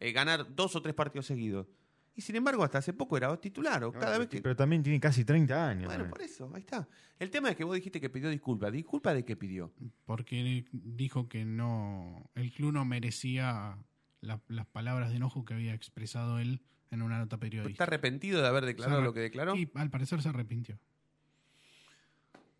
eh, 0.00 0.12
ganar 0.12 0.54
dos 0.54 0.74
o 0.76 0.82
tres 0.82 0.94
partidos 0.94 1.26
seguidos. 1.26 1.66
Y 2.14 2.22
sin 2.22 2.34
embargo, 2.36 2.64
hasta 2.64 2.78
hace 2.78 2.94
poco 2.94 3.16
era 3.18 3.36
titular, 3.38 3.84
o 3.84 3.92
cada 3.92 4.16
vez 4.16 4.28
que... 4.28 4.40
Pero 4.40 4.56
también 4.56 4.82
tiene 4.82 4.98
casi 4.98 5.22
30 5.24 5.68
años. 5.68 5.84
Bueno, 5.84 6.04
también. 6.04 6.10
por 6.10 6.22
eso, 6.22 6.50
ahí 6.54 6.62
está. 6.62 6.88
El 7.18 7.30
tema 7.30 7.50
es 7.50 7.56
que 7.56 7.64
vos 7.64 7.74
dijiste 7.74 8.00
que 8.00 8.08
pidió 8.08 8.30
disculpas. 8.30 8.72
¿Disculpa 8.72 9.12
de 9.12 9.22
qué 9.24 9.36
pidió? 9.36 9.70
Porque 10.06 10.64
dijo 10.72 11.28
que 11.28 11.44
no 11.44 12.30
el 12.34 12.52
club 12.52 12.72
no 12.72 12.86
merecía 12.86 13.76
la- 14.22 14.40
las 14.48 14.66
palabras 14.66 15.10
de 15.10 15.16
enojo 15.16 15.44
que 15.44 15.52
había 15.52 15.74
expresado 15.74 16.38
él 16.38 16.62
en 16.90 17.02
una 17.02 17.18
nota 17.18 17.36
periodística. 17.36 17.72
¿Está 17.72 17.84
arrepentido 17.84 18.40
de 18.40 18.48
haber 18.48 18.64
declarado 18.64 19.02
lo 19.02 19.12
que 19.12 19.20
declaró? 19.20 19.54
Y 19.54 19.70
al 19.74 19.90
parecer 19.90 20.22
se 20.22 20.30
arrepintió. 20.30 20.78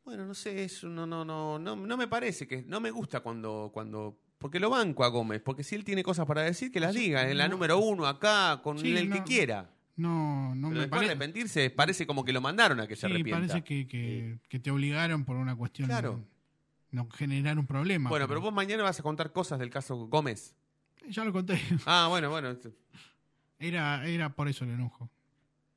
Bueno, 0.05 0.25
no 0.27 0.35
sé, 0.35 0.65
eso 0.65 0.89
no, 0.89 1.07
no, 1.07 1.25
no, 1.25 1.59
no, 1.59 1.75
no 1.75 1.97
me 1.97 2.07
parece 2.07 2.47
que, 2.47 2.63
no 2.63 2.79
me 2.79 2.91
gusta 2.91 3.21
cuando, 3.21 3.71
cuando, 3.73 4.21
porque 4.47 4.61
lo 4.61 4.71
banco 4.71 5.03
a 5.05 5.09
Gómez, 5.09 5.43
porque 5.45 5.65
si 5.65 5.75
él 5.75 5.83
tiene 5.85 6.03
cosas 6.05 6.25
para 6.27 6.43
decir, 6.43 6.71
que 6.71 6.79
las 6.81 6.95
diga, 6.95 7.29
en 7.29 7.37
la 7.37 7.49
no. 7.49 7.55
número 7.55 7.79
uno, 7.79 8.07
acá, 8.07 8.61
con 8.63 8.79
Sí, 8.79 8.97
el 8.97 9.11
que 9.11 9.23
quiera. 9.25 9.71
No, 9.97 10.55
no 10.55 10.69
Pero 10.69 10.75
me 10.75 10.81
después 10.83 10.91
parece. 10.91 11.11
arrepentirse 11.13 11.71
parece 11.71 12.07
como 12.07 12.25
que 12.25 12.33
lo 12.33 12.41
mandaron 12.41 12.79
a 12.81 12.87
que 12.87 12.95
se 12.97 13.07
Sí, 13.09 13.13
arrepienta. 13.13 13.41
parece 13.49 13.65
que, 13.65 13.89
que, 13.89 14.39
que 14.49 14.59
te 14.61 14.71
obligaron 14.71 15.25
por 15.25 15.37
una 15.37 15.57
cuestión 15.57 15.89
Claro. 15.89 16.23
no 16.93 17.09
generar 17.11 17.59
un 17.59 17.67
problema. 17.67 18.09
Bueno, 18.11 18.29
pero 18.29 18.41
vos 18.41 18.53
mañana 18.53 18.83
vas 18.85 19.01
a 19.01 19.03
contar 19.03 19.33
cosas 19.33 19.59
del 19.59 19.71
caso 19.71 19.97
Gómez. 20.07 20.55
Ya 21.09 21.25
lo 21.25 21.33
conté. 21.33 21.59
Ah, 21.87 22.07
bueno, 22.09 22.31
bueno. 22.31 22.55
Era, 23.59 24.07
era 24.07 24.35
por 24.35 24.49
eso 24.49 24.65
el 24.65 24.71
enojo. 24.71 25.11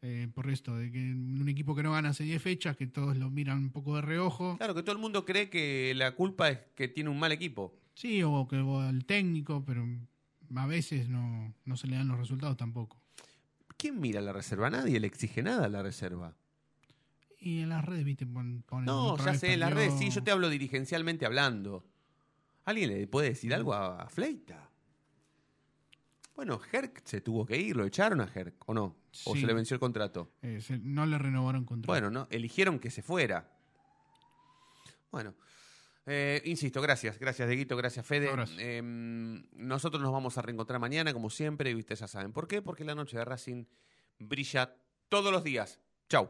Eh, 0.01 0.27
por 0.33 0.49
esto, 0.49 0.75
de 0.77 0.91
que 0.91 0.99
un 0.99 1.47
equipo 1.49 1.75
que 1.75 1.83
no 1.83 1.91
gana 1.91 2.09
hace 2.09 2.23
10 2.23 2.41
fechas, 2.41 2.75
que 2.77 2.87
todos 2.87 3.17
lo 3.17 3.29
miran 3.29 3.57
un 3.57 3.69
poco 3.71 3.95
de 3.95 4.01
reojo. 4.01 4.57
Claro, 4.57 4.73
que 4.75 4.81
todo 4.83 4.93
el 4.93 4.97
mundo 5.01 5.25
cree 5.25 5.49
que 5.49 5.93
la 5.95 6.13
culpa 6.15 6.49
es 6.49 6.59
que 6.75 6.87
tiene 6.87 7.09
un 7.09 7.19
mal 7.19 7.31
equipo. 7.33 7.73
Sí, 7.99 8.23
o 8.23 8.47
que 8.47 8.55
o 8.59 8.87
el 8.87 9.03
técnico, 9.05 9.65
pero 9.65 9.85
a 10.55 10.65
veces 10.67 11.09
no, 11.09 11.53
no 11.65 11.75
se 11.75 11.85
le 11.87 11.97
dan 11.97 12.07
los 12.07 12.17
resultados 12.17 12.55
tampoco. 12.55 12.95
¿Quién 13.75 13.99
mira 13.99 14.21
la 14.21 14.31
reserva? 14.31 14.69
Nadie 14.69 15.01
le 15.01 15.07
exige 15.07 15.43
nada 15.43 15.65
a 15.65 15.69
la 15.69 15.83
reserva. 15.83 16.33
Y 17.41 17.59
en 17.59 17.67
las 17.69 17.83
redes, 17.83 18.05
viste, 18.05 18.25
pon- 18.25 18.63
ponen. 18.65 18.85
No, 18.85 19.17
ya 19.17 19.33
sé, 19.33 19.51
en 19.53 19.59
las 19.59 19.73
redes 19.73 19.95
sí, 19.99 20.09
yo 20.11 20.23
te 20.23 20.31
hablo 20.31 20.47
dirigencialmente 20.47 21.25
hablando. 21.25 21.85
¿Alguien 22.63 22.89
le 22.89 23.05
puede 23.07 23.29
decir 23.31 23.53
algo 23.53 23.73
a, 23.73 24.01
a 24.03 24.07
Fleita? 24.07 24.69
Bueno, 26.35 26.57
Herc 26.71 27.01
se 27.05 27.19
tuvo 27.19 27.45
que 27.45 27.57
ir, 27.57 27.75
lo 27.75 27.83
echaron 27.85 28.21
a 28.21 28.31
Herc, 28.33 28.63
¿o 28.69 28.73
no? 28.73 28.95
¿O 29.25 29.33
Sí. 29.33 29.41
se 29.41 29.45
le 29.47 29.53
venció 29.53 29.73
el 29.73 29.81
contrato? 29.81 30.31
Eh, 30.41 30.61
se- 30.61 30.77
no 30.77 31.05
le 31.05 31.17
renovaron 31.17 31.65
contrato. 31.65 31.91
Bueno, 31.91 32.09
no, 32.09 32.27
eligieron 32.31 32.79
que 32.79 32.89
se 32.91 33.01
fuera. 33.01 33.51
Bueno, 35.11 35.33
eh, 36.11 36.41
insisto, 36.45 36.81
gracias, 36.81 37.19
gracias 37.19 37.47
Deguito, 37.47 37.77
gracias 37.77 38.05
Fede. 38.05 38.29
Eh, 38.57 38.81
nosotros 38.83 40.01
nos 40.01 40.11
vamos 40.11 40.37
a 40.37 40.41
reencontrar 40.41 40.79
mañana, 40.79 41.13
como 41.13 41.29
siempre, 41.29 41.69
y 41.69 41.75
ustedes 41.75 41.99
ya 41.99 42.07
saben 42.07 42.33
por 42.33 42.47
qué, 42.47 42.63
porque 42.63 42.83
la 42.83 42.95
noche 42.95 43.17
de 43.17 43.25
Racing 43.25 43.65
brilla 44.17 44.75
todos 45.07 45.31
los 45.31 45.43
días. 45.43 45.79
Chau. 46.09 46.29